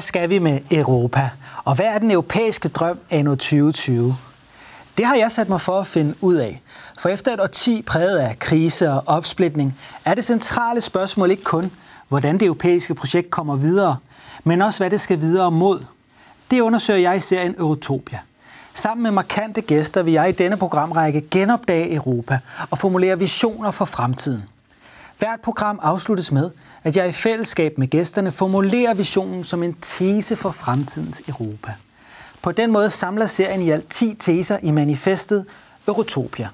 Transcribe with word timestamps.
Hvad 0.00 0.04
skal 0.04 0.30
vi 0.30 0.38
med 0.38 0.60
Europa? 0.70 1.30
Og 1.64 1.74
hvad 1.74 1.86
er 1.86 1.98
den 1.98 2.10
europæiske 2.10 2.68
drøm 2.68 2.98
anno 3.10 3.30
2020? 3.30 4.16
Det 4.98 5.06
har 5.06 5.14
jeg 5.14 5.32
sat 5.32 5.48
mig 5.48 5.60
for 5.60 5.80
at 5.80 5.86
finde 5.86 6.14
ud 6.20 6.34
af. 6.34 6.62
For 6.98 7.08
efter 7.08 7.32
et 7.32 7.40
årti 7.40 7.82
præget 7.82 8.18
af 8.18 8.38
krise 8.38 8.90
og 8.90 9.02
opsplitning, 9.06 9.78
er 10.04 10.14
det 10.14 10.24
centrale 10.24 10.80
spørgsmål 10.80 11.30
ikke 11.30 11.42
kun, 11.42 11.70
hvordan 12.08 12.34
det 12.34 12.46
europæiske 12.46 12.94
projekt 12.94 13.30
kommer 13.30 13.56
videre, 13.56 13.96
men 14.44 14.62
også 14.62 14.80
hvad 14.80 14.90
det 14.90 15.00
skal 15.00 15.20
videre 15.20 15.50
mod. 15.50 15.84
Det 16.50 16.60
undersøger 16.60 17.00
jeg 17.00 17.16
i 17.16 17.20
serien 17.20 17.54
Eurotopia. 17.58 18.18
Sammen 18.74 19.02
med 19.02 19.10
markante 19.10 19.60
gæster 19.60 20.02
vil 20.02 20.12
jeg 20.12 20.28
i 20.28 20.32
denne 20.32 20.56
programrække 20.56 21.20
genopdage 21.30 21.94
Europa 21.94 22.38
og 22.70 22.78
formulere 22.78 23.18
visioner 23.18 23.70
for 23.70 23.84
fremtiden. 23.84 24.44
Hvert 25.20 25.40
program 25.40 25.80
afsluttes 25.82 26.32
med, 26.32 26.50
at 26.84 26.96
jeg 26.96 27.08
i 27.08 27.12
fællesskab 27.12 27.78
med 27.78 27.88
gæsterne 27.88 28.30
formulerer 28.30 28.94
visionen 28.94 29.44
som 29.44 29.62
en 29.62 29.76
tese 29.80 30.36
for 30.36 30.50
fremtidens 30.50 31.22
Europa. 31.28 31.74
På 32.42 32.52
den 32.52 32.72
måde 32.72 32.90
samler 32.90 33.26
serien 33.26 33.62
i 33.62 33.70
alt 33.70 33.88
10 33.88 34.14
teser 34.14 34.58
i 34.62 34.70
manifestet 34.70 35.46
Eurotopia. 35.88 36.48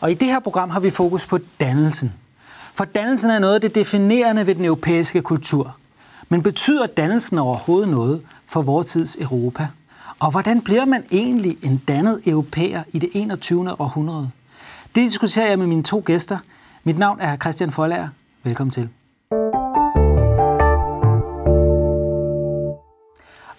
Og 0.00 0.10
i 0.10 0.14
det 0.14 0.28
her 0.28 0.40
program 0.40 0.70
har 0.70 0.80
vi 0.80 0.90
fokus 0.90 1.26
på 1.26 1.38
dannelsen. 1.60 2.12
For 2.74 2.84
dannelsen 2.84 3.30
er 3.30 3.38
noget 3.38 3.54
af 3.54 3.60
det 3.60 3.74
definerende 3.74 4.46
ved 4.46 4.54
den 4.54 4.64
europæiske 4.64 5.22
kultur. 5.22 5.76
Men 6.28 6.42
betyder 6.42 6.86
dannelsen 6.86 7.38
overhovedet 7.38 7.88
noget 7.88 8.22
for 8.46 8.62
vores 8.62 8.86
tids 8.86 9.16
Europa? 9.16 9.68
Og 10.18 10.30
hvordan 10.30 10.60
bliver 10.60 10.84
man 10.84 11.04
egentlig 11.10 11.58
en 11.62 11.82
dannet 11.88 12.22
europæer 12.26 12.82
i 12.92 12.98
det 12.98 13.10
21. 13.12 13.80
århundrede? 13.80 14.30
Det 14.94 15.02
diskuterer 15.02 15.48
jeg 15.48 15.58
med 15.58 15.66
mine 15.66 15.82
to 15.82 16.02
gæster. 16.06 16.38
Mit 16.84 16.98
navn 16.98 17.20
er 17.20 17.36
Christian 17.36 17.72
Folager. 17.72 18.08
Velkommen 18.44 18.70
til. 18.70 18.88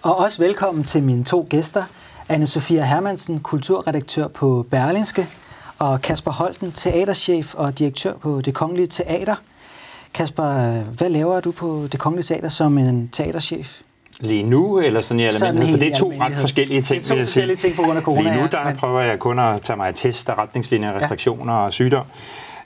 Og 0.02 0.18
også 0.18 0.42
velkommen 0.42 0.84
til 0.84 1.02
mine 1.02 1.24
to 1.24 1.46
gæster, 1.50 1.84
anne 2.28 2.46
Sofia 2.46 2.84
Hermansen, 2.84 3.40
kulturredaktør 3.40 4.28
på 4.28 4.66
Berlingske, 4.70 5.26
og 5.78 6.02
Kasper 6.02 6.30
Holten, 6.30 6.72
teaterchef 6.72 7.54
og 7.54 7.78
direktør 7.78 8.12
på 8.14 8.40
Det 8.40 8.54
Kongelige 8.54 8.86
Teater. 8.86 9.34
Kasper, 10.14 10.80
hvad 10.82 11.08
laver 11.08 11.40
du 11.40 11.52
på 11.52 11.86
Det 11.92 12.00
Kongelige 12.00 12.24
Teater 12.24 12.48
som 12.48 12.78
en 12.78 13.08
teaterchef? 13.08 13.80
Lige 14.20 14.42
nu, 14.42 14.80
eller 14.80 15.00
sådan 15.00 15.20
i 15.20 15.24
almindelighed? 15.24 15.78
For 15.78 15.84
det 15.84 15.92
er 15.92 15.96
to 15.96 16.12
ret 16.20 16.34
forskellige 16.34 16.82
ting, 16.82 17.00
Det 17.00 17.10
er 17.10 17.14
to 17.16 17.22
forskellige 17.22 17.56
ting 17.56 17.76
på 17.76 17.82
grund 17.82 17.98
af 17.98 18.04
corona. 18.04 18.30
Lige 18.30 18.42
nu, 18.42 18.48
der 18.52 18.64
men... 18.64 18.76
prøver 18.76 19.00
jeg 19.00 19.18
kun 19.18 19.38
at 19.38 19.62
tage 19.62 19.76
mig 19.76 19.88
af 19.88 19.94
test 19.94 20.28
af 20.30 20.38
retningslinjer, 20.38 20.92
restriktioner 20.92 21.54
ja. 21.54 21.64
og 21.64 21.72
sygdom 21.72 22.06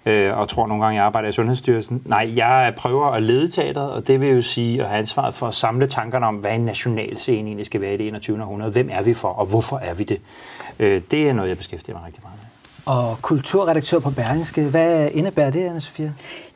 øh, 0.09 0.39
og 0.39 0.49
tror 0.49 0.67
nogle 0.67 0.85
gange, 0.85 0.97
jeg 0.97 1.07
arbejder 1.07 1.29
i 1.29 1.33
Sundhedsstyrelsen. 1.33 2.03
Nej, 2.05 2.33
jeg 2.37 2.73
prøver 2.77 3.07
at 3.07 3.23
lede 3.23 3.49
teateret, 3.51 3.93
og 3.93 4.07
det 4.07 4.21
vil 4.21 4.29
jo 4.29 4.43
sige 4.43 4.83
at 4.83 4.89
have 4.89 4.99
ansvaret 4.99 5.35
for 5.35 5.47
at 5.47 5.55
samle 5.55 5.87
tankerne 5.87 6.27
om, 6.27 6.35
hvad 6.35 6.55
en 6.55 6.61
nationalscene 6.61 7.49
egentlig 7.49 7.67
skal 7.67 7.81
være 7.81 7.95
i 7.95 7.97
det 7.97 8.07
21. 8.07 8.43
århundrede. 8.43 8.73
Hvem 8.73 8.89
er 8.93 9.03
vi 9.03 9.15
for, 9.15 9.29
og 9.29 9.47
hvorfor 9.47 9.79
er 9.79 9.95
vi 9.95 10.05
det? 10.05 10.21
Øh, 10.79 11.03
det 11.11 11.29
er 11.29 11.33
noget, 11.33 11.49
jeg 11.49 11.59
beskæftiger 11.59 11.97
mig 11.97 12.07
rigtig 12.07 12.23
meget 12.23 12.39
med. 12.41 12.49
Og 12.95 13.23
kulturredaktør 13.23 13.99
på 13.99 14.11
Berlingske, 14.11 14.63
hvad 14.63 15.11
indebærer 15.13 15.51
det, 15.51 15.67
anne 15.67 15.81
Sofia? 15.81 16.13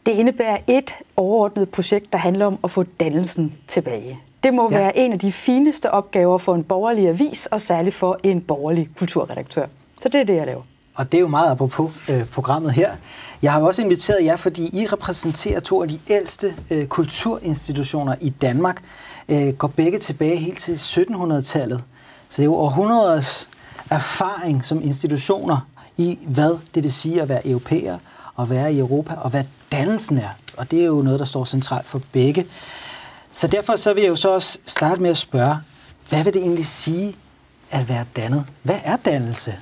Det 0.07 0.13
indebærer 0.13 0.59
et 0.69 0.95
overordnet 1.17 1.69
projekt, 1.69 2.13
der 2.13 2.19
handler 2.19 2.47
om 2.47 2.59
at 2.65 2.71
få 2.71 2.83
dannelsen 3.01 3.55
tilbage. 3.69 4.19
Det 4.45 4.55
må 4.55 4.69
ja. 4.73 4.79
være 4.79 4.99
en 4.99 5.13
af 5.13 5.19
de 5.19 5.33
fineste 5.33 5.91
opgaver 5.91 6.39
for 6.39 6.55
en 6.55 6.65
borgerlig 6.65 7.09
avis, 7.09 7.47
og 7.47 7.61
særligt 7.61 7.95
for 7.95 8.19
en 8.23 8.41
borgerlig 8.41 8.89
kulturredaktør. 8.99 9.67
Så 10.01 10.09
det 10.09 10.21
er 10.21 10.25
det, 10.25 10.37
jeg 10.37 10.47
laver. 10.47 10.63
Og 10.95 11.13
det 11.13 11.19
er 11.19 11.21
jo 11.21 11.29
meget 11.29 11.51
apropos 11.51 11.93
øh, 12.09 12.27
programmet 12.27 12.73
her. 12.73 12.97
Jeg 13.43 13.53
har 13.53 13.61
også 13.61 13.83
inviteret 13.83 14.25
jer, 14.25 14.37
fordi 14.37 14.83
I 14.83 14.87
repræsenterer 14.87 15.61
to 15.61 15.83
af 15.83 15.89
de 15.89 15.99
ældste 16.09 16.55
øh, 16.71 16.87
kulturinstitutioner 16.87 18.15
i 18.21 18.31
Danmark. 18.31 18.83
Øh, 19.29 19.53
går 19.53 19.69
begge 19.69 19.99
tilbage 19.99 20.37
helt 20.37 20.59
til 20.59 20.73
1700-tallet. 20.73 21.85
Så 22.29 22.37
det 22.37 22.43
er 22.43 22.45
jo 22.45 22.55
århundreders 22.55 23.49
erfaring 23.91 24.65
som 24.65 24.83
institutioner 24.83 25.67
i, 25.97 26.19
hvad 26.27 26.59
det 26.75 26.83
vil 26.83 26.93
sige 26.93 27.23
at 27.23 27.29
være 27.29 27.49
europæer 27.49 27.99
og 28.37 28.51
være 28.51 28.75
i 28.75 28.79
Europa, 28.79 29.15
og 29.15 29.31
hvad 29.31 29.45
dannelsen 29.73 30.19
er. 30.19 30.29
Og 30.57 30.71
det 30.71 30.81
er 30.81 30.87
jo 30.87 31.03
noget, 31.03 31.19
der 31.21 31.27
står 31.27 31.45
centralt 31.45 31.87
for 31.87 32.01
begge. 32.13 32.47
Så 33.33 33.47
derfor 33.47 33.77
så 33.77 33.95
vil 33.95 34.03
jeg 34.03 34.11
jo 34.11 34.17
så 34.17 34.35
også 34.35 34.59
starte 34.67 35.03
med 35.03 35.11
at 35.11 35.17
spørge, 35.17 35.57
hvad 36.09 36.25
vil 36.25 36.35
det 36.35 36.43
egentlig 36.43 36.67
sige 36.67 37.17
at 37.71 37.89
være 37.89 38.05
dannet? 38.17 38.45
Hvad 38.63 38.79
er 38.85 38.97
dannelse? 38.97 39.55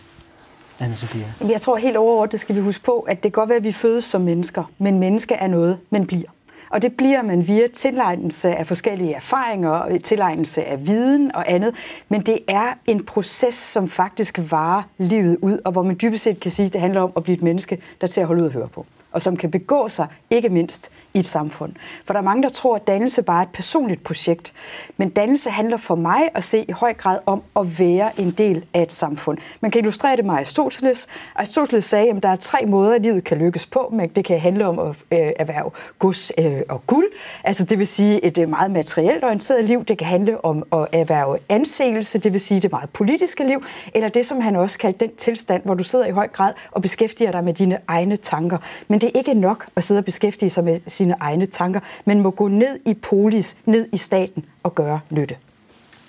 Anna 0.81 0.95
Sofia? 0.95 1.25
Jeg 1.49 1.61
tror 1.61 1.77
helt 1.77 1.97
overordnet 1.97 2.41
skal 2.41 2.57
vi 2.57 2.61
huske 2.61 2.85
på, 2.85 2.99
at 2.99 3.17
det 3.17 3.33
kan 3.33 3.41
godt 3.41 3.49
være, 3.49 3.59
at 3.59 3.65
vi 3.65 3.73
fødes 3.73 4.05
som 4.05 4.21
mennesker, 4.21 4.65
men 4.79 4.99
menneske 4.99 5.35
er 5.35 5.47
noget, 5.47 5.79
man 5.91 6.07
bliver. 6.07 6.29
Og 6.71 6.83
det 6.83 6.97
bliver 6.97 7.23
man 7.23 7.47
via 7.47 7.67
tilegnelse 7.75 8.57
af 8.57 8.67
forskellige 8.67 9.15
erfaringer, 9.15 9.99
tilegnelse 9.99 10.65
af 10.65 10.87
viden 10.87 11.35
og 11.35 11.45
andet. 11.53 11.75
Men 12.09 12.21
det 12.21 12.39
er 12.49 12.75
en 12.87 13.05
proces, 13.05 13.55
som 13.55 13.89
faktisk 13.89 14.39
varer 14.51 14.83
livet 14.99 15.39
ud, 15.43 15.59
og 15.65 15.73
hvor 15.73 15.83
man 15.83 15.97
dybest 16.03 16.23
set 16.25 16.41
kan 16.41 16.51
sige, 16.51 16.67
at 16.67 16.73
det 16.73 16.81
handler 16.81 17.01
om 17.01 17.13
at 17.17 17.23
blive 17.23 17.37
et 17.37 17.43
menneske, 17.43 17.79
der 18.01 18.07
til 18.07 18.21
at 18.21 18.27
holde 18.27 18.43
ud 18.43 18.47
og 18.47 18.53
høre 18.53 18.69
på 18.69 18.87
og 19.13 19.23
som 19.23 19.37
kan 19.37 19.51
begå 19.51 19.89
sig, 19.89 20.07
ikke 20.31 20.49
mindst 20.49 20.91
i 21.15 21.19
et 21.19 21.27
samfund. 21.27 21.73
For 22.07 22.13
der 22.13 22.21
er 22.21 22.25
mange, 22.25 22.43
der 22.43 22.49
tror, 22.49 22.77
at 22.77 22.87
dannelse 22.87 23.23
bare 23.23 23.39
er 23.39 23.43
et 23.43 23.53
personligt 23.53 24.05
projekt. 24.05 24.53
Men 24.97 25.09
dannelse 25.09 25.51
handler 25.51 25.77
for 25.77 25.95
mig 25.95 26.21
at 26.35 26.45
se 26.45 26.65
i 26.69 26.73
høj 26.73 26.95
grad 26.95 27.19
om 27.27 27.43
at 27.57 27.79
være 27.79 28.21
en 28.21 28.31
del 28.31 28.65
af 28.75 28.83
et 28.83 28.93
samfund. 28.93 29.39
Man 29.61 29.71
kan 29.71 29.79
illustrere 29.79 30.17
det 30.17 30.25
med 30.25 30.35
Aristoteles. 30.35 31.07
Aristoteles 31.35 31.85
sagde, 31.85 32.11
at 32.11 32.23
der 32.23 32.29
er 32.29 32.37
tre 32.37 32.67
måder, 32.67 32.99
livet 32.99 33.25
kan 33.25 33.39
lykkes 33.39 33.67
på. 33.67 33.89
Men 33.93 34.09
det 34.09 34.25
kan 34.25 34.41
handle 34.41 34.67
om 34.67 34.79
at 34.79 34.89
øh, 34.89 35.33
erhverve 35.37 35.71
gods 35.99 36.33
øh, 36.39 36.61
og 36.69 36.87
guld. 36.87 37.07
Altså 37.45 37.65
det 37.65 37.79
vil 37.79 37.87
sige 37.87 38.25
et 38.25 38.39
øh, 38.39 38.49
meget 38.49 38.71
materielt 38.71 39.25
orienteret 39.25 39.65
liv. 39.65 39.85
Det 39.85 39.99
kan 39.99 40.07
handle 40.07 40.45
om 40.45 40.65
at 40.73 40.87
erhverve 40.93 41.39
anseelse, 41.49 42.19
det 42.19 42.33
vil 42.33 42.41
sige 42.41 42.61
det 42.61 42.71
meget 42.71 42.91
politiske 42.91 43.45
liv. 43.47 43.65
Eller 43.95 44.09
det, 44.09 44.27
som 44.27 44.41
han 44.41 44.57
også 44.57 44.79
kaldte 44.79 45.07
den 45.07 45.17
tilstand, 45.17 45.63
hvor 45.65 45.75
du 45.75 45.85
sidder 45.85 46.07
i 46.07 46.11
høj 46.11 46.29
grad 46.29 46.53
og 46.71 46.83
beskæftiger 46.83 47.33
dig 47.33 47.45
med 47.45 47.55
dine 47.55 47.79
egne 47.89 48.17
tanker. 48.17 48.59
Men 48.89 49.01
det 49.01 49.07
er 49.07 49.19
ikke 49.19 49.35
nok 49.35 49.67
at 49.77 49.85
sidde 49.85 49.99
og 49.99 50.05
beskæftige 50.05 50.51
sig 50.51 50.65
med 50.65 50.81
sine 51.01 51.15
egne 51.21 51.47
tanker, 51.47 51.81
men 52.05 52.21
må 52.21 52.31
gå 52.31 52.49
ned 52.49 52.79
i 52.87 52.95
polis, 52.95 53.57
ned 53.67 53.89
i 53.93 53.97
staten 53.97 54.45
og 54.63 54.75
gøre 54.75 55.01
nytte. 55.11 55.37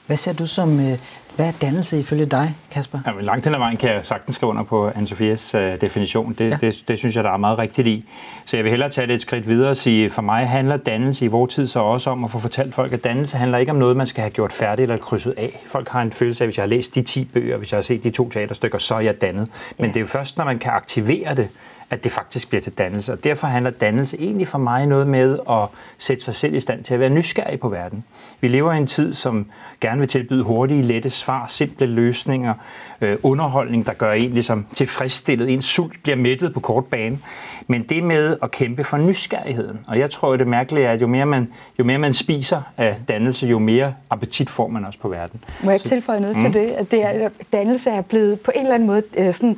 Hvad 0.08 0.18
ser 0.18 0.34
du 0.34 0.46
som, 0.48 0.80
øh, 0.80 0.98
hvad 1.36 1.48
er 1.48 1.52
dannelse 1.62 2.00
ifølge 2.00 2.26
dig, 2.26 2.56
Kasper? 2.72 3.00
Ja, 3.06 3.14
men 3.14 3.26
langt 3.26 3.46
hen 3.46 3.54
ad 3.54 3.60
vejen 3.60 3.78
kan 3.78 3.90
jeg 3.90 4.06
sagtens 4.06 4.36
skrive 4.36 4.50
under 4.50 4.64
på 4.64 4.90
Anne-Sophias 4.90 5.58
uh, 5.58 5.82
definition. 5.82 6.34
Det, 6.34 6.50
ja. 6.50 6.58
det, 6.62 6.84
det 6.88 7.00
synes 7.00 7.16
jeg, 7.16 7.24
der 7.24 7.32
er 7.32 7.38
meget 7.38 7.58
rigtigt 7.60 7.88
i. 7.88 8.06
Så 8.46 8.58
jeg 8.58 8.64
vil 8.64 8.70
hellere 8.70 8.90
tage 8.90 9.08
det 9.08 9.14
et 9.14 9.22
skridt 9.22 9.48
videre 9.48 9.70
og 9.70 9.78
sige, 9.78 10.10
for 10.10 10.22
mig 10.22 10.50
handler 10.50 10.78
dannelse 10.78 11.26
i 11.26 11.28
vores 11.28 11.54
tid 11.54 11.68
så 11.68 11.80
også 11.80 12.10
om 12.10 12.24
at 12.24 12.32
få 12.32 12.40
fortalt 12.40 12.76
folk, 12.76 12.94
at 12.94 13.04
dannelse 13.04 13.38
handler 13.38 13.58
ikke 13.58 13.72
om 13.72 13.78
noget, 13.78 13.98
man 13.98 14.08
skal 14.08 14.22
have 14.22 14.32
gjort 14.32 14.54
færdigt 14.54 14.92
eller 14.92 14.98
krydset 14.98 15.34
af. 15.38 15.64
Folk 15.68 15.90
har 15.90 16.02
en 16.02 16.12
følelse 16.12 16.44
af, 16.44 16.46
at 16.46 16.48
hvis 16.48 16.58
jeg 16.58 16.64
har 16.64 16.70
læst 16.70 16.96
de 16.96 17.02
10 17.02 17.24
bøger, 17.24 17.58
hvis 17.58 17.72
jeg 17.72 17.78
har 17.78 17.82
set 17.82 18.04
de 18.04 18.10
to 18.10 18.30
teaterstykker, 18.30 18.78
så 18.78 18.96
er 18.96 19.00
jeg 19.00 19.22
dannet. 19.22 19.50
Men 19.78 19.86
ja. 19.86 19.88
det 19.88 19.98
er 19.98 20.02
jo 20.02 20.08
først, 20.08 20.38
når 20.38 20.46
man 20.46 20.60
kan 20.60 20.72
aktivere 20.72 21.36
det, 21.36 21.50
at 21.92 22.04
det 22.04 22.12
faktisk 22.12 22.50
bliver 22.50 22.62
til 22.62 22.74
dannelse. 22.74 23.14
Og 23.14 23.24
derfor 23.24 23.48
handler 23.48 23.72
dannelse 23.72 24.18
egentlig 24.20 24.48
for 24.48 24.58
mig 24.58 24.86
noget 24.88 25.08
med 25.08 25.40
at 25.50 25.68
sætte 25.98 26.24
sig 26.24 26.36
selv 26.36 26.54
i 26.54 26.60
stand 26.60 26.84
til 26.84 26.94
at 26.94 27.00
være 27.00 27.10
nysgerrig 27.10 27.60
på 27.60 27.70
verden. 27.70 28.04
Vi 28.42 28.48
lever 28.48 28.74
i 28.74 28.78
en 28.78 28.88
tid, 28.88 29.14
som 29.14 29.46
gerne 29.82 30.00
vil 30.00 30.08
tilbyde 30.08 30.44
hurtige, 30.44 30.82
lette 30.82 31.10
svar, 31.10 31.48
simple 31.48 31.86
løsninger, 31.86 32.54
øh, 33.02 33.18
underholdning, 33.24 33.86
der 33.86 33.94
gør 33.94 34.12
en 34.12 34.32
ligesom 34.32 34.66
tilfredsstillet. 34.74 35.50
En 35.50 35.62
sult 35.62 36.04
bliver 36.04 36.16
mættet 36.16 36.54
på 36.54 36.60
kort 36.60 36.86
bane. 36.86 37.20
Men 37.68 37.84
det 37.84 38.04
med 38.04 38.38
at 38.44 38.52
kæmpe 38.52 38.84
for 38.84 38.98
nysgerrigheden. 38.98 39.80
Og 39.88 40.00
jeg 40.00 40.12
tror, 40.12 40.34
at 40.34 40.40
det 40.40 40.48
mærkelige 40.48 40.86
er, 40.86 40.92
at 40.92 41.02
jo 41.02 41.08
mere 41.08 41.26
man, 41.26 41.50
jo 41.80 41.84
mere 41.84 41.98
man 41.98 42.14
spiser 42.14 42.62
af 42.78 42.96
dannelse, 43.08 43.48
jo 43.48 43.60
mere 43.60 43.94
appetit 44.10 44.50
får 44.50 44.68
man 44.68 44.86
også 44.86 45.00
på 45.00 45.10
verden. 45.10 45.44
Må 45.64 45.70
jeg 45.72 45.76
ikke 45.76 45.90
tilføje 45.90 46.20
noget 46.20 46.38
mm. 46.38 46.44
til 46.44 46.54
det? 46.54 46.72
At 46.72 46.92
det 46.92 47.04
er, 47.04 47.30
dannelse 47.54 47.90
er 47.90 48.02
blevet 48.02 48.40
på 48.40 48.52
en 48.56 48.62
eller 48.62 48.76
anden 48.76 48.88
måde 48.88 49.04
øh, 49.18 49.34
sådan 49.34 49.58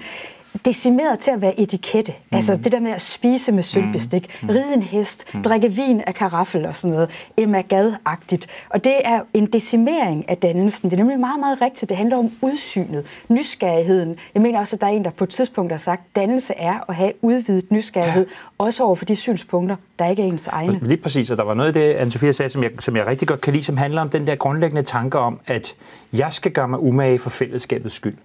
decimeret 0.66 1.20
til 1.20 1.32
at 1.32 1.42
være 1.42 1.60
etikette. 1.60 2.14
Mm. 2.32 2.36
Altså 2.36 2.56
det 2.56 2.72
der 2.72 2.80
med 2.80 2.92
at 2.92 3.02
spise 3.02 3.52
med 3.52 3.64
sølvbestik, 3.64 4.40
mm. 4.44 4.50
ride 4.50 4.74
en 4.74 4.84
hest, 4.84 5.34
mm. 5.34 5.44
drikke 5.44 5.70
vin 5.70 6.02
af 6.02 6.14
karaffel 6.14 6.66
og 6.66 6.76
sådan 6.76 6.94
noget, 6.94 7.10
Emma 7.38 7.62
Gad-agtigt. 7.74 8.46
Og 8.70 8.84
det 8.84 8.94
er 9.04 9.22
en 9.34 9.46
decimering 9.46 10.30
af 10.30 10.38
dannelsen. 10.38 10.90
Det 10.90 10.96
er 10.96 11.04
nemlig 11.04 11.20
meget, 11.20 11.40
meget 11.40 11.62
rigtigt. 11.62 11.90
Det 11.90 11.98
handler 11.98 12.18
om 12.18 12.32
udsynet, 12.42 13.06
nysgerrigheden. 13.30 14.16
Jeg 14.34 14.42
mener 14.42 14.60
også, 14.60 14.76
at 14.76 14.82
der 14.82 14.88
er 14.88 14.92
en, 14.92 15.06
der 15.06 15.12
på 15.12 15.24
et 15.24 15.30
tidspunkt 15.30 15.72
har 15.72 15.80
sagt, 15.80 16.02
at 16.10 16.16
dannelse 16.16 16.54
er 16.58 16.90
at 16.90 16.96
have 16.96 17.12
udvidet 17.22 17.72
nysgerrighed, 17.72 18.26
ja. 18.28 18.64
også 18.66 18.84
over 18.84 18.96
for 18.96 19.06
de 19.06 19.16
synspunkter, 19.16 19.76
der 20.00 20.10
ikke 20.10 20.22
er 20.22 20.28
ens 20.28 20.48
egne. 20.48 20.80
Lige 20.82 20.98
præcis, 20.98 21.32
og 21.32 21.38
der 21.38 21.44
var 21.44 21.54
noget 21.54 21.68
af 21.68 21.74
det, 21.74 21.96
Anne-Sophia 21.96 22.32
sagde, 22.32 22.50
som 22.50 22.64
jeg, 22.64 22.72
som 22.80 22.96
jeg 22.96 23.06
rigtig 23.08 23.28
godt 23.28 23.42
kan 23.42 23.54
lide, 23.54 23.64
som 23.64 23.78
handler 23.78 24.02
om 24.02 24.10
den 24.10 24.28
der 24.28 24.36
grundlæggende 24.36 24.84
tanke 24.84 25.20
om, 25.20 25.40
at 25.48 25.76
jeg 26.14 26.34
skal 26.34 26.52
gøre 26.52 26.68
mig 26.68 26.80
umage 26.80 27.20
for 27.20 27.30
fællesskabets 27.30 27.96
skyld. 27.96 28.16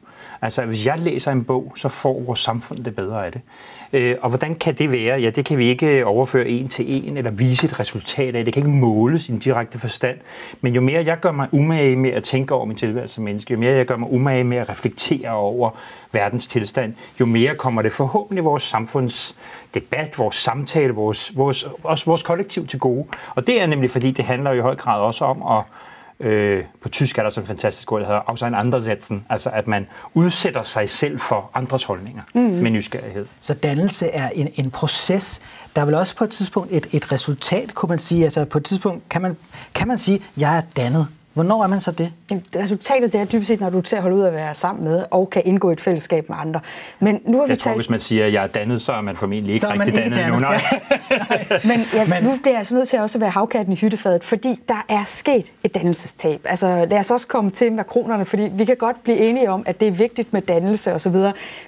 Altså, 0.42 0.64
hvis 0.64 0.86
jeg 0.86 0.98
læser 0.98 1.32
en 1.32 1.44
bog, 1.44 1.72
så 1.76 1.88
får 1.88 2.20
vores 2.20 2.40
samfund 2.40 2.84
det 2.84 2.96
bedre 2.96 3.26
af 3.26 3.32
det. 3.32 3.40
Øh, 3.92 4.16
og 4.20 4.28
hvordan 4.28 4.54
kan 4.54 4.74
det 4.74 4.92
være? 4.92 5.20
Ja, 5.20 5.30
det 5.30 5.44
kan 5.44 5.58
vi 5.58 5.68
ikke 5.68 6.06
overføre 6.06 6.48
en 6.48 6.68
til 6.68 7.08
en, 7.08 7.16
eller 7.16 7.30
vise 7.30 7.66
et 7.66 7.80
resultat 7.80 8.36
af. 8.36 8.44
Det 8.44 8.54
kan 8.54 8.60
ikke 8.60 8.70
måles 8.70 9.28
i 9.28 9.32
en 9.32 9.38
direkte 9.38 9.78
forstand. 9.78 10.18
Men 10.60 10.74
jo 10.74 10.80
mere 10.80 11.04
jeg 11.04 11.20
gør 11.20 11.32
mig 11.32 11.48
umage 11.52 11.96
med 11.96 12.10
at 12.10 12.24
tænke 12.24 12.54
over 12.54 12.64
min 12.64 12.76
tilværelse 12.76 13.14
som 13.14 13.24
menneske, 13.24 13.52
jo 13.52 13.58
mere 13.58 13.74
jeg 13.74 13.86
gør 13.86 13.96
mig 13.96 14.12
umage 14.12 14.44
med 14.44 14.56
at 14.56 14.68
reflektere 14.68 15.30
over 15.30 15.70
verdens 16.12 16.46
tilstand, 16.46 16.94
jo 17.20 17.26
mere 17.26 17.54
kommer 17.54 17.82
det 17.82 17.92
forhåbentlig 17.92 18.44
vores 18.44 18.62
samfunds 18.62 19.36
debat, 19.74 20.18
vores 20.18 20.36
samtale, 20.36 20.92
vores, 20.92 21.32
vores, 21.36 21.66
også 21.82 22.04
vores 22.04 22.22
kollektiv 22.22 22.66
til 22.66 22.78
gode. 22.78 23.04
Og 23.34 23.46
det 23.46 23.62
er 23.62 23.66
nemlig, 23.66 23.90
fordi 23.90 24.10
det 24.10 24.24
handler 24.24 24.52
i 24.52 24.60
høj 24.60 24.76
grad 24.76 25.00
også 25.00 25.24
om 25.24 25.58
at 25.58 25.64
Øh, 26.20 26.64
på 26.82 26.88
tysk 26.88 27.18
er 27.18 27.22
der 27.22 27.30
sådan 27.30 27.44
en 27.44 27.46
fantastisk 27.46 27.92
ord, 27.92 28.00
der 28.00 28.06
hedder 28.06 28.20
også 28.20 28.46
en 28.46 28.54
andersætzen, 28.54 29.26
altså 29.30 29.50
at 29.50 29.66
man 29.66 29.86
udsætter 30.14 30.62
sig 30.62 30.90
selv 30.90 31.20
for 31.20 31.50
andres 31.54 31.84
holdninger 31.84 32.22
mm. 32.34 32.40
med 32.40 32.70
nysgerrighed. 32.70 33.26
Så 33.40 33.54
dannelse 33.54 34.06
er 34.06 34.28
en, 34.28 34.48
en 34.54 34.70
proces. 34.70 35.40
Der 35.76 35.82
er 35.82 35.86
vel 35.86 35.94
også 35.94 36.16
på 36.16 36.24
et 36.24 36.30
tidspunkt 36.30 36.72
et, 36.72 36.86
et 36.92 37.12
resultat, 37.12 37.74
kunne 37.74 37.88
man 37.88 37.98
sige. 37.98 38.24
Altså 38.24 38.44
på 38.44 38.58
et 38.58 38.64
tidspunkt 38.64 39.08
kan 39.08 39.22
man, 39.22 39.36
kan 39.74 39.88
man 39.88 39.98
sige, 39.98 40.22
jeg 40.36 40.56
er 40.56 40.62
dannet. 40.76 41.06
Hvornår 41.38 41.62
er 41.62 41.66
man 41.66 41.80
så 41.80 41.90
det? 41.90 42.12
Resultatet 42.56 43.12
det 43.12 43.20
er 43.20 43.24
dybest 43.24 43.48
set, 43.48 43.60
når 43.60 43.70
du 43.70 43.80
til 43.80 43.96
at 43.96 44.02
holde 44.02 44.16
ud 44.16 44.22
at 44.22 44.32
være 44.32 44.54
sammen 44.54 44.84
med, 44.84 45.04
og 45.10 45.30
kan 45.30 45.42
indgå 45.44 45.70
i 45.70 45.72
et 45.72 45.80
fællesskab 45.80 46.28
med 46.28 46.36
andre. 46.40 46.60
Men 47.00 47.20
nu 47.26 47.38
har 47.38 47.46
vi 47.46 47.50
jeg 47.50 47.58
tror, 47.58 47.70
talt... 47.70 47.78
hvis 47.78 47.90
man 47.90 48.00
siger, 48.00 48.26
at 48.26 48.32
jeg 48.32 48.42
er 48.42 48.46
dannet, 48.46 48.80
så 48.80 48.92
er 48.92 49.00
man 49.00 49.16
formentlig 49.16 49.52
ikke 49.52 49.60
så 49.60 49.70
rigtig 49.70 49.94
dannet, 49.94 50.16
dannet 50.16 50.34
nu. 50.34 50.40
Nej. 50.40 50.60
Men, 51.70 51.80
ja, 51.94 52.06
Men 52.06 52.22
nu 52.22 52.36
bliver 52.36 52.52
jeg 52.52 52.58
altså 52.58 52.74
nødt 52.74 52.88
til 52.88 52.98
også 53.00 53.18
at 53.18 53.20
være 53.20 53.30
havkatten 53.30 53.72
i 53.72 53.76
hyttefadet, 53.76 54.24
fordi 54.24 54.60
der 54.68 54.84
er 54.88 55.04
sket 55.04 55.52
et 55.64 55.74
dannelsestab. 55.74 56.40
Altså 56.44 56.86
lad 56.90 56.98
os 56.98 57.10
også 57.10 57.26
komme 57.26 57.50
til 57.50 57.72
makronerne, 57.72 58.24
fordi 58.24 58.48
vi 58.52 58.64
kan 58.64 58.76
godt 58.76 59.02
blive 59.04 59.18
enige 59.18 59.50
om, 59.50 59.62
at 59.66 59.80
det 59.80 59.88
er 59.88 59.92
vigtigt 59.92 60.32
med 60.32 60.42
dannelse 60.42 60.94
osv., 60.94 61.16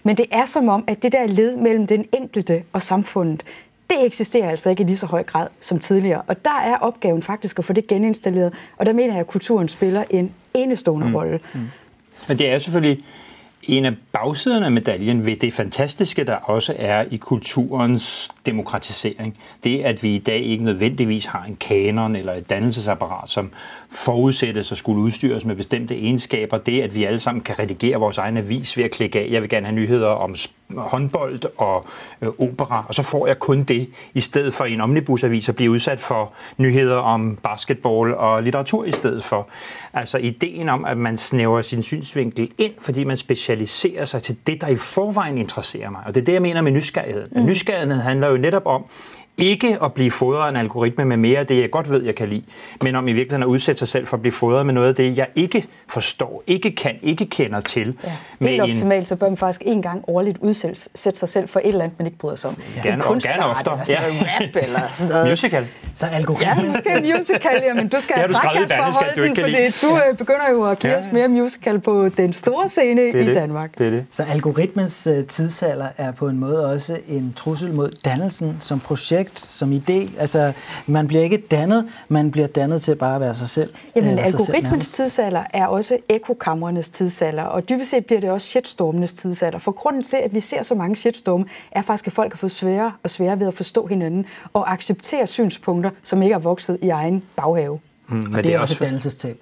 men 0.02 0.16
det 0.16 0.26
er 0.30 0.44
som 0.44 0.68
om, 0.68 0.84
at 0.86 1.02
det 1.02 1.12
der 1.12 1.26
led 1.26 1.56
mellem 1.56 1.86
den 1.86 2.04
enkelte 2.12 2.62
og 2.72 2.82
samfundet, 2.82 3.42
det 3.90 4.06
eksisterer 4.06 4.50
altså 4.50 4.70
ikke 4.70 4.82
i 4.82 4.86
lige 4.86 4.96
så 4.96 5.06
høj 5.06 5.22
grad 5.22 5.46
som 5.60 5.78
tidligere. 5.78 6.22
Og 6.26 6.44
der 6.44 6.60
er 6.64 6.76
opgaven 6.76 7.22
faktisk 7.22 7.58
at 7.58 7.64
få 7.64 7.72
det 7.72 7.86
geninstalleret, 7.86 8.54
og 8.76 8.86
der 8.86 8.92
mener 8.92 9.12
jeg, 9.12 9.20
at 9.20 9.26
kulturen 9.26 9.68
spiller 9.68 10.04
en 10.10 10.34
enestående 10.54 11.06
mm. 11.06 11.14
rolle. 11.14 11.40
Mm. 11.54 11.60
Men 12.28 12.38
det 12.38 12.50
er 12.50 12.58
selvfølgelig 12.58 12.98
en 13.62 13.84
af 13.84 13.92
bagsiderne 14.12 14.64
af 14.66 14.72
medaljen 14.72 15.26
ved 15.26 15.36
det 15.36 15.52
fantastiske, 15.52 16.24
der 16.24 16.34
også 16.34 16.74
er 16.78 17.04
i 17.10 17.16
kulturens 17.16 18.28
demokratisering, 18.46 19.36
det 19.64 19.80
at 19.80 20.02
vi 20.02 20.14
i 20.14 20.18
dag 20.18 20.38
ikke 20.38 20.64
nødvendigvis 20.64 21.26
har 21.26 21.44
en 21.44 21.54
kanon 21.54 22.16
eller 22.16 22.32
et 22.32 22.50
dannelsesapparat, 22.50 23.30
som 23.30 23.50
forudsættes 23.90 24.72
og 24.72 24.78
skulle 24.78 25.00
udstyres 25.00 25.44
med 25.44 25.56
bestemte 25.56 25.94
egenskaber. 25.94 26.58
Det, 26.58 26.82
at 26.82 26.94
vi 26.94 27.04
alle 27.04 27.20
sammen 27.20 27.42
kan 27.42 27.58
redigere 27.58 27.96
vores 27.96 28.18
egen 28.18 28.36
avis 28.36 28.76
ved 28.76 28.84
at 28.84 28.90
klikke 28.90 29.20
af. 29.20 29.28
Jeg 29.30 29.42
vil 29.42 29.50
gerne 29.50 29.66
have 29.66 29.76
nyheder 29.76 30.08
om 30.08 30.34
håndbold 30.76 31.40
og 31.56 31.84
øh, 32.22 32.28
opera, 32.38 32.84
og 32.88 32.94
så 32.94 33.02
får 33.02 33.26
jeg 33.26 33.38
kun 33.38 33.62
det, 33.62 33.88
i 34.14 34.20
stedet 34.20 34.54
for 34.54 34.64
i 34.64 34.72
en 34.72 34.80
omnibusavis 34.80 35.48
at 35.48 35.56
blive 35.56 35.70
udsat 35.70 36.00
for 36.00 36.32
nyheder 36.56 36.96
om 36.96 37.38
basketball 37.42 38.14
og 38.14 38.42
litteratur 38.42 38.84
i 38.84 38.92
stedet 38.92 39.24
for. 39.24 39.48
Altså 39.94 40.18
ideen 40.18 40.68
om, 40.68 40.84
at 40.84 40.96
man 40.96 41.16
snæver 41.16 41.62
sin 41.62 41.82
synsvinkel 41.82 42.50
ind, 42.58 42.72
fordi 42.80 43.04
man 43.04 43.16
specialiserer 43.16 44.04
sig 44.04 44.22
til 44.22 44.36
det, 44.46 44.60
der 44.60 44.66
i 44.66 44.76
forvejen 44.76 45.38
interesserer 45.38 45.90
mig. 45.90 46.00
Og 46.06 46.14
det 46.14 46.20
er 46.20 46.24
det, 46.24 46.32
jeg 46.32 46.42
mener 46.42 46.62
med 46.62 46.72
nysgerrighed. 46.72 47.28
Mm. 47.36 47.46
Nysgerrighed 47.46 48.00
handler 48.00 48.28
jo 48.28 48.36
netop 48.36 48.66
om, 48.66 48.84
ikke 49.40 49.78
at 49.84 49.92
blive 49.92 50.10
fodret 50.10 50.46
af 50.46 50.50
en 50.50 50.56
algoritme 50.56 51.04
med 51.04 51.16
mere 51.16 51.38
af 51.38 51.46
det, 51.46 51.60
jeg 51.60 51.70
godt 51.70 51.90
ved, 51.90 52.02
jeg 52.02 52.14
kan 52.14 52.28
lide, 52.28 52.42
men 52.82 52.94
om 52.94 53.08
i 53.08 53.12
virkeligheden 53.12 53.42
at 53.42 53.46
udsætte 53.46 53.78
sig 53.78 53.88
selv 53.88 54.06
for 54.06 54.16
at 54.16 54.20
blive 54.20 54.32
fodret 54.32 54.66
med 54.66 54.74
noget 54.74 54.88
af 54.88 54.94
det, 54.94 55.18
jeg 55.18 55.26
ikke 55.34 55.66
forstår, 55.88 56.42
ikke 56.46 56.70
kan, 56.70 56.94
ikke 57.02 57.26
kender 57.26 57.60
til. 57.60 57.98
Ja. 58.04 58.46
Helt 58.46 58.62
optimalt, 58.62 59.08
så 59.08 59.16
bør 59.16 59.28
man 59.28 59.36
faktisk 59.36 59.62
en 59.64 59.82
gang 59.82 60.04
årligt 60.06 60.38
udsætte 60.40 61.18
sig 61.18 61.28
selv 61.28 61.48
for 61.48 61.60
et 61.60 61.68
eller 61.68 61.84
andet, 61.84 61.98
man 61.98 62.06
ikke 62.06 62.18
bryder 62.18 62.36
sig 62.36 62.50
om. 62.50 62.56
Ja. 62.76 62.88
Gerne, 62.88 63.04
en 63.12 63.20
gerne 63.20 63.44
oftere. 63.44 63.74
Eller 63.74 63.84
sådan 63.84 64.12
ja. 64.12 64.34
rap 64.34 64.56
eller 64.56 64.80
sådan 64.92 65.12
noget. 65.12 65.30
Musical. 65.30 65.66
Så 65.94 66.06
algoritmen. 66.06 66.64
Ja, 66.64 66.72
måske 66.72 67.16
musical, 67.18 67.62
ja, 67.68 67.74
men 67.74 67.88
du 67.88 68.00
skal 68.00 68.16
have 68.16 68.28
sagt, 68.28 68.52
Kasper, 68.52 68.82
holde 68.82 69.22
den, 69.22 69.36
fordi 69.36 69.56
du 69.82 69.98
øh, 70.08 70.16
begynder 70.16 70.50
jo 70.50 70.64
at 70.64 70.78
give 70.78 70.92
ja. 70.92 70.98
os 70.98 71.04
mere 71.12 71.28
musical 71.28 71.80
på 71.80 72.08
den 72.08 72.32
store 72.32 72.68
scene 72.68 73.02
det 73.02 73.22
i 73.22 73.26
det. 73.26 73.34
Danmark. 73.34 73.78
Det 73.78 73.86
er 73.86 73.90
det. 73.90 74.04
Så 74.10 74.22
algoritmens 74.32 75.06
uh, 75.06 75.26
tidsalder 75.26 75.86
er 75.96 76.12
på 76.12 76.28
en 76.28 76.38
måde 76.38 76.72
også 76.72 76.98
en 77.08 77.32
trussel 77.36 77.72
mod 77.72 77.90
dannelsen 78.04 78.56
som 78.60 78.80
projekt, 78.80 79.29
som 79.38 79.72
idé. 79.72 80.18
Altså, 80.18 80.52
man 80.86 81.06
bliver 81.06 81.22
ikke 81.22 81.36
dannet, 81.36 81.88
man 82.08 82.30
bliver 82.30 82.46
dannet 82.46 82.82
til 82.82 82.94
bare 82.94 83.14
at 83.14 83.20
være 83.20 83.34
sig 83.34 83.48
selv. 83.48 83.72
Jamen, 83.96 84.18
algoritmens 84.18 84.86
selv 84.86 85.04
tidsalder 85.04 85.42
er 85.52 85.66
også 85.66 85.98
ekokammernes 86.08 86.88
tidsalder, 86.88 87.42
og 87.42 87.68
dybest 87.68 87.90
set 87.90 88.06
bliver 88.06 88.20
det 88.20 88.30
også 88.30 88.46
shitstormenes 88.46 89.14
tidsalder. 89.14 89.58
For 89.58 89.72
grunden 89.72 90.02
til, 90.02 90.16
at 90.16 90.34
vi 90.34 90.40
ser 90.40 90.62
så 90.62 90.74
mange 90.74 90.96
shitstorme, 90.96 91.44
er 91.70 91.82
faktisk, 91.82 92.06
at 92.06 92.12
folk 92.12 92.32
har 92.32 92.36
fået 92.36 92.52
sværere 92.52 92.92
og 93.02 93.10
sværere 93.10 93.40
ved 93.40 93.46
at 93.46 93.54
forstå 93.54 93.86
hinanden 93.86 94.26
og 94.52 94.72
acceptere 94.72 95.26
synspunkter, 95.26 95.90
som 96.02 96.22
ikke 96.22 96.34
er 96.34 96.38
vokset 96.38 96.78
i 96.82 96.88
egen 96.88 97.22
baghave. 97.36 97.80
Mm, 98.08 98.16
men 98.16 98.32
det, 98.32 98.44
det 98.44 98.54
er 98.54 98.60
også 98.60 98.74
et 98.74 98.82
dannelsestab. 98.82 99.38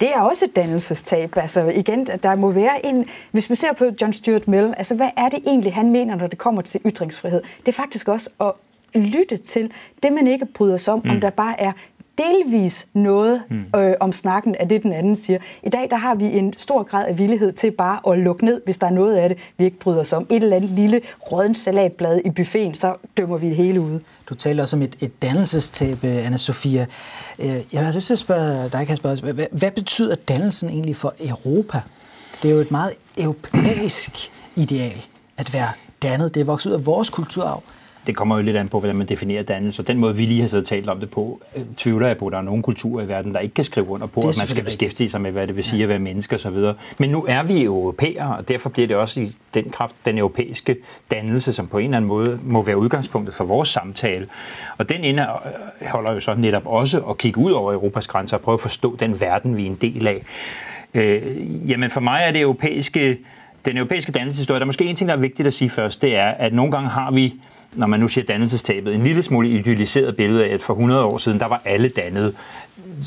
Det 0.00 0.08
er 0.14 0.20
også 0.20 0.44
et 0.44 0.56
dannelsestab. 0.56 1.36
Altså 1.36 1.64
igen, 1.64 2.06
der 2.06 2.34
må 2.34 2.50
være 2.50 2.86
en... 2.86 3.04
Hvis 3.30 3.50
man 3.50 3.56
ser 3.56 3.72
på 3.72 3.84
John 4.00 4.12
Stuart 4.12 4.48
Mill, 4.48 4.74
altså 4.76 4.94
hvad 4.94 5.08
er 5.16 5.28
det 5.28 5.38
egentlig, 5.46 5.74
han 5.74 5.90
mener, 5.90 6.16
når 6.16 6.26
det 6.26 6.38
kommer 6.38 6.62
til 6.62 6.80
ytringsfrihed? 6.86 7.42
Det 7.60 7.68
er 7.68 7.72
faktisk 7.72 8.08
også 8.08 8.30
at 8.40 8.52
lytte 8.96 9.36
til 9.36 9.70
det, 10.02 10.12
man 10.12 10.26
ikke 10.26 10.46
bryder 10.46 10.76
sig 10.76 10.94
om, 10.94 11.00
mm. 11.04 11.10
om 11.10 11.20
der 11.20 11.30
bare 11.30 11.60
er 11.60 11.72
delvis 12.18 12.86
noget 12.92 13.42
mm. 13.50 13.80
øh, 13.80 13.94
om 14.00 14.12
snakken 14.12 14.54
af 14.54 14.68
det, 14.68 14.82
den 14.82 14.92
anden 14.92 15.14
siger. 15.14 15.38
I 15.62 15.68
dag 15.68 15.90
der 15.90 15.96
har 15.96 16.14
vi 16.14 16.24
en 16.24 16.54
stor 16.56 16.82
grad 16.82 17.06
af 17.06 17.18
villighed 17.18 17.52
til 17.52 17.70
bare 17.70 18.12
at 18.12 18.18
lukke 18.18 18.44
ned, 18.44 18.60
hvis 18.64 18.78
der 18.78 18.86
er 18.86 18.90
noget 18.90 19.16
af 19.16 19.28
det, 19.28 19.38
vi 19.58 19.64
ikke 19.64 19.78
bryder 19.78 20.00
os 20.00 20.12
om. 20.12 20.26
Et 20.30 20.42
eller 20.42 20.56
andet 20.56 20.70
lille 20.70 21.00
rådden 21.32 21.54
salatblad 21.54 22.20
i 22.24 22.30
buffeten, 22.30 22.74
så 22.74 22.94
dømmer 23.16 23.38
vi 23.38 23.48
det 23.48 23.56
hele 23.56 23.80
ud. 23.80 24.00
Du 24.28 24.34
taler 24.34 24.62
også 24.62 24.76
om 24.76 24.82
et, 24.82 24.96
et 25.00 25.22
dannelsestab, 25.22 26.04
anna 26.04 26.36
Sofia. 26.36 26.86
Øh, 27.38 27.60
jeg 27.72 27.86
har 27.86 27.94
lyst 27.94 28.06
til 28.06 28.14
at 28.14 28.18
spørge 28.18 28.68
dig, 28.68 28.86
Kasper, 28.86 29.32
hvad, 29.32 29.46
hvad 29.52 29.70
betyder 29.70 30.14
dannelsen 30.14 30.68
egentlig 30.68 30.96
for 30.96 31.14
Europa? 31.20 31.78
Det 32.42 32.50
er 32.50 32.54
jo 32.54 32.60
et 32.60 32.70
meget 32.70 32.92
europæisk 33.18 34.32
ideal 34.56 35.04
at 35.36 35.52
være 35.52 35.68
dannet. 36.02 36.34
Det 36.34 36.40
er 36.40 36.44
vokset 36.44 36.70
ud 36.70 36.74
af 36.74 36.86
vores 36.86 37.10
kulturarv 37.10 37.62
det 38.06 38.16
kommer 38.16 38.36
jo 38.36 38.42
lidt 38.42 38.56
an 38.56 38.68
på, 38.68 38.78
hvordan 38.78 38.96
man 38.96 39.06
definerer 39.06 39.42
dannelse. 39.42 39.82
Og 39.82 39.88
den 39.88 39.98
måde, 39.98 40.16
vi 40.16 40.24
lige 40.24 40.40
har 40.40 40.48
siddet 40.48 40.64
og 40.64 40.68
talt 40.68 40.88
om 40.88 41.00
det 41.00 41.10
på, 41.10 41.40
øh, 41.56 41.62
tvivler 41.76 42.06
jeg 42.06 42.16
på, 42.18 42.26
at 42.26 42.32
der 42.32 42.38
er 42.38 42.42
nogle 42.42 42.62
kulturer 42.62 43.04
i 43.04 43.08
verden, 43.08 43.34
der 43.34 43.40
ikke 43.40 43.54
kan 43.54 43.64
skrive 43.64 43.88
under 43.88 44.06
på, 44.06 44.20
at 44.20 44.38
man 44.40 44.46
skal 44.46 44.64
beskæftige 44.64 45.10
sig 45.10 45.20
med, 45.20 45.32
hvad 45.32 45.46
det 45.46 45.56
vil 45.56 45.64
sige 45.64 45.78
ja. 45.78 45.82
at 45.82 45.88
være 45.88 45.98
menneske 45.98 46.34
osv. 46.34 46.56
Men 46.98 47.10
nu 47.10 47.24
er 47.28 47.42
vi 47.42 47.64
europæere, 47.64 48.36
og 48.36 48.48
derfor 48.48 48.68
bliver 48.68 48.88
det 48.88 48.96
også 48.96 49.20
i 49.20 49.32
den 49.54 49.70
kraft 49.70 49.94
den 50.04 50.18
europæiske 50.18 50.76
dannelse, 51.10 51.52
som 51.52 51.66
på 51.66 51.78
en 51.78 51.84
eller 51.84 51.96
anden 51.96 52.08
måde 52.08 52.38
må 52.42 52.62
være 52.62 52.78
udgangspunktet 52.78 53.34
for 53.34 53.44
vores 53.44 53.68
samtale. 53.68 54.26
Og 54.78 54.88
den 54.88 55.04
ende 55.04 55.26
holder 55.86 56.12
jo 56.12 56.20
så 56.20 56.34
netop 56.34 56.66
også 56.66 57.00
at 57.00 57.18
kigge 57.18 57.40
ud 57.40 57.52
over 57.52 57.72
Europas 57.72 58.06
grænser 58.06 58.36
og 58.36 58.42
prøve 58.42 58.54
at 58.54 58.60
forstå 58.60 58.96
den 59.00 59.20
verden, 59.20 59.56
vi 59.56 59.62
er 59.62 59.66
en 59.66 59.78
del 59.80 60.06
af. 60.06 60.22
Øh, 60.94 61.70
jamen 61.70 61.90
for 61.90 62.00
mig 62.00 62.22
er 62.26 62.32
det 62.32 62.40
europæiske, 62.40 63.18
den 63.64 63.76
europæiske 63.76 64.12
dannelseshistorie, 64.12 64.58
der 64.58 64.64
er 64.64 64.66
måske 64.66 64.84
en 64.84 64.96
ting, 64.96 65.08
der 65.08 65.16
er 65.16 65.20
vigtigt 65.20 65.46
at 65.46 65.54
sige 65.54 65.70
først, 65.70 66.02
det 66.02 66.16
er, 66.16 66.28
at 66.28 66.52
nogle 66.52 66.72
gange 66.72 66.88
har 66.88 67.10
vi 67.10 67.34
når 67.74 67.86
man 67.86 68.00
nu 68.00 68.08
siger 68.08 68.24
dannelsestabet, 68.24 68.94
en 68.94 69.02
lille 69.02 69.22
smule 69.22 69.48
idealiseret 69.48 70.16
billede 70.16 70.44
af, 70.44 70.54
at 70.54 70.62
for 70.62 70.74
100 70.74 71.02
år 71.02 71.18
siden, 71.18 71.40
der 71.40 71.46
var 71.46 71.62
alle 71.64 71.88
dannede. 71.88 72.34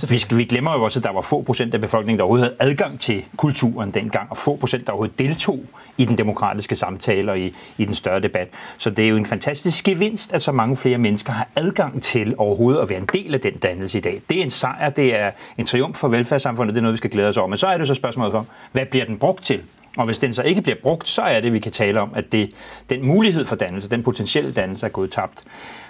Vi, 0.09 0.25
vi 0.35 0.43
glemmer 0.43 0.73
jo 0.73 0.83
også, 0.83 0.99
at 0.99 1.03
der 1.03 1.11
var 1.11 1.21
få 1.21 1.41
procent 1.41 1.73
af 1.73 1.81
befolkningen, 1.81 2.17
der 2.19 2.23
overhovedet 2.23 2.55
havde 2.59 2.71
adgang 2.71 2.99
til 2.99 3.23
kulturen 3.37 3.91
dengang, 3.91 4.27
og 4.29 4.37
få 4.37 4.55
procent, 4.55 4.85
der 4.85 4.91
overhovedet 4.91 5.19
deltog 5.19 5.59
i 5.97 6.05
den 6.05 6.17
demokratiske 6.17 6.75
samtale 6.75 7.31
og 7.31 7.39
i, 7.39 7.53
i 7.77 7.85
den 7.85 7.95
større 7.95 8.19
debat. 8.19 8.47
Så 8.77 8.89
det 8.89 9.05
er 9.05 9.09
jo 9.09 9.17
en 9.17 9.25
fantastisk 9.25 9.83
gevinst, 9.83 10.33
at 10.33 10.41
så 10.41 10.51
mange 10.51 10.77
flere 10.77 10.97
mennesker 10.97 11.33
har 11.33 11.47
adgang 11.55 12.03
til 12.03 12.35
overhovedet 12.37 12.81
at 12.81 12.89
være 12.89 12.99
en 12.99 13.09
del 13.13 13.33
af 13.33 13.39
den 13.39 13.53
dannelse 13.53 13.97
i 13.97 14.01
dag. 14.01 14.21
Det 14.29 14.39
er 14.39 14.43
en 14.43 14.49
sejr, 14.49 14.89
det 14.89 15.15
er 15.15 15.31
en 15.57 15.65
triumf 15.65 15.97
for 15.97 16.07
velfærdssamfundet, 16.07 16.75
det 16.75 16.79
er 16.79 16.83
noget, 16.83 16.93
vi 16.93 16.97
skal 16.97 17.09
glæde 17.09 17.27
os 17.27 17.37
over. 17.37 17.47
Men 17.47 17.57
så 17.57 17.67
er 17.67 17.77
det 17.77 17.87
så 17.87 17.93
spørgsmålet 17.93 18.33
om, 18.33 18.45
hvad 18.71 18.85
bliver 18.85 19.05
den 19.05 19.17
brugt 19.17 19.43
til? 19.43 19.61
Og 19.99 20.05
hvis 20.05 20.19
den 20.19 20.33
så 20.33 20.41
ikke 20.41 20.61
bliver 20.61 20.77
brugt, 20.83 21.09
så 21.09 21.21
er 21.21 21.39
det, 21.39 21.53
vi 21.53 21.59
kan 21.59 21.71
tale 21.71 22.01
om, 22.01 22.11
at 22.15 22.31
det, 22.31 22.51
den 22.89 23.05
mulighed 23.05 23.45
for 23.45 23.55
dannelse, 23.55 23.89
den 23.89 24.03
potentielle 24.03 24.51
dannelse 24.51 24.85
er 24.85 24.89
gået 24.89 25.11
tabt. 25.11 25.43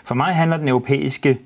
For 0.04 0.16
mig 0.16 0.36
handler 0.36 0.58
den 0.58 0.68
europæiske 0.68 1.40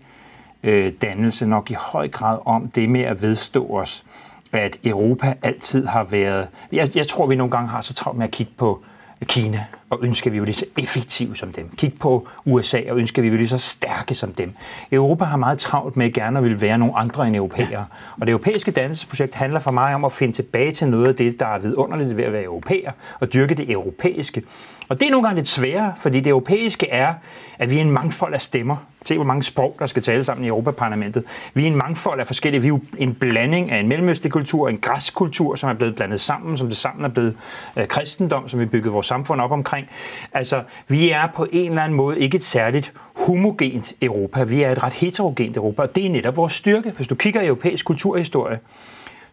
øh, 0.64 0.94
dannelse 1.02 1.46
nok 1.46 1.72
i 1.72 1.74
høj 1.74 2.08
grad 2.08 2.40
om 2.46 2.68
det 2.68 2.90
med 2.90 3.02
at 3.02 3.22
vedstå 3.22 3.68
os, 3.68 4.04
at 4.52 4.78
Europa 4.84 5.36
altid 5.42 5.86
har 5.86 6.04
været... 6.04 6.48
Jeg, 6.72 6.96
jeg 6.96 7.08
tror, 7.08 7.28
vi 7.28 7.36
nogle 7.36 7.52
gange 7.52 7.70
har 7.70 7.82
så 7.82 7.94
travlt 7.94 8.18
med 8.18 8.26
at 8.26 8.32
kigge 8.32 8.54
på 8.58 8.84
Kina 9.26 9.66
og 9.94 10.00
ønsker, 10.04 10.32
vi 10.32 10.40
var 10.40 10.46
lige 10.46 10.56
så 10.56 10.66
effektive 10.78 11.36
som 11.36 11.52
dem. 11.52 11.70
Kig 11.78 11.94
på 12.00 12.28
USA 12.46 12.82
og 12.90 12.98
ønsker, 12.98 13.22
vi 13.22 13.32
var 13.32 13.38
lige 13.38 13.48
så 13.48 13.58
stærke 13.58 14.16
som 14.16 14.34
dem. 14.34 14.54
Europa 14.92 15.24
har 15.24 15.38
meget 15.38 15.60
travlt 15.60 15.98
med 15.98 16.14
gerne 16.14 16.38
at 16.38 16.44
ville 16.44 16.62
være 16.62 16.78
nogle 16.78 16.98
andre 16.98 17.28
end 17.28 17.36
europæere. 17.36 17.86
Og 18.16 18.22
det 18.22 18.30
europæiske 18.30 18.72
dannelsesprojekt 18.72 19.36
handler 19.36 19.60
for 19.60 19.72
mig 19.72 19.96
om 19.96 20.06
at 20.06 20.12
finde 20.12 20.34
tilbage 20.34 20.72
til 20.72 20.88
noget 20.88 21.08
af 21.08 21.16
det, 21.16 21.40
der 21.40 21.46
er 21.46 21.60
vidunderligt 21.60 22.18
ved 22.18 22.24
at 22.24 22.34
være 22.34 22.44
europæer, 22.44 22.92
og 23.20 23.34
dyrke 23.34 23.56
det 23.56 23.72
europæiske. 23.72 24.44
Og 24.90 25.00
det 25.00 25.08
er 25.08 25.12
nogle 25.12 25.28
gange 25.28 25.36
lidt 25.36 25.48
sværere, 25.48 25.94
fordi 25.98 26.20
det 26.20 26.30
europæiske 26.30 26.90
er, 26.90 27.14
at 27.60 27.72
vi 27.72 27.78
er 27.78 27.82
en 27.82 27.92
mangfold 27.92 28.34
af 28.34 28.42
stemmer. 28.42 28.76
Se, 29.06 29.16
hvor 29.16 29.26
mange 29.26 29.44
sprog, 29.44 29.76
der 29.80 29.86
skal 29.86 30.04
tale 30.04 30.24
sammen 30.24 30.46
i 30.46 30.48
Europaparlamentet. 30.48 31.24
Vi 31.54 31.64
er 31.64 31.68
en 31.68 31.76
mangfold 31.76 32.20
af 32.20 32.28
forskellige. 32.28 32.62
Vi 32.62 32.68
er 32.68 32.80
en 32.98 33.14
blanding 33.14 33.72
af 33.72 33.80
en 33.80 33.88
mellemøstlig 33.88 34.32
kultur, 34.32 34.70
en 34.70 34.78
græsk 34.78 35.14
kultur, 35.14 35.56
som 35.56 35.70
er 35.70 35.74
blevet 35.74 35.96
blandet 35.96 36.20
sammen, 36.20 36.58
som 36.58 36.68
det 36.68 36.78
sammen 36.78 37.06
er 37.06 37.10
blevet 37.10 37.36
øh, 37.76 37.88
kristendom, 37.88 38.50
som 38.50 38.60
vi 38.60 38.66
bygget 38.66 38.94
vores 38.94 39.06
samfund 39.06 39.42
op 39.42 39.52
omkring. 39.52 39.88
Altså, 40.34 40.64
vi 40.88 41.10
er 41.10 41.28
på 41.36 41.48
en 41.52 41.70
eller 41.70 41.84
anden 41.84 41.98
måde 41.98 42.20
ikke 42.20 42.36
et 42.36 42.44
særligt 42.44 42.94
homogent 43.16 43.94
Europa. 44.02 44.44
Vi 44.44 44.64
er 44.64 44.72
et 44.72 44.84
ret 44.84 44.94
heterogent 44.94 45.58
Europa, 45.58 45.82
og 45.82 45.96
det 45.96 46.06
er 46.06 46.10
netop 46.10 46.38
vores 46.38 46.54
styrke. 46.54 46.92
Hvis 46.96 47.08
du 47.08 47.16
kigger 47.16 47.42
i 47.42 47.46
europæisk 47.46 47.86
kulturhistorie, 47.86 48.60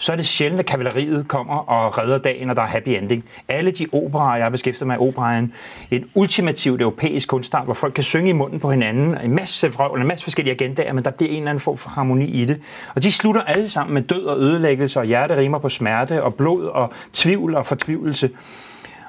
så 0.00 0.12
er 0.12 0.16
det 0.16 0.26
sjældent, 0.26 0.60
at 0.60 0.66
kavaleriet 0.66 1.28
kommer 1.28 1.54
og 1.54 1.98
redder 1.98 2.18
dagen, 2.18 2.50
og 2.50 2.56
der 2.56 2.62
er 2.62 2.66
happy 2.66 2.88
ending. 2.88 3.24
Alle 3.48 3.70
de 3.70 3.86
operaer, 3.92 4.36
jeg 4.36 4.44
har 4.44 4.50
beskæftiget 4.50 4.86
mig 4.86 4.98
med 4.98 5.08
operaen, 5.08 5.52
en 5.90 6.04
ultimativt 6.14 6.80
europæisk 6.80 7.28
kunstart, 7.28 7.64
hvor 7.64 7.74
folk 7.74 7.94
kan 7.94 8.04
synge 8.04 8.30
i 8.30 8.32
munden 8.32 8.60
på 8.60 8.70
hinanden, 8.70 9.18
en 9.24 9.34
masse 9.34 9.72
vrøvl, 9.72 10.00
en 10.00 10.06
masse 10.06 10.24
forskellige 10.24 10.54
agendaer, 10.54 10.92
men 10.92 11.04
der 11.04 11.10
bliver 11.10 11.30
en 11.30 11.36
eller 11.36 11.50
anden 11.50 11.60
form 11.60 11.76
for 11.76 11.90
harmoni 11.90 12.26
i 12.26 12.44
det. 12.44 12.60
Og 12.94 13.02
de 13.02 13.12
slutter 13.12 13.42
alle 13.42 13.68
sammen 13.68 13.94
med 13.94 14.02
død 14.02 14.24
og 14.24 14.38
ødelæggelse, 14.38 15.00
og 15.00 15.06
hjerterimer 15.06 15.58
på 15.58 15.68
smerte, 15.68 16.22
og 16.22 16.34
blod, 16.34 16.64
og 16.64 16.92
tvivl 17.12 17.54
og 17.54 17.66
fortvivlelse. 17.66 18.30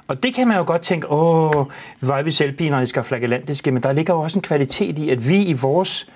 Og 0.07 0.23
det 0.23 0.33
kan 0.33 0.47
man 0.47 0.57
jo 0.57 0.63
godt 0.67 0.81
tænke, 0.81 1.11
åh, 1.11 1.65
hvor 1.99 2.13
er 2.13 2.23
vi 2.23 2.31
selvpineriske 2.31 2.99
og 2.99 3.05
flagellantiske, 3.05 3.71
men 3.71 3.83
der 3.83 3.91
ligger 3.91 4.13
jo 4.13 4.19
også 4.19 4.37
en 4.37 4.41
kvalitet 4.41 4.99
i, 4.99 5.09
at 5.09 5.29
vi 5.29 5.43
i 5.43 5.53
vores 5.53 6.09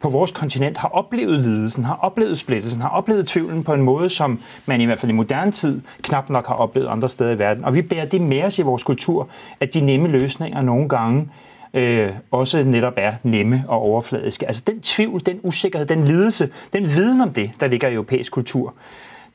på 0.00 0.08
vores 0.08 0.30
kontinent 0.30 0.78
har 0.78 0.88
oplevet 0.88 1.40
lidelsen, 1.40 1.84
har 1.84 1.98
oplevet 2.02 2.38
splittelsen, 2.38 2.82
har 2.82 2.88
oplevet 2.88 3.26
tvivlen 3.26 3.64
på 3.64 3.74
en 3.74 3.82
måde, 3.82 4.08
som 4.08 4.40
man 4.66 4.80
i 4.80 4.84
hvert 4.84 4.98
fald 4.98 5.10
i 5.10 5.14
moderne 5.14 5.52
tid 5.52 5.80
knap 6.02 6.30
nok 6.30 6.46
har 6.46 6.54
oplevet 6.54 6.86
andre 6.86 7.08
steder 7.08 7.30
i 7.30 7.38
verden. 7.38 7.64
Og 7.64 7.74
vi 7.74 7.82
bærer 7.82 8.06
det 8.06 8.20
med 8.20 8.42
os 8.42 8.58
i 8.58 8.62
vores 8.62 8.82
kultur, 8.82 9.28
at 9.60 9.74
de 9.74 9.80
nemme 9.80 10.08
løsninger 10.08 10.62
nogle 10.62 10.88
gange 10.88 11.28
øh, 11.74 12.12
også 12.30 12.64
netop 12.64 12.94
er 12.96 13.12
nemme 13.22 13.64
og 13.68 13.78
overfladiske. 13.78 14.46
Altså 14.46 14.62
den 14.66 14.80
tvivl, 14.80 15.26
den 15.26 15.40
usikkerhed, 15.42 15.86
den 15.86 16.04
lidelse, 16.04 16.50
den 16.72 16.84
viden 16.84 17.20
om 17.20 17.32
det, 17.32 17.50
der 17.60 17.66
ligger 17.66 17.88
i 17.88 17.92
europæisk 17.92 18.32
kultur, 18.32 18.74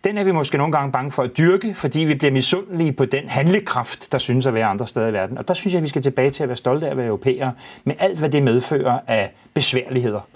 den 0.03 0.17
er 0.17 0.23
vi 0.23 0.31
måske 0.31 0.57
nogle 0.57 0.71
gange 0.71 0.91
bange 0.91 1.11
for 1.11 1.23
at 1.23 1.37
dyrke, 1.37 1.73
fordi 1.75 1.99
vi 1.99 2.13
bliver 2.13 2.31
misundelige 2.31 2.91
på 2.91 3.05
den 3.05 3.23
handlekraft, 3.27 4.11
der 4.11 4.17
synes 4.17 4.45
at 4.45 4.53
være 4.53 4.65
andre 4.65 4.87
steder 4.87 5.07
i 5.07 5.13
verden. 5.13 5.37
Og 5.37 5.47
der 5.47 5.53
synes 5.53 5.73
jeg, 5.73 5.79
at 5.79 5.83
vi 5.83 5.89
skal 5.89 6.01
tilbage 6.01 6.29
til 6.29 6.43
at 6.43 6.49
være 6.49 6.57
stolte 6.57 6.87
af 6.87 6.91
at 6.91 6.97
være 6.97 7.05
europæere, 7.05 7.53
med 7.83 7.95
alt, 7.99 8.19
hvad 8.19 8.29
det 8.29 8.43
medfører 8.43 8.99
af 9.07 9.31
besværligheder. 9.53 10.27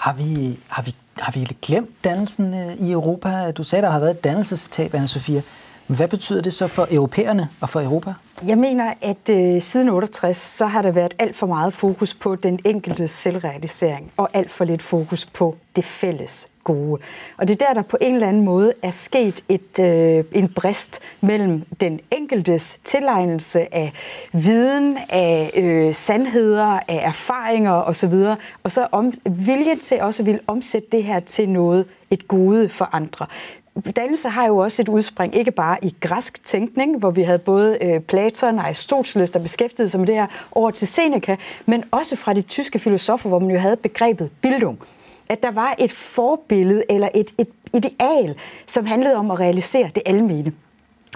Har 0.00 0.12
vi, 0.12 0.58
har 0.68 0.82
vi, 0.82 0.94
har 1.18 1.32
vi 1.32 1.56
glemt 1.62 2.04
dannelsen 2.04 2.54
øh, 2.54 2.74
i 2.74 2.92
Europa? 2.92 3.50
Du 3.50 3.64
sagde, 3.64 3.82
der 3.82 3.90
har 3.90 4.00
været 4.00 4.10
et 4.10 4.24
dannelsestab, 4.24 4.94
anna 4.94 5.06
Sofia. 5.06 5.42
Men 5.88 5.96
hvad 5.96 6.08
betyder 6.08 6.42
det 6.42 6.52
så 6.52 6.66
for 6.66 6.88
europæerne 6.90 7.48
og 7.60 7.68
for 7.68 7.80
Europa? 7.80 8.14
Jeg 8.46 8.58
mener, 8.58 8.94
at 9.02 9.28
øh, 9.30 9.62
siden 9.62 9.88
68, 9.88 10.36
så 10.36 10.66
har 10.66 10.82
der 10.82 10.92
været 10.92 11.14
alt 11.18 11.36
for 11.36 11.46
meget 11.46 11.74
fokus 11.74 12.14
på 12.14 12.36
den 12.36 12.58
enkelte 12.64 13.08
selvrealisering, 13.08 14.12
og 14.16 14.28
alt 14.32 14.50
for 14.50 14.64
lidt 14.64 14.82
fokus 14.82 15.24
på 15.24 15.56
det 15.76 15.84
fælles 15.84 16.48
gode. 16.72 17.02
Og 17.36 17.48
det 17.48 17.62
er 17.62 17.66
der, 17.66 17.74
der 17.74 17.82
på 17.82 17.96
en 18.00 18.14
eller 18.14 18.28
anden 18.28 18.44
måde 18.44 18.72
er 18.82 18.90
sket 18.90 19.44
et, 19.48 19.78
øh, 19.80 20.24
en 20.32 20.48
brist 20.48 21.00
mellem 21.20 21.62
den 21.80 22.00
enkeltes 22.10 22.78
tilegnelse 22.84 23.74
af 23.74 23.92
viden, 24.32 24.98
af 25.10 25.50
øh, 25.56 25.94
sandheder, 25.94 26.80
af 26.88 27.00
erfaringer 27.02 27.72
osv., 27.72 28.14
og 28.62 28.70
så 28.72 28.86
om, 28.92 29.12
viljen 29.24 29.78
til 29.78 30.00
også 30.00 30.22
at 30.22 30.26
ville 30.26 30.40
omsætte 30.46 30.88
det 30.92 31.04
her 31.04 31.20
til 31.20 31.48
noget, 31.48 31.86
et 32.10 32.28
gode 32.28 32.68
for 32.68 32.88
andre. 32.92 33.26
Dannelse 33.96 34.28
har 34.28 34.46
jo 34.46 34.56
også 34.56 34.82
et 34.82 34.88
udspring, 34.88 35.36
ikke 35.36 35.50
bare 35.50 35.76
i 35.82 35.94
græsk 36.00 36.44
tænkning, 36.44 36.98
hvor 36.98 37.10
vi 37.10 37.22
havde 37.22 37.38
både 37.38 37.78
øh, 37.82 38.00
Platon 38.00 38.58
og 38.58 38.64
Aristoteles, 38.64 39.30
der 39.30 39.38
beskæftigede 39.38 39.88
sig 39.88 40.00
med 40.00 40.06
det 40.06 40.14
her, 40.14 40.26
over 40.52 40.70
til 40.70 40.88
Seneca, 40.88 41.36
men 41.66 41.84
også 41.90 42.16
fra 42.16 42.32
de 42.32 42.42
tyske 42.42 42.78
filosofer, 42.78 43.28
hvor 43.28 43.38
man 43.38 43.50
jo 43.50 43.58
havde 43.58 43.76
begrebet 43.76 44.30
bildung. 44.42 44.78
At 45.30 45.42
der 45.42 45.50
var 45.50 45.74
et 45.78 45.92
forbillede 45.92 46.84
eller 46.88 47.08
et, 47.14 47.34
et 47.38 47.48
ideal, 47.74 48.34
som 48.66 48.86
handlede 48.86 49.16
om 49.16 49.30
at 49.30 49.40
realisere 49.40 49.90
det 49.94 50.02
almene 50.06 50.52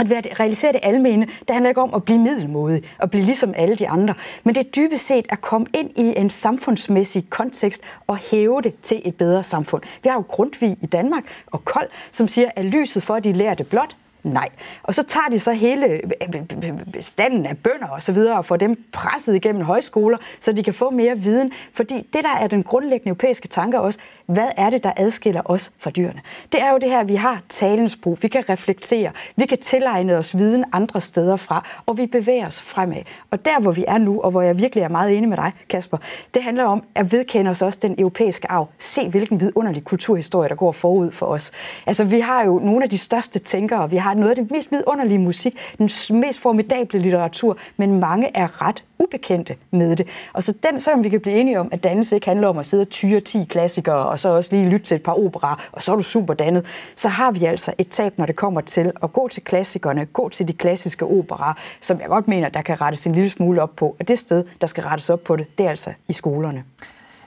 at 0.00 0.40
realisere 0.40 0.72
det 0.72 0.80
almene, 0.82 1.26
det 1.26 1.50
handler 1.50 1.68
ikke 1.68 1.80
om 1.80 1.94
at 1.94 2.04
blive 2.04 2.18
middelmodig 2.18 2.82
og 2.98 3.10
blive 3.10 3.24
ligesom 3.24 3.54
alle 3.56 3.76
de 3.76 3.88
andre, 3.88 4.14
men 4.44 4.54
det 4.54 4.60
er 4.60 4.70
dybest 4.70 5.06
set 5.06 5.26
at 5.28 5.40
komme 5.40 5.66
ind 5.74 5.90
i 5.96 6.14
en 6.16 6.30
samfundsmæssig 6.30 7.30
kontekst 7.30 7.82
og 8.06 8.16
hæve 8.16 8.62
det 8.62 8.74
til 8.82 9.02
et 9.04 9.14
bedre 9.14 9.42
samfund. 9.42 9.82
Vi 10.02 10.08
har 10.08 10.16
jo 10.16 10.24
Grundtvig 10.28 10.76
i 10.82 10.86
Danmark 10.86 11.24
og 11.46 11.64
Kold, 11.64 11.88
som 12.10 12.28
siger, 12.28 12.50
at 12.56 12.64
lyset 12.64 13.02
for, 13.02 13.18
de 13.18 13.32
lærte 13.32 13.64
blot, 13.64 13.96
Nej. 14.24 14.48
Og 14.82 14.94
så 14.94 15.02
tager 15.02 15.26
de 15.30 15.40
så 15.40 15.52
hele 15.52 15.86
øh, 15.86 16.00
øh, 16.34 16.42
øh, 16.70 17.02
standen 17.02 17.46
af 17.46 17.58
bønder 17.58 17.88
og 17.88 18.02
så 18.02 18.12
videre 18.12 18.36
og 18.36 18.44
får 18.44 18.56
dem 18.56 18.84
presset 18.92 19.34
igennem 19.34 19.62
højskoler, 19.62 20.18
så 20.40 20.52
de 20.52 20.62
kan 20.62 20.74
få 20.74 20.90
mere 20.90 21.18
viden. 21.18 21.52
Fordi 21.72 21.94
det, 21.94 22.24
der 22.24 22.36
er 22.40 22.46
den 22.46 22.62
grundlæggende 22.62 23.08
europæiske 23.08 23.48
tanke 23.48 23.80
også, 23.80 23.98
hvad 24.26 24.48
er 24.56 24.70
det, 24.70 24.84
der 24.84 24.92
adskiller 24.96 25.42
os 25.44 25.72
fra 25.78 25.90
dyrene? 25.90 26.20
Det 26.52 26.62
er 26.62 26.70
jo 26.70 26.78
det 26.78 26.90
her, 26.90 27.00
at 27.00 27.08
vi 27.08 27.14
har 27.14 27.42
talens 27.48 27.96
brug, 27.96 28.18
vi 28.22 28.28
kan 28.28 28.48
reflektere, 28.48 29.10
vi 29.36 29.46
kan 29.46 29.58
tilegne 29.58 30.16
os 30.16 30.36
viden 30.36 30.64
andre 30.72 31.00
steder 31.00 31.36
fra, 31.36 31.68
og 31.86 31.98
vi 31.98 32.06
bevæger 32.06 32.46
os 32.46 32.60
fremad. 32.60 33.02
Og 33.30 33.44
der, 33.44 33.60
hvor 33.60 33.72
vi 33.72 33.84
er 33.88 33.98
nu, 33.98 34.20
og 34.20 34.30
hvor 34.30 34.42
jeg 34.42 34.58
virkelig 34.58 34.82
er 34.82 34.88
meget 34.88 35.16
enig 35.16 35.28
med 35.28 35.36
dig, 35.36 35.52
Kasper, 35.68 35.98
det 36.34 36.42
handler 36.42 36.64
om 36.64 36.82
at 36.94 37.12
vedkende 37.12 37.50
os 37.50 37.62
også 37.62 37.78
den 37.82 37.94
europæiske 37.98 38.50
arv. 38.50 38.68
Se, 38.78 39.08
hvilken 39.08 39.40
vidunderlig 39.40 39.84
kulturhistorie, 39.84 40.48
der 40.48 40.54
går 40.54 40.72
forud 40.72 41.10
for 41.10 41.26
os. 41.26 41.52
Altså, 41.86 42.04
vi 42.04 42.20
har 42.20 42.44
jo 42.44 42.58
nogle 42.58 42.84
af 42.84 42.90
de 42.90 42.98
største 42.98 43.38
tænkere, 43.38 43.90
vi 43.90 43.96
har 43.96 44.13
noget 44.16 44.30
af 44.30 44.36
det 44.36 44.50
mest 44.50 44.70
vidunderlige 44.70 45.18
musik, 45.18 45.58
den 45.78 45.90
mest 46.10 46.40
formidable 46.40 46.98
litteratur, 46.98 47.56
men 47.76 48.00
mange 48.00 48.36
er 48.36 48.66
ret 48.66 48.84
ubekendte 48.98 49.56
med 49.70 49.96
det. 49.96 50.08
Og 50.32 50.42
så 50.42 50.54
den, 50.62 50.80
selvom 50.80 51.04
vi 51.04 51.08
kan 51.08 51.20
blive 51.20 51.36
enige 51.36 51.60
om, 51.60 51.68
at 51.72 51.84
dannelse 51.84 52.14
ikke 52.14 52.26
handler 52.26 52.48
om 52.48 52.58
at 52.58 52.66
sidde 52.66 52.80
og 52.80 52.88
tyre 52.88 53.20
10 53.20 53.44
klassikere, 53.44 54.06
og 54.06 54.20
så 54.20 54.28
også 54.28 54.56
lige 54.56 54.68
lytte 54.68 54.86
til 54.86 54.94
et 54.94 55.02
par 55.02 55.24
opera, 55.26 55.60
og 55.72 55.82
så 55.82 55.92
er 55.92 55.96
du 55.96 56.02
super 56.02 56.34
dannet, 56.34 56.66
så 56.96 57.08
har 57.08 57.30
vi 57.30 57.44
altså 57.44 57.72
et 57.78 57.88
tab, 57.88 58.18
når 58.18 58.26
det 58.26 58.36
kommer 58.36 58.60
til 58.60 58.92
at 59.02 59.12
gå 59.12 59.28
til 59.28 59.44
klassikerne, 59.44 60.06
gå 60.06 60.28
til 60.28 60.48
de 60.48 60.52
klassiske 60.52 61.04
opera, 61.04 61.58
som 61.80 62.00
jeg 62.00 62.08
godt 62.08 62.28
mener, 62.28 62.48
der 62.48 62.62
kan 62.62 62.80
rettes 62.80 63.06
en 63.06 63.12
lille 63.12 63.30
smule 63.30 63.62
op 63.62 63.76
på. 63.76 63.96
Og 64.00 64.08
det 64.08 64.18
sted, 64.18 64.44
der 64.60 64.66
skal 64.66 64.84
rettes 64.84 65.10
op 65.10 65.24
på 65.24 65.36
det, 65.36 65.58
det 65.58 65.66
er 65.66 65.70
altså 65.70 65.90
i 66.08 66.12
skolerne. 66.12 66.64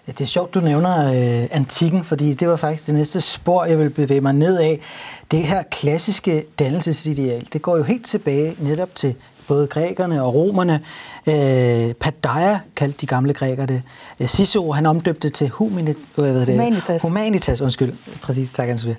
Ja, 0.08 0.12
det 0.12 0.22
er 0.22 0.26
sjovt, 0.26 0.54
du 0.54 0.60
nævner 0.60 1.08
øh, 1.08 1.48
antikken, 1.52 2.04
fordi 2.04 2.34
det 2.34 2.48
var 2.48 2.56
faktisk 2.56 2.88
det 2.88 2.96
næste 2.96 3.22
spor, 3.22 3.66
jeg 3.66 3.80
vil 3.80 3.90
bevæge 3.90 4.22
mig 4.22 4.34
ned 4.34 4.60
af. 4.60 4.80
Det 5.32 5.44
her 5.44 5.64
klassiske 5.72 6.44
dannelsesideal, 6.60 7.48
det 7.54 7.62
går 7.62 7.78
jo 7.78 7.84
helt 7.84 8.06
tilbage 8.06 8.56
netop 8.60 8.96
til 8.96 9.16
både 9.48 9.68
grækerne 9.68 10.24
og 10.24 10.34
romerne. 10.34 10.74
Øh, 11.28 11.94
Padaia 11.94 12.60
kaldte 12.76 12.98
de 13.02 13.06
gamle 13.06 13.34
grækere 13.34 13.66
det. 13.66 13.82
Øh, 14.20 14.28
Cicero, 14.28 14.72
han 14.72 14.86
omdøbte 14.86 15.30
til 15.30 15.50
humanit, 15.50 15.98
øh, 16.18 16.24
hvad 16.24 16.46
det, 16.46 16.48
humanitas. 16.48 17.02
Humanitas, 17.02 17.62
undskyld. 17.62 17.94
Præcis, 18.22 18.52
tak 18.52 18.68
Hans 18.68 18.86
øh, 18.86 18.96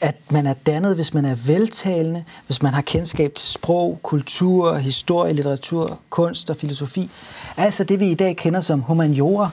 At 0.00 0.16
man 0.30 0.46
er 0.46 0.54
dannet, 0.66 0.94
hvis 0.94 1.14
man 1.14 1.24
er 1.24 1.34
veltalende, 1.34 2.24
hvis 2.46 2.62
man 2.62 2.74
har 2.74 2.82
kendskab 2.82 3.34
til 3.34 3.48
sprog, 3.48 3.98
kultur, 4.02 4.74
historie, 4.74 5.32
litteratur, 5.32 5.98
kunst 6.10 6.50
og 6.50 6.56
filosofi. 6.56 7.10
Altså 7.56 7.84
det, 7.84 8.00
vi 8.00 8.10
i 8.10 8.14
dag 8.14 8.36
kender 8.36 8.60
som 8.60 8.80
humaniora. 8.80 9.50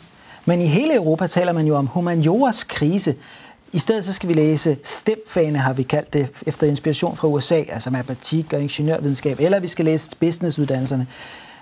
Men 0.50 0.62
i 0.62 0.66
hele 0.66 0.96
Europa 0.96 1.28
taler 1.28 1.54
man 1.54 1.68
jo 1.68 1.76
om 1.76 1.88
humanioras 1.88 2.64
krise. 2.64 3.16
I 3.72 3.78
stedet 3.78 4.06
så 4.06 4.14
skal 4.14 4.30
vi 4.30 4.34
læse 4.34 4.78
stemfane, 4.84 5.60
har 5.60 5.74
vi 5.74 5.84
kaldt 5.84 6.14
det, 6.14 6.30
efter 6.46 6.68
inspiration 6.68 7.16
fra 7.16 7.28
USA, 7.28 7.56
altså 7.56 7.90
matematik 7.90 8.54
og 8.54 8.62
ingeniørvidenskab, 8.62 9.40
eller 9.40 9.60
vi 9.60 9.68
skal 9.68 9.86
læse 9.86 10.16
businessuddannelserne. 10.20 11.08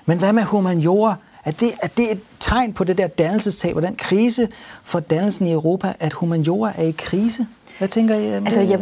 Men 0.06 0.18
hvad 0.18 0.34
med 0.34 0.44
humaniora? 0.44 1.16
Er 1.46 1.52
det, 1.52 1.72
er 1.84 1.88
det 1.88 2.12
et 2.12 2.20
tegn 2.40 2.74
på 2.74 2.84
det 2.84 2.98
der 2.98 3.08
dannelsestab 3.08 3.76
og 3.76 3.82
den 3.82 3.96
krise 3.96 4.48
for 4.84 5.00
dannelsen 5.00 5.48
i 5.48 5.52
Europa, 5.52 5.94
at 6.00 6.14
humaniora 6.14 6.74
er 6.78 6.84
i 6.84 6.96
krise? 6.98 7.48
Hvad 7.78 7.88
tænker 7.88 8.16
I? 8.16 8.26
Altså, 8.26 8.62
jeg, 8.62 8.80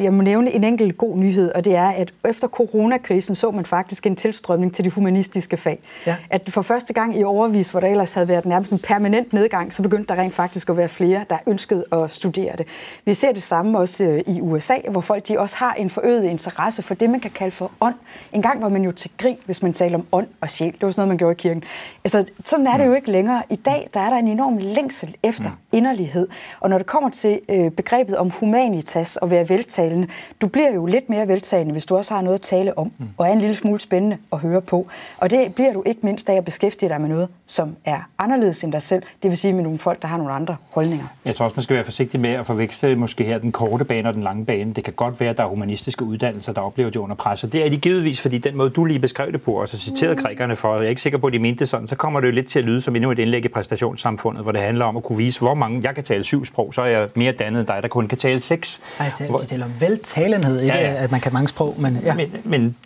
jeg 0.00 0.12
må 0.12 0.22
nævne 0.22 0.52
en 0.52 0.64
enkelt 0.64 0.98
god 0.98 1.16
nyhed, 1.16 1.52
og 1.52 1.64
det 1.64 1.74
er, 1.76 1.88
at 1.88 2.12
efter 2.28 2.48
coronakrisen 2.48 3.34
så 3.34 3.50
man 3.50 3.66
faktisk 3.66 4.06
en 4.06 4.16
tilstrømning 4.16 4.74
til 4.74 4.84
de 4.84 4.90
humanistiske 4.90 5.56
fag. 5.56 5.78
Ja. 6.06 6.16
At 6.30 6.42
for 6.48 6.62
første 6.62 6.92
gang 6.92 7.18
i 7.18 7.24
overvis, 7.24 7.70
hvor 7.70 7.80
der 7.80 7.88
ellers 7.88 8.12
havde 8.12 8.28
været 8.28 8.44
nærmest 8.44 8.72
en 8.72 8.78
permanent 8.78 9.32
nedgang, 9.32 9.74
så 9.74 9.82
begyndte 9.82 10.14
der 10.14 10.20
rent 10.20 10.34
faktisk 10.34 10.68
at 10.70 10.76
være 10.76 10.88
flere, 10.88 11.24
der 11.30 11.38
ønskede 11.46 11.84
at 11.92 12.10
studere 12.10 12.56
det. 12.56 12.66
Vi 13.04 13.14
ser 13.14 13.32
det 13.32 13.42
samme 13.42 13.78
også 13.78 14.04
øh, 14.04 14.20
i 14.26 14.40
USA, 14.40 14.74
hvor 14.90 15.00
folk 15.00 15.28
de 15.28 15.38
også 15.38 15.56
har 15.56 15.74
en 15.74 15.90
forøget 15.90 16.24
interesse 16.24 16.82
for 16.82 16.94
det, 16.94 17.10
man 17.10 17.20
kan 17.20 17.30
kalde 17.30 17.50
for 17.50 17.70
ånd. 17.80 17.94
En 18.32 18.42
gang 18.42 18.62
var 18.62 18.68
man 18.68 18.84
jo 18.84 18.92
til 18.92 19.10
grin, 19.18 19.36
hvis 19.44 19.62
man 19.62 19.72
talte 19.72 19.94
om 19.94 20.06
ånd 20.12 20.26
og 20.40 20.50
sjæl. 20.50 20.72
Det 20.72 20.82
var 20.82 20.90
sådan 20.90 21.00
noget, 21.00 21.08
man 21.08 21.18
gjorde 21.18 21.32
i 21.32 21.40
kirken. 21.40 21.62
Altså, 22.04 22.24
sådan 22.44 22.66
er 22.66 22.76
det 22.76 22.86
jo 22.86 22.94
ikke 22.94 23.10
længere. 23.10 23.42
I 23.50 23.56
dag 23.56 23.88
der 23.94 24.00
er 24.00 24.10
der 24.10 24.16
en 24.16 24.28
enorm 24.28 24.56
længsel 24.56 25.16
efter 25.22 25.50
mm. 25.50 25.56
inderlighed. 25.72 26.28
Og 26.60 26.70
når 26.70 26.78
det 26.78 26.86
kommer 26.86 27.10
til 27.10 27.40
øh, 27.48 27.70
begrebet 27.70 28.16
om 28.16 28.25
om 28.26 28.32
humanitas 28.40 29.16
og 29.16 29.30
være 29.30 29.48
veltalende. 29.48 30.08
Du 30.40 30.46
bliver 30.46 30.72
jo 30.74 30.86
lidt 30.86 31.10
mere 31.10 31.28
veltalende, 31.28 31.72
hvis 31.72 31.86
du 31.86 31.96
også 31.96 32.14
har 32.14 32.22
noget 32.22 32.34
at 32.34 32.40
tale 32.40 32.78
om, 32.78 32.92
mm. 32.98 33.08
og 33.18 33.28
er 33.28 33.32
en 33.32 33.38
lille 33.38 33.54
smule 33.54 33.80
spændende 33.80 34.16
at 34.32 34.38
høre 34.38 34.60
på. 34.60 34.86
Og 35.18 35.30
det 35.30 35.54
bliver 35.54 35.72
du 35.72 35.82
ikke 35.86 36.00
mindst 36.02 36.28
af 36.28 36.34
at 36.34 36.44
beskæftige 36.44 36.88
dig 36.88 37.00
med 37.00 37.08
noget, 37.08 37.28
som 37.46 37.76
er 37.84 37.98
anderledes 38.18 38.64
end 38.64 38.72
dig 38.72 38.82
selv, 38.82 39.02
det 39.22 39.30
vil 39.30 39.38
sige 39.38 39.52
med 39.52 39.62
nogle 39.62 39.78
folk, 39.78 40.02
der 40.02 40.08
har 40.08 40.16
nogle 40.16 40.32
andre 40.32 40.56
holdninger. 40.70 41.06
Jeg 41.24 41.36
tror 41.36 41.44
også, 41.44 41.56
man 41.56 41.62
skal 41.62 41.76
være 41.76 41.84
forsigtig 41.84 42.20
med 42.20 42.30
at 42.30 42.46
forveksle 42.46 42.96
måske 42.96 43.24
her 43.24 43.38
den 43.38 43.52
korte 43.52 43.84
bane 43.84 44.08
og 44.08 44.14
den 44.14 44.22
lange 44.22 44.44
bane. 44.44 44.72
Det 44.72 44.84
kan 44.84 44.92
godt 44.92 45.20
være, 45.20 45.30
at 45.30 45.36
der 45.36 45.44
er 45.44 45.48
humanistiske 45.48 46.04
uddannelser, 46.04 46.52
der 46.52 46.60
oplever 46.60 46.90
det 46.90 47.00
under 47.00 47.16
pres, 47.16 47.44
og 47.44 47.52
det 47.52 47.66
er 47.66 47.70
de 47.70 47.76
givetvis, 47.76 48.20
fordi 48.20 48.38
den 48.38 48.56
måde, 48.56 48.70
du 48.70 48.84
lige 48.84 48.98
beskrev 48.98 49.32
det 49.32 49.42
på, 49.42 49.52
og 49.52 49.68
så 49.68 49.78
citerede 49.78 50.14
mm. 50.14 50.22
grækerne 50.22 50.56
for, 50.56 50.76
jeg 50.76 50.84
er 50.84 50.88
ikke 50.88 51.02
sikker 51.02 51.18
på, 51.18 51.26
at 51.26 51.32
de 51.32 51.38
mente 51.38 51.66
sådan, 51.66 51.88
så 51.88 51.96
kommer 51.96 52.20
det 52.20 52.26
jo 52.26 52.32
lidt 52.32 52.46
til 52.46 52.58
at 52.58 52.64
lyde 52.64 52.80
som 52.80 52.96
endnu 52.96 53.10
et 53.10 53.18
indlæg 53.18 53.44
i 53.44 53.48
præstationssamfundet, 53.48 54.42
hvor 54.42 54.52
det 54.52 54.60
handler 54.60 54.84
om 54.84 54.96
at 54.96 55.02
kunne 55.02 55.18
vise, 55.18 55.40
hvor 55.40 55.54
mange, 55.54 55.80
jeg 55.82 55.94
kan 55.94 56.04
tale 56.04 56.24
syv 56.24 56.44
sprog, 56.44 56.74
så 56.74 56.82
er 56.82 56.86
jeg 56.86 57.08
mere 57.14 57.32
dannet 57.32 57.60
end 57.60 57.66
dig, 57.66 57.78
der 57.82 57.88
kun 57.88 58.08
kan 58.08 58.15
tale 58.16 58.40
sex. 58.40 58.78
Nej, 58.98 59.10
de 59.18 59.44
taler 59.44 59.64
om 59.64 59.72
veltalenhed, 59.80 60.60
ikke 60.60 60.76
ja, 60.76 60.92
ja. 60.92 61.04
at 61.04 61.10
man 61.10 61.20
kan 61.20 61.32
mange 61.32 61.48
sprog, 61.48 61.74
men 61.78 61.98
ja. 62.04 62.14
Men, 62.14 62.32
men 62.44 62.76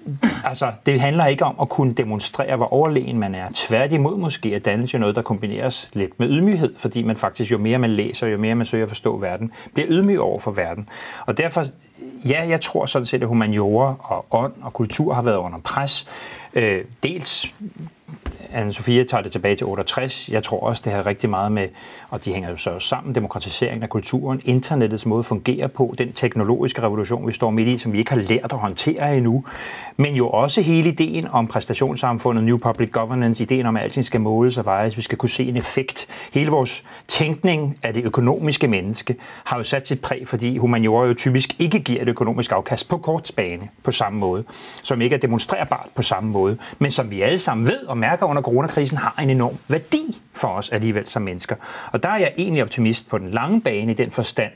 altså, 0.45 0.73
det 0.87 1.01
handler 1.01 1.27
ikke 1.27 1.45
om 1.45 1.55
at 1.63 1.69
kunne 1.69 1.93
demonstrere, 1.93 2.57
hvor 2.57 2.73
overlegen 2.73 3.19
man 3.19 3.35
er. 3.35 3.49
Tværtimod 3.55 4.17
måske 4.17 4.55
at 4.55 4.65
dannelse 4.65 4.99
noget, 4.99 5.17
der 5.17 5.23
kombineres 5.23 5.91
lidt 5.93 6.21
med 6.21 6.29
ydmyghed, 6.29 6.75
fordi 6.77 7.03
man 7.03 7.17
faktisk, 7.17 7.53
jo 7.53 7.59
mere 7.59 7.79
man 7.79 7.91
læser, 7.91 8.27
jo 8.27 8.39
mere 8.39 8.55
man 8.55 8.67
søger 8.67 8.85
at 8.85 8.89
forstå 8.89 9.17
verden, 9.17 9.53
bliver 9.75 9.89
ydmyg 9.91 10.21
over 10.21 10.39
for 10.39 10.51
verden. 10.51 10.89
Og 11.27 11.39
derfor 11.39 11.67
ja, 12.25 12.49
jeg 12.49 12.61
tror 12.61 12.87
sådan 12.87 13.07
set, 13.07 13.23
at 13.23 13.29
humaniora 13.29 13.95
og 14.01 14.27
ånd 14.31 14.53
og 14.63 14.73
kultur 14.73 15.15
har 15.15 15.23
været 15.23 15.37
under 15.37 15.59
pres. 15.59 16.07
Øh, 16.55 16.85
dels 17.03 17.55
anne 18.53 18.73
Sofia 18.73 19.05
tager 19.05 19.23
det 19.23 19.33
tilbage 19.33 19.57
til 19.57 19.67
68. 19.67 20.29
Jeg 20.29 20.43
tror 20.43 20.61
også, 20.61 20.83
det 20.85 20.93
har 20.93 21.07
rigtig 21.07 21.31
meget 21.31 21.53
med, 21.53 21.69
og 22.09 22.25
de 22.25 22.33
hænger 22.33 22.51
jo 22.51 22.57
så 22.57 22.79
sammen, 22.79 23.15
demokratiseringen 23.15 23.83
af 23.83 23.89
kulturen, 23.89 24.41
internettets 24.45 25.07
måde 25.07 25.19
at 25.19 25.27
fungere 25.27 25.69
på, 25.69 25.95
den 25.99 26.13
teknologiske 26.13 26.83
revolution, 26.83 27.27
vi 27.27 27.33
står 27.33 27.51
midt 27.51 27.69
i, 27.69 27.79
som 27.79 27.93
vi 27.93 27.99
ikke 27.99 28.11
har 28.11 28.21
lært 28.21 28.53
at 28.53 28.59
håndtere 28.59 29.17
endnu, 29.17 29.45
men 29.97 30.15
jo 30.15 30.29
også 30.29 30.61
hele 30.61 30.89
ideen 30.89 31.29
om 31.29 31.47
præstationssamfundet, 31.47 32.45
New 32.45 32.59
Public 32.59 32.91
Governance, 32.93 33.43
ideen 33.43 33.67
om, 33.67 33.77
at 33.77 33.83
alting 33.83 34.05
skal 34.05 34.21
måles 34.21 34.59
og 34.59 34.65
vejes, 34.65 34.97
vi 34.97 35.03
skal 35.03 35.19
kunne 35.19 35.31
se 35.31 35.45
en 35.45 35.57
effekt. 35.57 36.07
Hele 36.35 36.51
vores 36.51 36.85
tænkning 37.09 37.79
af 37.83 37.95
det 37.95 38.05
økonomiske 38.05 38.69
menneske 38.69 39.17
har 39.45 39.57
jo 39.57 39.63
sat 39.63 39.89
sit 39.89 40.01
præg, 40.01 40.29
fordi 40.29 40.57
humaniora 40.57 41.07
jo 41.07 41.15
typisk 41.15 41.57
ikke 41.59 41.79
giver 41.79 42.03
et 42.03 42.09
økonomisk 42.09 42.53
afkast 42.53 42.89
på 42.89 42.97
kort 42.97 43.31
bane 43.37 43.69
på 43.83 43.91
samme 43.93 44.19
måde, 44.19 44.45
som 44.83 45.01
ikke 45.01 45.15
er 45.15 45.21
demonstrerbart 45.21 45.89
på 45.95 46.03
samme 46.03 46.31
måde, 46.31 46.59
men 46.79 46.91
som 46.91 47.11
vi 47.11 47.23
alle 47.23 47.39
sammen 47.39 47.67
ved 47.67 47.87
og 47.87 47.99
mærker 47.99 48.27
under 48.27 48.40
coronakrisen 48.43 48.97
har 48.97 49.15
en 49.23 49.31
enorm 49.31 49.57
værdi 49.69 50.21
for 50.35 50.49
os 50.49 50.71
alligevel 50.71 51.07
som 51.07 51.23
mennesker. 51.23 51.57
Og 51.93 52.03
der 52.03 52.09
er 52.09 52.19
jeg 52.19 52.33
egentlig 52.37 52.63
optimist 52.63 53.09
på 53.09 53.19
den 53.19 53.31
lange 53.31 53.61
bane 53.61 53.93
i 53.93 53.95
den 53.95 54.11
forstand, 54.11 54.53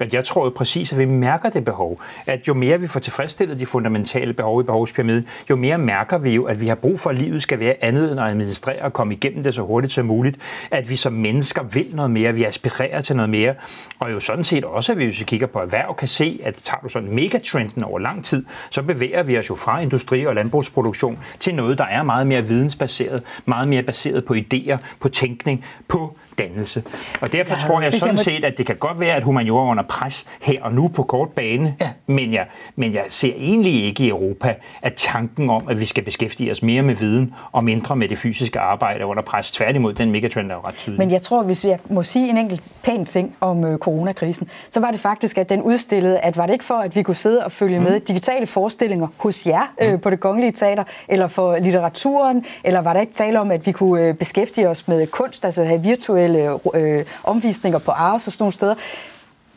at 0.00 0.14
jeg 0.14 0.24
tror 0.24 0.44
jo 0.44 0.52
præcis, 0.56 0.92
at 0.92 0.98
vi 0.98 1.04
mærker 1.04 1.50
det 1.50 1.64
behov. 1.64 2.00
At 2.26 2.48
jo 2.48 2.54
mere 2.54 2.80
vi 2.80 2.86
får 2.86 3.00
tilfredsstillet 3.00 3.58
de 3.58 3.66
fundamentale 3.66 4.32
behov 4.32 4.60
i 4.60 4.64
behovspyramiden, 4.64 5.26
jo 5.50 5.56
mere 5.56 5.78
mærker 5.78 6.18
vi 6.18 6.30
jo, 6.30 6.44
at 6.44 6.60
vi 6.60 6.68
har 6.68 6.74
brug 6.74 7.00
for, 7.00 7.10
at 7.10 7.16
livet 7.16 7.42
skal 7.42 7.60
være 7.60 7.74
andet 7.80 8.12
end 8.12 8.20
at 8.20 8.26
administrere 8.26 8.82
og 8.82 8.92
komme 8.92 9.14
igennem 9.14 9.42
det 9.42 9.54
så 9.54 9.62
hurtigt 9.62 9.92
som 9.92 10.06
muligt. 10.06 10.38
At 10.70 10.90
vi 10.90 10.96
som 10.96 11.12
mennesker 11.12 11.62
vil 11.62 11.86
noget 11.92 12.10
mere, 12.10 12.34
vi 12.34 12.44
aspirerer 12.44 13.00
til 13.00 13.16
noget 13.16 13.30
mere. 13.30 13.54
Og 13.98 14.12
jo 14.12 14.20
sådan 14.20 14.44
set 14.44 14.64
også, 14.64 14.92
at 14.92 14.98
vi, 14.98 15.04
hvis 15.04 15.20
vi 15.20 15.24
kigger 15.24 15.46
på 15.46 15.58
erhverv, 15.58 15.96
kan 15.96 16.08
se, 16.08 16.40
at 16.44 16.54
tager 16.54 16.80
du 16.80 16.88
sådan 16.88 17.14
megatrenden 17.14 17.84
over 17.84 17.98
lang 17.98 18.24
tid, 18.24 18.44
så 18.70 18.82
bevæger 18.82 19.22
vi 19.22 19.38
os 19.38 19.50
jo 19.50 19.54
fra 19.54 19.80
industri- 19.80 20.26
og 20.26 20.34
landbrugsproduktion 20.34 21.18
til 21.40 21.54
noget, 21.54 21.78
der 21.78 21.84
er 21.84 22.02
meget 22.02 22.26
mere 22.26 22.42
vidensbaseret, 22.42 23.22
meget 23.46 23.68
mere 23.68 23.82
baseret 23.82 24.24
på 24.24 24.34
idéer, 24.34 24.76
på 25.00 25.08
tænkning, 25.08 25.64
på 25.88 26.16
dannelse. 26.38 26.82
Og 27.20 27.32
derfor 27.32 27.54
ja, 27.54 27.60
tror 27.60 27.80
jeg 27.80 27.92
sådan 27.92 28.16
set, 28.16 28.44
at 28.44 28.58
det 28.58 28.66
kan 28.66 28.76
godt 28.76 29.00
være, 29.00 29.16
at 29.16 29.22
humaniora 29.22 29.66
er 29.66 29.70
under 29.70 29.82
pres 29.82 30.26
her 30.42 30.62
og 30.62 30.74
nu 30.74 30.88
på 30.88 31.02
kort 31.02 31.28
bane, 31.28 31.74
ja. 31.80 31.90
men, 32.06 32.32
jeg, 32.32 32.46
men 32.76 32.94
jeg 32.94 33.04
ser 33.08 33.32
egentlig 33.36 33.84
ikke 33.84 34.04
i 34.04 34.08
Europa, 34.08 34.54
at 34.82 34.94
tanken 34.96 35.50
om, 35.50 35.68
at 35.68 35.80
vi 35.80 35.84
skal 35.84 36.04
beskæftige 36.04 36.50
os 36.50 36.62
mere 36.62 36.82
med 36.82 36.94
viden 36.94 37.34
og 37.52 37.64
mindre 37.64 37.96
med 37.96 38.08
det 38.08 38.18
fysiske 38.18 38.60
arbejde 38.60 39.00
er 39.00 39.04
under 39.04 39.22
pres. 39.22 39.50
Tværtimod, 39.50 39.94
den 39.94 40.10
megatrend 40.10 40.50
er 40.50 40.54
jo 40.54 40.60
ret 40.60 40.74
tydelig. 40.74 40.98
Men 40.98 41.10
jeg 41.10 41.22
tror, 41.22 41.42
hvis 41.42 41.64
jeg 41.64 41.78
må 41.90 42.02
sige 42.02 42.30
en 42.30 42.36
enkelt 42.36 42.62
pæn 42.82 43.04
ting 43.04 43.36
om 43.40 43.64
øh, 43.64 43.78
coronakrisen, 43.78 44.48
så 44.70 44.80
var 44.80 44.90
det 44.90 45.00
faktisk, 45.00 45.38
at 45.38 45.48
den 45.48 45.62
udstillede, 45.62 46.18
at 46.18 46.36
var 46.36 46.46
det 46.46 46.52
ikke 46.52 46.64
for, 46.64 46.74
at 46.74 46.96
vi 46.96 47.02
kunne 47.02 47.16
sidde 47.16 47.44
og 47.44 47.52
følge 47.52 47.78
mm. 47.78 47.84
med 47.84 48.00
digitale 48.00 48.46
forestillinger 48.46 49.06
hos 49.16 49.46
jer 49.46 49.74
øh, 49.82 49.92
mm. 49.92 50.00
på 50.00 50.10
det 50.10 50.20
kongelige 50.20 50.52
teater, 50.52 50.84
eller 51.08 51.26
for 51.28 51.56
litteraturen, 51.56 52.44
eller 52.64 52.80
var 52.80 52.92
der 52.92 53.00
ikke 53.00 53.12
tale 53.12 53.40
om, 53.40 53.50
at 53.50 53.66
vi 53.66 53.72
kunne 53.72 54.02
øh, 54.02 54.14
beskæftige 54.14 54.68
os 54.68 54.88
med 54.88 55.06
kunst, 55.06 55.44
altså 55.44 55.64
have 55.64 55.82
virtuelle 55.82 56.23
virtuelle 56.32 56.98
øh, 56.98 57.04
omvisninger 57.24 57.78
på 57.78 57.90
Ars 57.90 58.26
og 58.26 58.32
sådan 58.32 58.42
nogle 58.42 58.52
steder, 58.52 58.74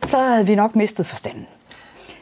så 0.03 0.17
havde 0.17 0.47
vi 0.47 0.55
nok 0.55 0.75
mistet 0.75 1.05
forstanden. 1.05 1.47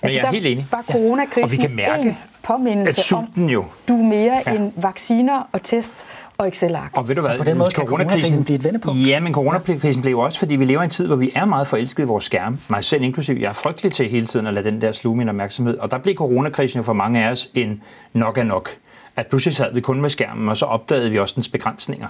Men 0.02 0.12
altså, 0.12 0.20
jeg 0.20 0.28
er 0.28 0.32
helt 0.32 0.46
enig. 0.46 0.68
Var 0.72 0.84
coronakrisen 0.92 1.40
ja. 1.40 1.44
og 1.44 1.52
vi 1.52 1.58
kan 1.58 1.76
mærke, 1.76 2.10
en 2.10 2.18
påmindelse 2.44 3.16
om, 3.16 3.50
jo. 3.50 3.66
du 3.88 4.00
er 4.00 4.04
mere 4.04 4.42
ja. 4.46 4.54
end 4.54 4.72
vacciner 4.76 5.50
og 5.52 5.64
test 5.64 6.06
og 6.38 6.48
Excel-ark. 6.48 6.92
Og 6.94 7.08
ved 7.08 7.16
du 7.16 7.22
hvad, 7.22 7.32
så 7.32 7.38
på 7.38 7.44
den 7.44 7.58
måde 7.58 7.72
kan 7.72 7.88
coronakrisen 7.88 8.44
blive 8.44 8.56
et 8.56 8.64
vendepunkt? 8.64 9.08
Ja, 9.08 9.20
men 9.20 9.34
coronakrisen 9.34 10.02
blev 10.02 10.20
også, 10.20 10.40
fordi 10.40 10.56
vi 10.56 10.66
lever 10.66 10.82
i 10.82 10.84
en 10.84 10.90
tid, 10.90 11.08
hvor 11.08 11.16
vi 11.16 11.32
er 11.36 11.46
meget 11.46 11.68
forelskede 11.68 12.06
i 12.06 12.08
vores 12.08 12.24
skærm. 12.24 12.60
Mig 12.68 12.84
selv 12.84 13.04
inklusiv. 13.04 13.36
Jeg 13.36 13.50
er 13.50 13.54
frygtelig 13.54 13.92
til 13.92 14.10
hele 14.10 14.28
tiden 14.28 14.48
at 14.48 14.54
lade 14.54 14.72
den 14.72 14.82
der 14.82 14.92
sluge 14.92 15.18
min 15.18 15.30
opmærksomhed. 15.30 15.78
Og 15.78 15.92
der 15.92 15.98
blev 15.98 16.16
coronakrisen 16.16 16.78
jo 16.78 16.84
for 16.84 16.94
mange 16.94 17.26
af 17.26 17.32
os 17.32 17.50
en 17.54 17.82
nok 18.14 18.38
er 18.38 18.44
nok 18.44 18.70
at 19.16 19.28
pludselig 19.28 19.56
sad 19.56 19.74
vi 19.74 19.82
kun 19.82 20.02
med 20.02 20.10
skærmen, 20.10 20.50
og 20.50 20.58
så 20.58 20.66
opdagede 20.66 21.12
vi 21.12 21.20
også 21.20 21.36
dens 21.36 21.50
begrænsninger. 21.50 22.08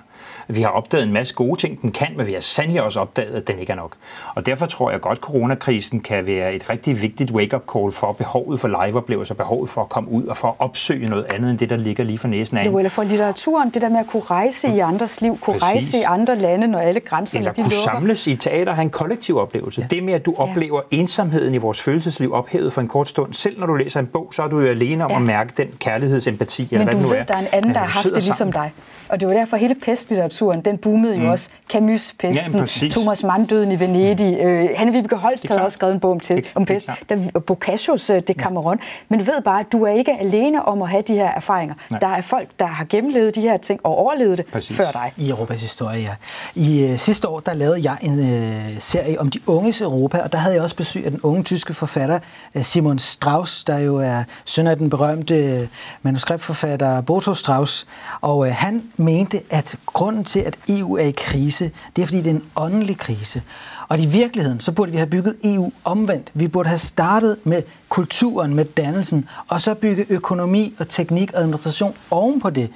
Vi 0.47 0.61
har 0.61 0.69
opdaget 0.69 1.05
en 1.07 1.13
masse 1.13 1.33
gode 1.33 1.59
ting, 1.59 1.81
den 1.81 1.91
kan, 1.91 2.07
men 2.17 2.27
vi 2.27 2.33
har 2.33 2.39
sandelig 2.39 2.81
også 2.81 2.99
opdaget, 2.99 3.35
at 3.35 3.47
den 3.47 3.59
ikke 3.59 3.71
er 3.71 3.75
nok. 3.75 3.91
Og 4.35 4.45
derfor 4.45 4.65
tror 4.65 4.91
jeg 4.91 5.01
godt, 5.01 5.17
at 5.17 5.21
coronakrisen 5.21 5.99
kan 5.99 6.27
være 6.27 6.53
et 6.53 6.69
rigtig 6.69 7.01
vigtigt 7.01 7.31
wake-up 7.31 7.63
call 7.73 7.91
for 7.91 8.11
behovet 8.11 8.59
for 8.59 8.85
liveoplevelser, 8.85 9.33
behovet 9.35 9.69
for 9.69 9.81
at 9.81 9.89
komme 9.89 10.11
ud 10.11 10.23
og 10.23 10.37
for 10.37 10.47
at 10.47 10.53
opsøge 10.59 11.09
noget 11.09 11.25
andet 11.33 11.49
end 11.49 11.59
det, 11.59 11.69
der 11.69 11.77
ligger 11.77 12.03
lige 12.03 12.17
for 12.17 12.27
næsen 12.27 12.57
af. 12.57 12.65
Jo, 12.65 12.77
eller 12.77 12.89
for 12.89 13.03
litteraturen, 13.03 13.69
det 13.69 13.81
der 13.81 13.89
med 13.89 13.99
at 13.99 14.07
kunne 14.07 14.23
rejse 14.23 14.67
i 14.67 14.79
andres 14.79 15.21
liv, 15.21 15.37
kunne 15.41 15.59
Præcis. 15.59 15.63
rejse 15.63 15.97
i 15.97 16.01
andre 16.01 16.35
lande, 16.35 16.67
når 16.67 16.79
alle 16.79 16.99
grænser 16.99 17.37
eller 17.37 17.51
de 17.51 17.61
kunne 17.61 17.63
lukker. 17.63 17.91
samles 17.91 18.27
i 18.27 18.35
teater 18.35 18.71
og 18.71 18.75
have 18.75 18.83
en 18.83 18.89
kollektiv 18.89 19.37
oplevelse. 19.37 19.81
Ja. 19.81 19.87
Det 19.95 20.03
med, 20.03 20.13
at 20.13 20.25
du 20.25 20.35
ja. 20.37 20.43
oplever 20.43 20.81
ensomheden 20.91 21.53
i 21.53 21.57
vores 21.57 21.81
følelsesliv 21.81 22.33
ophævet 22.33 22.73
for 22.73 22.81
en 22.81 22.87
kort 22.87 23.09
stund. 23.09 23.33
Selv 23.33 23.59
når 23.59 23.67
du 23.67 23.73
læser 23.73 23.99
en 23.99 24.07
bog, 24.07 24.29
så 24.33 24.43
er 24.43 24.47
du 24.47 24.59
jo 24.59 24.67
alene 24.67 25.05
om 25.05 25.11
ja. 25.11 25.17
at 25.17 25.21
mærke 25.21 25.53
den 25.57 25.67
kærlighedsempati, 25.79 26.67
eller 26.71 26.85
Men 26.85 26.94
du 27.03 27.07
ved, 27.07 27.17
er. 27.17 27.23
der 27.23 27.33
er 27.33 27.39
en 27.39 27.47
anden, 27.51 27.73
der 27.73 27.79
har 27.79 27.87
haft 27.87 28.05
det 28.05 28.23
ligesom 28.23 28.51
dig. 28.51 28.71
Og 29.09 29.19
det 29.19 29.27
var 29.27 29.33
derfor, 29.33 29.57
hele 29.57 29.75
pestlitteraturen, 29.75 30.61
den 30.61 30.77
boomede 30.77 31.17
mm. 31.17 31.23
jo 31.23 31.31
også. 31.31 31.49
Camus, 31.69 32.13
pesten, 32.19 32.55
ja, 32.81 32.89
Thomas 32.89 33.23
Mann, 33.23 33.45
døden 33.45 33.71
i 33.71 33.79
Venedig. 33.79 34.37
Mm. 34.41 34.47
Øh, 34.47 34.69
Hanne 34.75 34.93
Vibeke 34.93 35.15
Holst 35.15 35.47
havde 35.47 35.61
også 35.61 35.75
skrevet 35.75 35.93
en 35.93 35.99
bog 35.99 36.11
om, 36.11 36.19
til, 36.19 36.45
om 36.55 36.65
pest. 36.65 36.89
Der, 37.09 37.39
Boccaccios 37.39 38.09
uh, 38.09 38.17
Decameron. 38.27 38.77
Ja. 38.81 38.85
Men 39.09 39.19
du 39.19 39.25
ved 39.25 39.41
bare, 39.41 39.59
at 39.59 39.65
du 39.71 39.83
er 39.83 39.91
ikke 39.91 40.11
alene 40.19 40.65
om 40.65 40.81
at 40.81 40.89
have 40.89 41.03
de 41.07 41.13
her 41.13 41.31
erfaringer. 41.31 41.75
Nej. 41.91 41.99
Der 41.99 42.07
er 42.07 42.21
folk, 42.21 42.49
der 42.59 42.65
har 42.65 42.85
gennemlevet 42.89 43.35
de 43.35 43.41
her 43.41 43.57
ting 43.57 43.79
og 43.83 43.97
overlevet 43.97 44.37
det 44.37 44.45
Præcis. 44.45 44.77
før 44.77 44.91
dig. 44.91 45.13
I 45.17 45.29
Europas 45.29 45.61
historie, 45.61 45.99
ja. 45.99 46.11
I 46.55 46.91
uh, 46.91 46.97
sidste 46.97 47.27
år, 47.27 47.39
der 47.39 47.53
lavede 47.53 47.79
jeg 47.83 47.97
en 48.01 48.19
uh, 48.19 48.79
serie 48.79 49.19
om 49.19 49.29
de 49.29 49.39
unges 49.47 49.81
Europa, 49.81 50.19
og 50.19 50.31
der 50.31 50.37
havde 50.37 50.55
jeg 50.55 50.63
også 50.63 50.75
besøg 50.75 51.05
af 51.05 51.11
den 51.11 51.19
unge 51.23 51.43
tyske 51.43 51.73
forfatter 51.73 52.19
uh, 52.55 52.61
Simon 52.61 52.99
Strauss, 52.99 53.63
der 53.63 53.77
jo 53.77 53.97
er 53.97 54.23
søn 54.45 54.67
af 54.67 54.77
den 54.77 54.89
berømte 54.89 55.59
uh, 55.61 55.67
manuskriptforfatter 56.85 57.01
Boto 57.01 57.33
Strauss. 57.33 57.87
Og 58.21 58.47
øh, 58.47 58.53
han 58.53 58.83
mente, 58.97 59.41
at 59.49 59.75
grunden 59.85 60.23
til, 60.23 60.39
at 60.39 60.57
EU 60.69 60.97
er 60.97 61.03
i 61.03 61.13
krise, 61.17 61.71
det 61.95 62.01
er, 62.01 62.05
fordi 62.05 62.21
det 62.21 62.27
er 62.27 62.35
en 62.35 62.43
åndelig 62.55 62.97
krise. 62.97 63.41
Og 63.87 63.99
i 63.99 64.05
virkeligheden, 64.05 64.59
så 64.59 64.71
burde 64.71 64.91
vi 64.91 64.97
have 64.97 65.09
bygget 65.09 65.35
EU 65.43 65.71
omvendt. 65.83 66.31
Vi 66.33 66.47
burde 66.47 66.69
have 66.69 66.79
startet 66.79 67.37
med 67.43 67.63
kulturen, 67.89 68.53
med 68.53 68.65
dannelsen, 68.65 69.29
og 69.47 69.61
så 69.61 69.73
bygge 69.73 70.05
økonomi 70.09 70.73
og 70.79 70.89
teknik 70.89 71.33
og 71.33 71.39
administration 71.41 71.93
oven 72.11 72.41
på 72.41 72.49
det. 72.49 72.71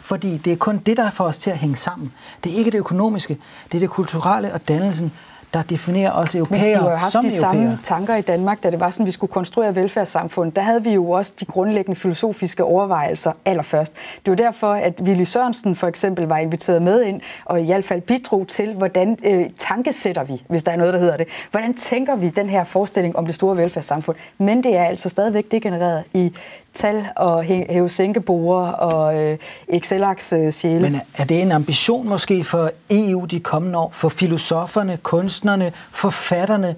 Fordi 0.00 0.36
det 0.36 0.52
er 0.52 0.56
kun 0.56 0.78
det, 0.78 0.96
der 0.96 1.10
får 1.10 1.24
os 1.24 1.38
til 1.38 1.50
at 1.50 1.58
hænge 1.58 1.76
sammen. 1.76 2.12
Det 2.44 2.52
er 2.52 2.56
ikke 2.56 2.70
det 2.70 2.78
økonomiske, 2.78 3.38
det 3.72 3.74
er 3.74 3.80
det 3.80 3.90
kulturelle 3.90 4.52
og 4.52 4.68
dannelsen, 4.68 5.12
der 5.54 5.62
definerer 5.62 6.12
os 6.12 6.34
europæere 6.34 6.64
Men 6.64 6.74
du 6.74 6.80
har 6.80 6.96
haft 6.96 7.12
de 7.12 7.18
europæere. 7.18 7.40
samme 7.40 7.78
tanker 7.82 8.16
i 8.16 8.20
Danmark, 8.20 8.62
da 8.62 8.70
det 8.70 8.80
var 8.80 8.90
sådan, 8.90 9.06
vi 9.06 9.10
skulle 9.10 9.32
konstruere 9.32 9.74
velfærdssamfundet. 9.74 10.56
Der 10.56 10.62
havde 10.62 10.84
vi 10.84 10.90
jo 10.90 11.10
også 11.10 11.32
de 11.40 11.44
grundlæggende 11.44 12.00
filosofiske 12.00 12.64
overvejelser 12.64 13.32
allerførst. 13.44 13.92
Det 14.24 14.30
var 14.30 14.36
derfor, 14.36 14.72
at 14.72 15.00
Willy 15.02 15.24
Sørensen 15.24 15.76
for 15.76 15.86
eksempel 15.86 16.26
var 16.26 16.38
inviteret 16.38 16.82
med 16.82 17.02
ind, 17.02 17.20
og 17.44 17.60
i 17.60 17.66
hvert 17.66 17.84
fald 17.84 18.00
bidrog 18.00 18.48
til, 18.48 18.74
hvordan 18.74 19.18
øh, 19.24 19.44
tankesætter 19.58 20.24
vi, 20.24 20.42
hvis 20.48 20.64
der 20.64 20.72
er 20.72 20.76
noget, 20.76 20.94
der 20.94 21.00
hedder 21.00 21.16
det. 21.16 21.26
Hvordan 21.50 21.74
tænker 21.74 22.16
vi 22.16 22.28
den 22.28 22.48
her 22.48 22.64
forestilling 22.64 23.16
om 23.16 23.26
det 23.26 23.34
store 23.34 23.56
velfærdssamfund? 23.56 24.16
Men 24.38 24.64
det 24.64 24.76
er 24.76 24.84
altså 24.84 25.08
stadigvæk 25.08 25.50
degenereret 25.50 26.04
i 26.14 26.32
tal 26.76 27.06
og 27.16 27.42
hæve 27.44 27.88
sænkebore 27.88 28.74
og 28.74 29.22
øh, 29.22 29.38
Excel-aks 29.68 30.32
øh, 30.32 30.52
sjæle. 30.52 30.80
Men 30.80 31.00
er 31.16 31.24
det 31.24 31.42
en 31.42 31.52
ambition 31.52 32.08
måske 32.08 32.44
for 32.44 32.70
EU 32.90 33.24
de 33.24 33.40
kommende 33.40 33.78
år, 33.78 33.90
for 33.92 34.08
filosoferne, 34.08 34.98
kunstnerne, 35.02 35.72
forfatterne, 35.90 36.74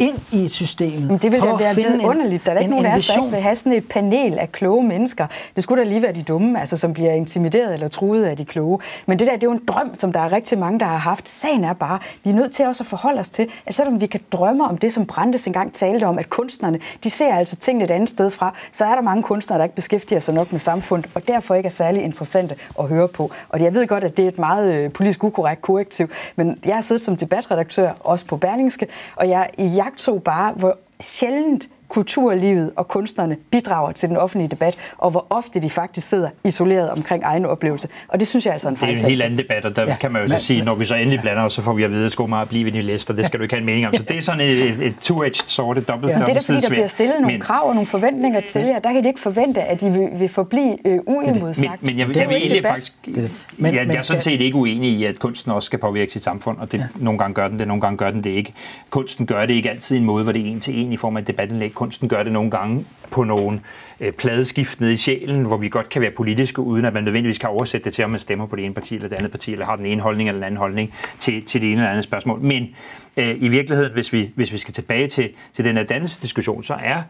ind 0.00 0.18
i 0.32 0.48
systemet. 0.48 1.02
Men 1.02 1.18
det 1.18 1.32
vil 1.32 1.40
da 1.40 1.54
være 1.54 1.74
lidt 1.74 2.04
underligt. 2.04 2.46
Der 2.46 2.52
er 2.52 2.58
ikke 2.58 2.70
nogen 2.70 2.86
af 2.86 2.94
os, 2.94 3.06
der 3.06 3.16
ikke 3.16 3.30
vil 3.30 3.40
have 3.40 3.56
sådan 3.56 3.72
et 3.72 3.88
panel 3.88 4.38
af 4.38 4.52
kloge 4.52 4.84
mennesker. 4.84 5.26
Det 5.56 5.62
skulle 5.62 5.84
da 5.84 5.88
lige 5.88 6.02
være 6.02 6.12
de 6.12 6.22
dumme, 6.22 6.60
altså, 6.60 6.76
som 6.76 6.92
bliver 6.92 7.12
intimideret 7.12 7.74
eller 7.74 7.88
truet 7.88 8.24
af 8.24 8.36
de 8.36 8.44
kloge. 8.44 8.78
Men 9.06 9.18
det 9.18 9.26
der, 9.26 9.32
det 9.34 9.42
er 9.42 9.46
jo 9.46 9.52
en 9.52 9.62
drøm, 9.68 9.98
som 9.98 10.12
der 10.12 10.20
er 10.20 10.32
rigtig 10.32 10.58
mange, 10.58 10.80
der 10.80 10.86
har 10.86 10.96
haft. 10.96 11.28
Sagen 11.28 11.64
er 11.64 11.72
bare, 11.72 11.98
vi 12.24 12.30
er 12.30 12.34
nødt 12.34 12.52
til 12.52 12.66
også 12.66 12.82
at 12.82 12.86
forholde 12.86 13.20
os 13.20 13.30
til, 13.30 13.48
at 13.66 13.74
selvom 13.74 14.00
vi 14.00 14.06
kan 14.06 14.20
drømme 14.32 14.64
om 14.64 14.78
det, 14.78 14.92
som 14.92 15.06
Brandes 15.06 15.46
engang 15.46 15.72
talte 15.72 16.04
om, 16.04 16.18
at 16.18 16.30
kunstnerne, 16.30 16.78
de 17.04 17.10
ser 17.10 17.34
altså 17.34 17.56
tingene 17.56 17.84
et 17.84 17.90
andet 17.90 18.08
sted 18.08 18.30
fra, 18.30 18.54
så 18.72 18.84
er 18.84 18.94
der 18.94 19.02
mange 19.02 19.22
kunstnere, 19.22 19.58
der 19.58 19.64
ikke 19.64 19.76
beskæftiger 19.76 20.20
sig 20.20 20.34
nok 20.34 20.52
med 20.52 20.60
samfundet, 20.60 21.10
og 21.14 21.28
derfor 21.28 21.54
ikke 21.54 21.66
er 21.66 21.70
særlig 21.70 22.02
interessante 22.02 22.56
at 22.78 22.88
høre 22.88 23.08
på. 23.08 23.30
Og 23.48 23.60
jeg 23.60 23.74
ved 23.74 23.86
godt, 23.86 24.04
at 24.04 24.16
det 24.16 24.24
er 24.24 24.28
et 24.28 24.38
meget 24.38 24.74
øh, 24.74 24.92
politisk 24.92 25.24
ukorrekt 25.24 25.62
korrektiv, 25.62 26.08
men 26.36 26.58
jeg 26.64 26.74
har 26.74 26.82
siddet 26.82 27.02
som 27.02 27.16
debatredaktør, 27.16 27.92
også 28.00 28.24
på 28.24 28.36
Berlingske, 28.36 28.86
og 29.16 29.28
jeg, 29.28 29.48
jeg 29.58 29.89
iagtog 29.90 30.22
bare, 30.22 30.52
hvor 30.52 30.78
sjældent 31.00 31.68
kulturlivet 31.90 32.70
og 32.76 32.88
kunstnerne 32.88 33.36
bidrager 33.50 33.92
til 33.92 34.08
den 34.08 34.16
offentlige 34.16 34.48
debat, 34.48 34.76
og 34.98 35.10
hvor 35.10 35.26
ofte 35.30 35.62
de 35.62 35.70
faktisk 35.70 36.08
sidder 36.08 36.28
isoleret 36.44 36.90
omkring 36.90 37.22
egen 37.24 37.44
oplevelse. 37.44 37.88
Og 38.08 38.20
det 38.20 38.28
synes 38.28 38.46
jeg 38.46 38.52
altså 38.52 38.68
er 38.68 38.70
en 38.70 38.76
Det 38.76 38.88
er 38.88 38.88
en 38.88 38.98
helt 38.98 39.22
anden 39.22 39.38
debat, 39.38 39.64
og 39.64 39.76
der 39.76 39.82
ja. 39.82 39.96
kan 39.96 40.12
man 40.12 40.22
jo 40.22 40.28
så 40.28 40.38
sige, 40.38 40.64
når 40.64 40.74
vi 40.74 40.84
så 40.84 40.94
endelig 40.94 41.20
blander 41.20 41.42
os, 41.42 41.52
så 41.52 41.62
får 41.62 41.72
vi 41.72 41.82
at 41.82 41.92
vide, 41.92 42.06
at 42.06 42.12
skomager 42.12 42.44
blive 42.44 42.64
ved 42.64 42.72
de 42.72 42.82
lister. 42.82 43.14
Det 43.14 43.26
skal 43.26 43.38
du 43.38 43.42
ikke 43.42 43.54
have 43.54 43.60
en 43.60 43.66
mening 43.66 43.86
om. 43.86 43.94
Så 43.94 44.02
det 44.02 44.16
er 44.16 44.20
sådan 44.20 44.40
et, 44.40 44.86
et 44.86 44.94
two-edged 45.00 45.46
sword, 45.46 45.78
et 45.78 45.88
dobbelt 45.88 46.12
ja. 46.12 46.18
Det 46.18 46.28
er 46.28 46.34
da 46.34 46.40
fordi, 46.40 46.60
der 46.60 46.68
bliver 46.68 46.86
stillet 46.86 47.14
nogle 47.20 47.34
men, 47.34 47.40
krav 47.40 47.68
og 47.68 47.74
nogle 47.74 47.86
forventninger 47.86 48.40
til 48.40 48.62
jer. 48.62 48.78
Der 48.78 48.92
kan 48.92 49.02
de 49.02 49.08
ikke 49.08 49.20
forvente, 49.20 49.62
at 49.62 49.80
de 49.80 49.90
vil, 49.90 50.08
vil 50.14 50.28
forblive 50.28 50.76
øh, 50.86 50.98
uimodsagt. 51.06 51.82
Men, 51.82 51.96
men 51.96 51.98
jeg, 51.98 52.08
jeg, 52.08 52.16
jeg 52.16 52.28
vil 52.28 52.36
egentlig 52.36 52.64
faktisk... 52.64 52.92
Det 53.06 53.14
det. 53.14 53.30
Men, 53.56 53.74
jeg, 53.74 53.86
jeg 53.86 53.96
er 53.96 54.00
sådan 54.00 54.22
set 54.22 54.40
ikke 54.40 54.56
uenig 54.56 54.90
i, 54.90 55.04
at 55.04 55.18
kunsten 55.18 55.52
også 55.52 55.66
skal 55.66 55.78
påvirke 55.78 56.12
sit 56.12 56.22
samfund, 56.22 56.58
og 56.58 56.72
det, 56.72 56.78
ja. 56.78 56.84
nogle 56.96 57.18
gange 57.18 57.34
gør 57.34 57.48
den 57.48 57.58
det, 57.58 57.68
nogle 57.68 57.80
gange 57.80 57.96
gør 57.96 58.10
den 58.10 58.24
det 58.24 58.30
ikke. 58.30 58.52
Kunsten 58.90 59.26
gør 59.26 59.46
det 59.46 59.54
ikke 59.54 59.70
altid 59.70 59.96
i 59.96 59.98
en 59.98 60.04
måde, 60.04 60.24
hvor 60.24 60.32
det 60.32 60.42
er 60.42 60.46
en 60.46 60.60
til 60.60 60.78
en 60.78 60.92
i 60.92 60.96
form 60.96 61.16
af 61.16 61.20
et 61.20 61.26
debatindlæg. 61.26 61.74
Kunsten 61.80 62.08
gør 62.08 62.22
det 62.22 62.32
nogle 62.32 62.50
gange 62.50 62.84
på 63.10 63.24
nogle 63.24 63.60
øh, 64.00 64.12
pladeskift 64.12 64.80
nede 64.80 64.92
i 64.92 64.96
sjælen, 64.96 65.44
hvor 65.44 65.56
vi 65.56 65.68
godt 65.68 65.88
kan 65.88 66.02
være 66.02 66.10
politiske, 66.10 66.60
uden 66.62 66.84
at 66.84 66.92
man 66.92 67.04
nødvendigvis 67.04 67.38
kan 67.38 67.48
oversætte 67.48 67.84
det 67.84 67.94
til, 67.94 68.04
om 68.04 68.10
man 68.10 68.18
stemmer 68.18 68.46
på 68.46 68.56
det 68.56 68.64
ene 68.64 68.74
parti 68.74 68.94
eller 68.94 69.08
det 69.08 69.16
andet 69.16 69.30
parti, 69.30 69.52
eller 69.52 69.66
har 69.66 69.76
den 69.76 69.86
ene 69.86 70.02
holdning 70.02 70.28
eller 70.28 70.38
den 70.38 70.44
anden 70.44 70.58
holdning 70.58 70.94
til, 71.18 71.44
til 71.44 71.60
det 71.60 71.72
ene 71.72 71.80
eller 71.80 71.90
andet 71.90 72.04
spørgsmål. 72.04 72.40
Men 72.40 72.68
øh, 73.16 73.36
i 73.42 73.48
virkeligheden, 73.48 73.92
hvis 73.92 74.12
vi, 74.12 74.30
hvis 74.34 74.52
vi 74.52 74.58
skal 74.58 74.74
tilbage 74.74 75.08
til, 75.08 75.30
til 75.52 75.64
den 75.64 75.76
her 75.76 75.84
dannelsesdiskussion, 75.84 76.62
så 76.62 76.74
er 76.74 77.02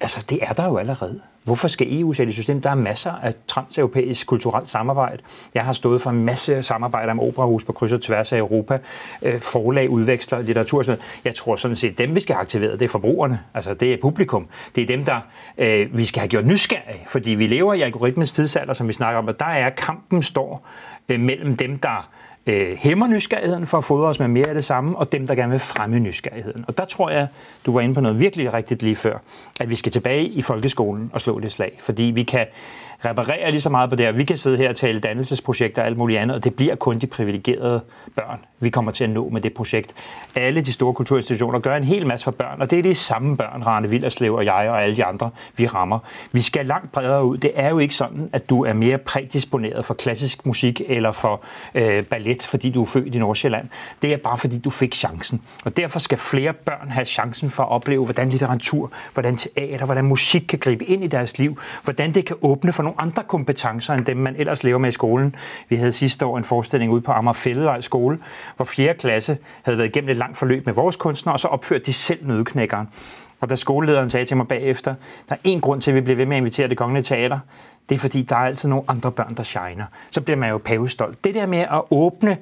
altså, 0.00 0.24
det 0.30 0.38
er 0.42 0.52
der 0.52 0.64
jo 0.64 0.76
allerede. 0.76 1.20
Hvorfor 1.44 1.68
skal 1.68 2.00
EU 2.00 2.12
sætte 2.12 2.30
i 2.30 2.32
system? 2.32 2.60
Der 2.60 2.70
er 2.70 2.74
masser 2.74 3.12
af 3.12 3.34
transeuropæisk 3.46 4.26
kulturelt 4.26 4.68
samarbejde. 4.68 5.22
Jeg 5.54 5.64
har 5.64 5.72
stået 5.72 6.02
for 6.02 6.10
en 6.10 6.24
masse 6.24 6.62
samarbejder 6.62 7.10
om 7.10 7.20
operahus 7.20 7.64
på 7.64 7.72
kryds 7.72 7.92
og 7.92 8.02
tværs 8.02 8.32
af 8.32 8.38
Europa. 8.38 8.78
Øh, 9.22 9.40
forlag 9.40 9.90
udveksler 9.90 10.42
litteratur. 10.42 10.82
Sådan 10.82 10.98
noget. 10.98 11.24
Jeg 11.24 11.34
tror 11.34 11.56
sådan 11.56 11.76
set, 11.76 11.98
dem 11.98 12.14
vi 12.14 12.20
skal 12.20 12.34
have 12.34 12.40
aktiveret, 12.40 12.80
det 12.80 12.84
er 12.84 12.88
forbrugerne. 12.88 13.40
Altså 13.54 13.74
det 13.74 13.92
er 13.92 13.96
publikum. 14.02 14.46
Det 14.74 14.82
er 14.82 14.86
dem, 14.86 15.04
der 15.04 15.20
øh, 15.58 15.98
vi 15.98 16.04
skal 16.04 16.20
have 16.20 16.28
gjort 16.28 16.46
nysgerrige. 16.46 17.00
Fordi 17.08 17.30
vi 17.30 17.46
lever 17.46 17.74
i 17.74 17.80
algoritmens 17.80 18.32
tidsalder, 18.32 18.72
som 18.72 18.88
vi 18.88 18.92
snakker 18.92 19.18
om, 19.18 19.28
og 19.28 19.40
der 19.40 19.46
er 19.46 19.70
kampen 19.70 20.22
står 20.22 20.66
øh, 21.08 21.20
mellem 21.20 21.56
dem, 21.56 21.78
der 21.78 22.08
øh, 22.46 22.76
hæmmer 22.76 23.06
nysgerrigheden 23.06 23.66
for 23.66 23.78
at 23.78 23.84
fodre 23.84 24.08
os 24.08 24.18
med 24.18 24.28
mere 24.28 24.48
af 24.48 24.54
det 24.54 24.64
samme, 24.64 24.98
og 24.98 25.12
dem, 25.12 25.26
der 25.26 25.34
gerne 25.34 25.50
vil 25.50 25.58
fremme 25.58 25.98
nysgerrigheden. 25.98 26.64
Og 26.68 26.78
der 26.78 26.84
tror 26.84 27.10
jeg, 27.10 27.26
du 27.66 27.72
var 27.72 27.80
inde 27.80 27.94
på 27.94 28.00
noget 28.00 28.20
virkelig 28.20 28.54
rigtigt 28.54 28.82
lige 28.82 28.96
før, 28.96 29.18
at 29.60 29.70
vi 29.70 29.76
skal 29.76 29.92
tilbage 29.92 30.24
i 30.24 30.42
folkeskolen 30.42 31.10
og 31.12 31.20
slå 31.20 31.40
det 31.40 31.52
slag. 31.52 31.78
Fordi 31.80 32.02
vi 32.02 32.22
kan 32.22 32.46
reparere 33.04 33.50
lige 33.50 33.60
så 33.60 33.70
meget 33.70 33.90
på 33.90 33.96
det, 33.96 34.08
og 34.08 34.18
vi 34.18 34.24
kan 34.24 34.36
sidde 34.36 34.56
her 34.56 34.68
og 34.68 34.76
tale 34.76 35.00
dannelsesprojekter 35.00 35.82
og 35.82 35.88
alt 35.88 35.96
muligt 35.98 36.20
andet, 36.20 36.36
og 36.36 36.44
det 36.44 36.54
bliver 36.54 36.74
kun 36.74 36.98
de 36.98 37.06
privilegerede 37.06 37.80
børn, 38.16 38.44
vi 38.60 38.70
kommer 38.70 38.92
til 38.92 39.04
at 39.04 39.10
nå 39.10 39.28
med 39.28 39.40
det 39.40 39.54
projekt. 39.54 39.94
Alle 40.34 40.60
de 40.60 40.72
store 40.72 40.94
kulturinstitutioner 40.94 41.58
gør 41.58 41.76
en 41.76 41.84
hel 41.84 42.06
masse 42.06 42.24
for 42.24 42.30
børn, 42.30 42.60
og 42.60 42.70
det 42.70 42.78
er 42.78 42.82
de 42.82 42.94
samme 42.94 43.36
børn, 43.36 43.62
Rane 43.66 43.90
Villerslev 43.90 44.34
og 44.34 44.44
jeg 44.44 44.70
og 44.70 44.82
alle 44.82 44.96
de 44.96 45.04
andre, 45.04 45.30
vi 45.56 45.66
rammer. 45.66 45.98
Vi 46.32 46.40
skal 46.40 46.66
langt 46.66 46.92
bredere 46.92 47.24
ud. 47.24 47.38
Det 47.38 47.52
er 47.54 47.68
jo 47.70 47.78
ikke 47.78 47.94
sådan, 47.94 48.30
at 48.32 48.50
du 48.50 48.64
er 48.64 48.72
mere 48.72 48.98
prædisponeret 48.98 49.84
for 49.84 49.94
klassisk 49.94 50.46
musik 50.46 50.82
eller 50.86 51.12
for 51.12 51.44
øh, 51.74 52.04
ballet, 52.04 52.29
fordi 52.38 52.70
du 52.70 52.82
er 52.82 52.86
født 52.86 53.14
i 53.14 53.18
Nordsjælland. 53.18 53.68
Det 54.02 54.12
er 54.12 54.16
bare 54.16 54.38
fordi, 54.38 54.58
du 54.58 54.70
fik 54.70 54.94
chancen. 54.94 55.42
Og 55.64 55.76
derfor 55.76 55.98
skal 55.98 56.18
flere 56.18 56.52
børn 56.52 56.88
have 56.88 57.04
chancen 57.04 57.50
for 57.50 57.62
at 57.62 57.68
opleve, 57.68 58.04
hvordan 58.04 58.28
litteratur, 58.28 58.92
hvordan 59.12 59.36
teater, 59.36 59.84
hvordan 59.84 60.04
musik 60.04 60.44
kan 60.48 60.58
gribe 60.58 60.84
ind 60.84 61.04
i 61.04 61.06
deres 61.06 61.38
liv, 61.38 61.58
hvordan 61.84 62.14
det 62.14 62.24
kan 62.24 62.36
åbne 62.42 62.72
for 62.72 62.82
nogle 62.82 63.00
andre 63.00 63.22
kompetencer, 63.22 63.94
end 63.94 64.04
dem 64.04 64.16
man 64.16 64.36
ellers 64.36 64.64
lever 64.64 64.78
med 64.78 64.88
i 64.88 64.92
skolen. 64.92 65.34
Vi 65.68 65.76
havde 65.76 65.92
sidste 65.92 66.26
år 66.26 66.38
en 66.38 66.44
forestilling 66.44 66.92
ude 66.92 67.00
på 67.00 67.12
Amager 67.12 67.80
skole, 67.80 68.18
hvor 68.56 68.64
fjerde 68.64 68.98
klasse 68.98 69.38
havde 69.62 69.78
været 69.78 69.88
igennem 69.88 70.10
et 70.10 70.16
langt 70.16 70.38
forløb 70.38 70.66
med 70.66 70.74
vores 70.74 70.96
kunstnere, 70.96 71.34
og 71.34 71.40
så 71.40 71.48
opførte 71.48 71.84
de 71.84 71.92
selv 71.92 72.26
nødknækkeren. 72.26 72.88
Og 73.40 73.50
da 73.50 73.56
skolelederen 73.56 74.08
sagde 74.08 74.26
til 74.26 74.36
mig 74.36 74.48
bagefter, 74.48 74.94
der 75.28 75.34
er 75.34 75.38
en 75.44 75.60
grund 75.60 75.80
til, 75.80 75.90
at 75.90 75.94
vi 75.94 76.00
bliver 76.00 76.16
ved 76.16 76.26
med 76.26 76.36
at 76.36 76.40
invitere 76.40 76.68
det 76.68 76.76
kongelige 76.76 77.02
teater, 77.02 77.38
det 77.90 77.96
er 77.96 78.00
fordi, 78.00 78.22
der 78.22 78.36
er 78.36 78.40
altid 78.40 78.68
nogle 78.68 78.84
andre 78.88 79.12
børn, 79.12 79.34
der 79.34 79.42
shiner. 79.42 79.84
Så 80.10 80.20
bliver 80.20 80.36
man 80.36 80.50
jo 80.50 80.58
pavestolt. 80.58 81.24
Det 81.24 81.34
der 81.34 81.46
med 81.46 81.58
at 81.58 81.82
åbne 81.90 82.38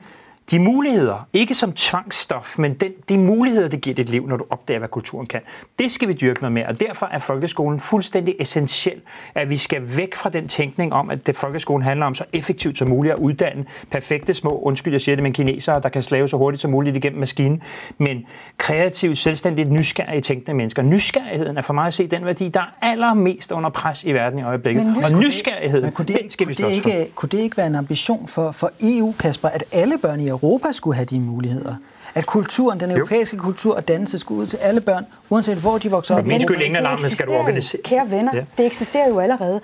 de 0.50 0.58
muligheder, 0.58 1.28
ikke 1.32 1.54
som 1.54 1.72
tvangsstof, 1.72 2.58
men 2.58 2.74
den, 2.74 2.92
de 3.08 3.18
muligheder, 3.18 3.68
det 3.68 3.80
giver 3.80 3.96
dit 3.96 4.08
liv, 4.08 4.26
når 4.26 4.36
du 4.36 4.44
opdager, 4.50 4.78
hvad 4.78 4.88
kulturen 4.88 5.26
kan, 5.26 5.40
det 5.78 5.92
skal 5.92 6.08
vi 6.08 6.12
dyrke 6.12 6.40
noget 6.40 6.52
mere. 6.52 6.66
Og 6.66 6.80
derfor 6.80 7.06
er 7.06 7.18
folkeskolen 7.18 7.80
fuldstændig 7.80 8.34
essentiel, 8.40 9.00
at 9.34 9.50
vi 9.50 9.56
skal 9.56 9.96
væk 9.96 10.14
fra 10.14 10.30
den 10.30 10.48
tænkning 10.48 10.92
om, 10.92 11.10
at 11.10 11.26
det 11.26 11.36
folkeskolen 11.36 11.82
handler 11.82 12.06
om 12.06 12.14
så 12.14 12.24
effektivt 12.32 12.78
som 12.78 12.88
muligt 12.88 13.12
at 13.12 13.18
uddanne 13.18 13.66
perfekte 13.90 14.34
små, 14.34 14.58
undskyld, 14.58 14.94
jeg 14.94 15.00
siger 15.00 15.16
det, 15.16 15.22
men 15.22 15.32
kinesere, 15.32 15.80
der 15.80 15.88
kan 15.88 16.02
slave 16.02 16.28
så 16.28 16.36
hurtigt 16.36 16.60
som 16.60 16.70
muligt 16.70 16.96
igennem 16.96 17.20
maskinen, 17.20 17.62
men 17.98 18.26
kreativt, 18.58 19.18
selvstændigt, 19.18 19.70
nysgerrige 19.70 20.20
tænkende 20.20 20.54
mennesker. 20.54 20.82
Nysgerrigheden 20.82 21.56
er 21.56 21.62
for 21.62 21.74
mig 21.74 21.86
at 21.86 21.94
se 21.94 22.06
den 22.06 22.24
værdi, 22.24 22.48
der 22.48 22.60
er 22.60 22.86
allermest 22.86 23.52
under 23.52 23.70
pres 23.70 24.04
i 24.04 24.12
verden 24.12 24.38
i 24.38 24.42
øjeblikket. 24.42 24.86
Men 24.86 24.96
og 24.96 25.20
nysgerrigheden, 25.20 25.92
kunne 25.92 26.06
det, 26.06 26.18
den 26.22 26.30
skal 26.30 26.48
vi 26.48 26.54
slås 26.54 26.70
det 26.70 26.76
ikke. 26.76 27.10
Kunne 27.14 27.28
det 27.28 27.38
ikke 27.38 27.56
være 27.56 27.66
en 27.66 27.74
ambition 27.74 28.28
for, 28.28 28.52
for 28.52 28.70
EU, 28.82 29.14
Kasper, 29.18 29.48
at 29.48 29.64
alle 29.72 29.94
børn 30.02 30.20
i 30.20 30.28
Europa 30.42 30.72
skulle 30.72 30.94
have 30.94 31.04
de 31.04 31.20
muligheder. 31.20 31.74
At 32.14 32.26
kulturen, 32.26 32.80
den 32.80 32.90
europæiske 32.90 33.36
jo. 33.36 33.42
kultur 33.42 33.76
og 33.76 33.88
dannelse 33.88 34.18
skulle 34.18 34.40
ud 34.40 34.46
til 34.46 34.56
alle 34.56 34.80
børn, 34.80 35.06
uanset 35.30 35.56
hvor 35.56 35.78
de 35.78 35.90
vokser 35.90 36.16
op. 36.16 36.26
Men 36.26 36.42
skyld 36.42 36.60
ingen 36.60 36.76
alarm, 36.76 36.98
skal 36.98 37.26
du 37.26 37.32
organisere. 37.32 37.82
Kære 37.82 38.10
venner, 38.10 38.36
ja. 38.36 38.44
det 38.58 38.66
eksisterer 38.66 39.08
jo 39.08 39.18
allerede. 39.18 39.60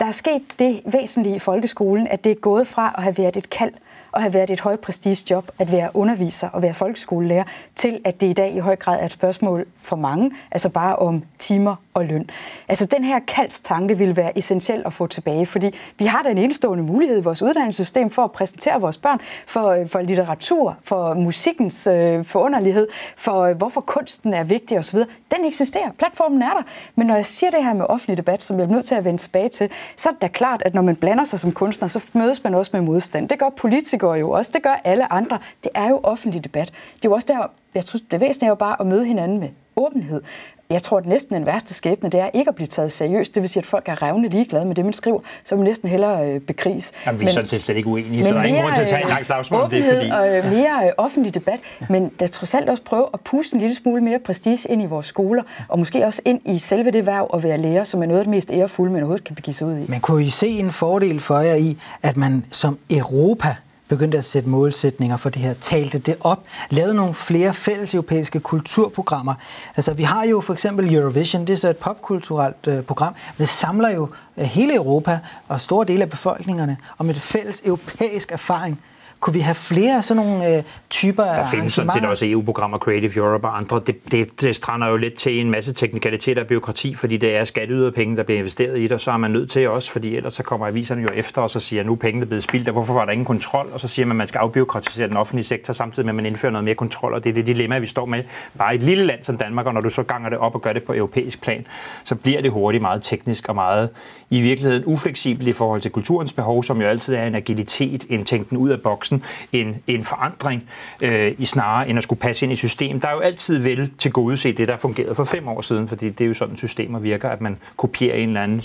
Der 0.00 0.06
er 0.06 0.10
sket 0.10 0.42
det 0.58 0.80
væsentlige 0.84 1.36
i 1.36 1.38
folkeskolen, 1.38 2.06
at 2.06 2.24
det 2.24 2.32
er 2.32 2.36
gået 2.36 2.68
fra 2.68 2.94
at 2.96 3.02
have 3.02 3.18
været 3.18 3.36
et 3.36 3.50
kald 3.50 3.72
at 4.14 4.22
have 4.22 4.34
været 4.34 4.50
et 4.50 4.60
højt 4.60 4.80
prestigejob, 4.80 5.50
at 5.58 5.72
være 5.72 5.90
underviser 5.94 6.48
og 6.48 6.62
være 6.62 6.74
folkeskolelærer, 6.74 7.44
til 7.76 8.00
at 8.04 8.20
det 8.20 8.26
i 8.26 8.32
dag 8.32 8.54
i 8.54 8.58
høj 8.58 8.76
grad 8.76 9.00
er 9.00 9.06
et 9.06 9.12
spørgsmål 9.12 9.66
for 9.82 9.96
mange, 9.96 10.30
altså 10.50 10.68
bare 10.68 10.96
om 10.96 11.22
timer 11.38 11.76
og 11.98 12.04
løn. 12.04 12.30
Altså 12.68 12.86
den 12.86 13.04
her 13.04 13.18
kaldstanke 13.18 13.98
vil 13.98 14.16
være 14.16 14.38
essentiel 14.38 14.82
at 14.86 14.92
få 14.92 15.06
tilbage, 15.06 15.46
fordi 15.46 15.74
vi 15.98 16.04
har 16.04 16.22
den 16.22 16.38
enestående 16.38 16.84
mulighed 16.84 17.18
i 17.18 17.22
vores 17.22 17.42
uddannelsessystem 17.42 18.10
for 18.10 18.24
at 18.24 18.32
præsentere 18.32 18.80
vores 18.80 18.98
børn 18.98 19.20
for, 19.46 19.68
øh, 19.68 19.88
for 19.88 20.00
litteratur, 20.00 20.76
for 20.82 21.14
musikkens 21.14 21.86
øh, 21.86 22.24
forunderlighed, 22.24 22.88
for 23.16 23.40
øh, 23.40 23.56
hvorfor 23.56 23.80
kunsten 23.80 24.34
er 24.34 24.44
vigtig 24.44 24.78
osv. 24.78 24.98
Den 25.36 25.44
eksisterer. 25.44 25.90
Platformen 25.98 26.42
er 26.42 26.50
der. 26.50 26.62
Men 26.94 27.06
når 27.06 27.14
jeg 27.14 27.26
siger 27.26 27.50
det 27.50 27.64
her 27.64 27.72
med 27.72 27.86
offentlig 27.88 28.16
debat, 28.16 28.42
som 28.42 28.58
jeg 28.58 28.64
er 28.64 28.70
nødt 28.70 28.84
til 28.84 28.94
at 28.94 29.04
vende 29.04 29.18
tilbage 29.18 29.48
til, 29.48 29.70
så 29.96 30.08
er 30.08 30.12
det 30.12 30.22
da 30.22 30.28
klart, 30.28 30.62
at 30.64 30.74
når 30.74 30.82
man 30.82 30.96
blander 30.96 31.24
sig 31.24 31.40
som 31.40 31.52
kunstner, 31.52 31.88
så 31.88 32.04
mødes 32.12 32.44
man 32.44 32.54
også 32.54 32.70
med 32.74 32.80
modstand. 32.80 33.28
Det 33.28 33.38
gør 33.38 33.48
politikere 33.48 34.12
jo 34.12 34.30
også. 34.30 34.50
Det 34.54 34.62
gør 34.62 34.80
alle 34.84 35.12
andre. 35.12 35.38
Det 35.64 35.70
er 35.74 35.88
jo 35.88 36.00
offentlig 36.02 36.44
debat. 36.44 36.66
Det 36.68 37.04
er 37.04 37.08
jo 37.08 37.12
også 37.12 37.26
der, 37.30 37.46
jeg 37.74 37.84
tror, 37.84 38.00
det 38.10 38.20
væsentlige 38.20 38.46
er 38.46 38.50
jo 38.50 38.54
bare 38.54 38.76
at 38.80 38.86
møde 38.86 39.04
hinanden 39.04 39.40
med 39.40 39.48
åbenhed. 39.76 40.22
Jeg 40.70 40.82
tror, 40.82 40.98
at 40.98 41.06
næsten 41.06 41.34
den 41.34 41.46
værste 41.46 41.74
skæbne, 41.74 42.10
det 42.10 42.20
er 42.20 42.30
ikke 42.34 42.48
at 42.48 42.54
blive 42.54 42.66
taget 42.66 42.92
seriøst. 42.92 43.34
Det 43.34 43.42
vil 43.42 43.50
sige, 43.50 43.60
at 43.60 43.66
folk 43.66 43.88
er 43.88 44.02
revne 44.02 44.28
ligeglade 44.28 44.64
med 44.64 44.74
det, 44.74 44.84
man 44.84 44.92
skriver, 44.92 45.20
så 45.44 45.56
man 45.56 45.64
næsten 45.64 45.88
hellere 45.88 46.28
øh, 46.28 46.40
bekriges. 46.40 46.92
Jamen, 47.06 47.20
vi 47.20 47.26
er 47.26 47.30
sådan 47.30 47.48
set 47.48 47.60
slet 47.60 47.76
ikke 47.76 47.88
uenige, 47.88 48.24
så 48.24 48.34
der 48.34 48.40
er 48.40 48.44
ingen 48.44 48.62
grund 48.62 48.74
til 48.74 48.82
at 48.82 48.88
tage 48.88 49.02
en 49.02 49.08
lang 49.08 49.26
slagsmål 49.26 49.60
om 49.60 49.70
det. 49.70 49.84
Fordi... 49.84 50.10
og 50.10 50.36
øh, 50.36 50.50
mere 50.50 50.86
øh, 50.86 50.90
offentlig 50.96 51.34
debat, 51.34 51.60
men 51.88 52.10
der 52.20 52.26
trods 52.26 52.54
alt 52.54 52.68
også 52.68 52.82
prøve 52.82 53.06
at 53.14 53.20
puste 53.20 53.54
en 53.54 53.60
lille 53.60 53.74
smule 53.74 54.02
mere 54.02 54.18
prestige 54.18 54.72
ind 54.72 54.82
i 54.82 54.86
vores 54.86 55.06
skoler, 55.06 55.42
og 55.68 55.78
måske 55.78 56.06
også 56.06 56.22
ind 56.24 56.40
i 56.44 56.58
selve 56.58 56.90
det 56.90 57.06
værv 57.06 57.30
at 57.34 57.42
være 57.42 57.58
lærer, 57.58 57.84
som 57.84 58.02
er 58.02 58.06
noget 58.06 58.18
af 58.18 58.24
det 58.24 58.30
mest 58.30 58.50
ærefulde, 58.52 58.92
man 58.92 59.02
overhovedet 59.02 59.24
kan 59.24 59.36
begive 59.36 59.54
sig 59.54 59.66
ud 59.66 59.76
i. 59.76 59.84
Men 59.88 60.00
kunne 60.00 60.24
I 60.24 60.30
se 60.30 60.48
en 60.48 60.70
fordel 60.70 61.20
for 61.20 61.38
jer 61.38 61.54
i, 61.54 61.78
at 62.02 62.16
man 62.16 62.44
som 62.50 62.78
Europa 62.90 63.48
begyndte 63.88 64.18
at 64.18 64.24
sætte 64.24 64.48
målsætninger 64.48 65.16
for 65.16 65.30
det 65.30 65.42
her, 65.42 65.54
talte 65.54 65.98
det 65.98 66.16
op, 66.20 66.44
lavede 66.70 66.94
nogle 66.94 67.14
flere 67.14 67.54
fælles 67.54 67.94
europæiske 67.94 68.40
kulturprogrammer. 68.40 69.34
Altså 69.76 69.94
vi 69.94 70.02
har 70.02 70.24
jo 70.24 70.40
for 70.40 70.52
eksempel 70.52 70.94
Eurovision, 70.94 71.46
det 71.46 71.52
er 71.52 71.56
så 71.56 71.68
et 71.68 71.76
popkulturelt 71.76 72.66
øh, 72.68 72.82
program, 72.82 73.12
men 73.12 73.42
det 73.42 73.48
samler 73.48 73.90
jo 73.90 74.08
øh, 74.36 74.44
hele 74.44 74.74
Europa 74.74 75.18
og 75.48 75.60
store 75.60 75.86
dele 75.86 76.02
af 76.02 76.10
befolkningerne 76.10 76.76
om 76.98 77.10
et 77.10 77.16
fælles 77.18 77.62
europæisk 77.64 78.32
erfaring 78.32 78.80
kunne 79.20 79.34
vi 79.34 79.40
have 79.40 79.54
flere 79.54 80.02
sådan 80.02 80.26
nogle 80.26 80.56
øh, 80.56 80.62
typer 80.90 81.24
Der 81.24 81.46
findes 81.46 81.72
sådan 81.72 81.90
set 81.92 82.04
også 82.04 82.24
EU-programmer, 82.28 82.78
Creative 82.78 83.16
Europe 83.16 83.46
og 83.46 83.56
andre. 83.56 83.80
Det, 83.86 84.12
det, 84.12 84.40
det 84.40 84.56
strander 84.56 84.88
jo 84.88 84.96
lidt 84.96 85.14
til 85.14 85.40
en 85.40 85.50
masse 85.50 85.72
teknikaliteter 85.72 86.42
og 86.42 86.48
byråkrati, 86.48 86.94
fordi 86.94 87.16
det 87.16 87.36
er 87.36 87.44
skatteyderpenge, 87.44 88.16
der 88.16 88.22
bliver 88.22 88.38
investeret 88.38 88.78
i 88.78 88.82
det, 88.82 88.92
og 88.92 89.00
så 89.00 89.10
er 89.10 89.16
man 89.16 89.30
nødt 89.30 89.50
til 89.50 89.68
også, 89.68 89.90
fordi 89.90 90.16
ellers 90.16 90.34
så 90.34 90.42
kommer 90.42 90.66
aviserne 90.66 91.02
jo 91.02 91.08
efter, 91.14 91.42
og 91.42 91.50
så 91.50 91.60
siger, 91.60 91.82
nu 91.82 91.92
er 91.92 91.96
pengene 91.96 92.26
blevet 92.26 92.42
spildt, 92.42 92.68
og 92.68 92.72
hvorfor 92.72 92.94
var 92.94 93.04
der 93.04 93.12
ingen 93.12 93.26
kontrol? 93.26 93.68
Og 93.72 93.80
så 93.80 93.88
siger 93.88 94.06
man, 94.06 94.12
at 94.12 94.16
man 94.16 94.26
skal 94.26 94.38
afbyråkratisere 94.38 95.08
den 95.08 95.16
offentlige 95.16 95.44
sektor, 95.44 95.72
samtidig 95.72 96.06
med, 96.06 96.12
at 96.12 96.16
man 96.16 96.26
indfører 96.26 96.52
noget 96.52 96.64
mere 96.64 96.74
kontrol, 96.74 97.14
og 97.14 97.24
det 97.24 97.30
er 97.30 97.34
det 97.34 97.46
dilemma, 97.46 97.78
vi 97.78 97.86
står 97.86 98.06
med. 98.06 98.22
Bare 98.58 98.74
et 98.74 98.82
lille 98.82 99.04
land 99.04 99.22
som 99.22 99.36
Danmark, 99.36 99.66
og 99.66 99.74
når 99.74 99.80
du 99.80 99.90
så 99.90 100.02
ganger 100.02 100.28
det 100.28 100.38
op 100.38 100.54
og 100.54 100.62
gør 100.62 100.72
det 100.72 100.82
på 100.82 100.94
europæisk 100.94 101.40
plan, 101.40 101.66
så 102.04 102.14
bliver 102.14 102.42
det 102.42 102.50
hurtigt 102.50 102.82
meget 102.82 103.02
teknisk 103.02 103.48
og 103.48 103.54
meget 103.54 103.88
i 104.30 104.40
virkeligheden 104.40 104.84
ufleksibelt 104.86 105.48
i 105.48 105.52
forhold 105.52 105.80
til 105.80 105.90
kulturens 105.90 106.32
behov, 106.32 106.64
som 106.64 106.80
jo 106.80 106.86
altid 106.86 107.14
er 107.14 107.26
en 107.26 107.34
agilitet, 107.34 108.04
en 108.08 108.24
tænken 108.24 108.56
ud 108.56 108.70
af 108.70 108.80
voksen 109.10 109.24
en, 109.52 109.82
en 109.86 110.04
forandring 110.04 110.68
øh, 111.00 111.34
i 111.38 111.46
snarere 111.46 111.88
end 111.88 111.98
at 111.98 112.02
skulle 112.02 112.20
passe 112.20 112.46
ind 112.46 112.52
i 112.52 112.56
systemet. 112.56 113.02
Der 113.02 113.08
er 113.08 113.12
jo 113.12 113.20
altid 113.20 113.58
vel 113.58 113.90
til 113.98 114.12
gode 114.12 114.36
se 114.36 114.52
det, 114.52 114.68
der 114.68 114.76
fungerede 114.76 115.14
for 115.14 115.24
fem 115.24 115.48
år 115.48 115.60
siden, 115.60 115.88
fordi 115.88 116.08
det 116.10 116.24
er 116.24 116.28
jo 116.28 116.34
sådan, 116.34 116.56
systemer 116.56 116.98
virker, 116.98 117.28
at 117.28 117.40
man 117.40 117.56
kopierer 117.76 118.16
en 118.16 118.28
eller 118.28 118.42
anden 118.42 118.62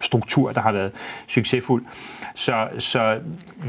struktur, 0.00 0.52
der 0.52 0.60
har 0.60 0.72
været 0.72 0.92
succesfuld. 1.28 1.84
Så, 2.34 2.68
så 2.78 3.18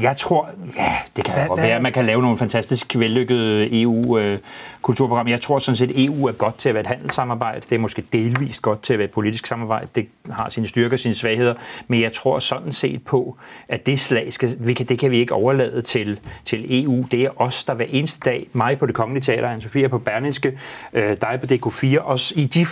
jeg 0.00 0.16
tror, 0.16 0.50
ja, 0.76 0.96
det 1.16 1.24
kan 1.24 1.48
godt 1.48 1.60
være, 1.60 1.76
at 1.76 1.82
man 1.82 1.92
kan 1.92 2.04
lave 2.04 2.22
nogle 2.22 2.38
fantastisk 2.38 2.96
vellykkede 2.98 3.82
EU-kulturprogrammer. 3.82 5.32
Jeg 5.32 5.40
tror 5.40 5.58
sådan 5.58 5.76
set, 5.76 5.90
at 5.90 5.96
EU 5.96 6.26
er 6.26 6.32
godt 6.32 6.58
til 6.58 6.68
at 6.68 6.74
være 6.74 6.80
et 6.80 6.86
handelssamarbejde. 6.86 7.60
Det 7.70 7.76
er 7.76 7.78
måske 7.78 8.04
delvist 8.12 8.62
godt 8.62 8.82
til 8.82 8.92
at 8.92 8.98
være 8.98 9.04
et 9.08 9.10
politisk 9.10 9.46
samarbejde. 9.46 9.88
Det 9.94 10.08
har 10.30 10.48
sine 10.48 10.68
styrker 10.68 10.96
og 10.96 10.98
sine 10.98 11.14
svagheder. 11.14 11.54
Men 11.88 12.00
jeg 12.00 12.12
tror 12.12 12.38
sådan 12.38 12.72
set 12.72 13.04
på, 13.04 13.36
at 13.68 13.86
det 13.86 14.00
slag, 14.00 14.32
skal, 14.32 14.56
vi 14.60 14.74
kan, 14.74 14.86
det 14.86 14.98
kan 14.98 15.10
vi 15.10 15.18
ikke 15.18 15.34
overlade 15.34 15.82
til, 15.82 16.20
til 16.44 16.84
EU. 16.84 17.04
Det 17.10 17.22
er 17.22 17.40
os, 17.40 17.64
der 17.64 17.74
hver 17.74 17.86
eneste 17.88 18.20
dag, 18.24 18.48
mig 18.52 18.78
på 18.78 18.86
det 18.86 18.94
kongelige 18.94 19.22
teater, 19.22 19.56
Anne-Sophia 19.56 19.86
på 19.86 19.98
Berlingske, 19.98 20.58
øh, 20.92 21.16
dig 21.20 21.38
på 21.40 21.46
DK4, 21.54 21.98
os 21.98 22.32
i 22.36 22.44
de 22.44 22.66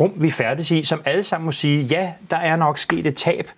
rum, 0.00 0.12
vi 0.16 0.30
færdes 0.30 0.70
i, 0.70 0.82
som 0.82 1.02
alle 1.04 1.22
sammen 1.24 1.44
må 1.44 1.52
sige, 1.52 1.82
ja, 1.82 2.12
der 2.30 2.36
er 2.36 2.56
nok 2.56 2.78
sket 2.78 3.06
et 3.06 3.16
tab 3.16 3.48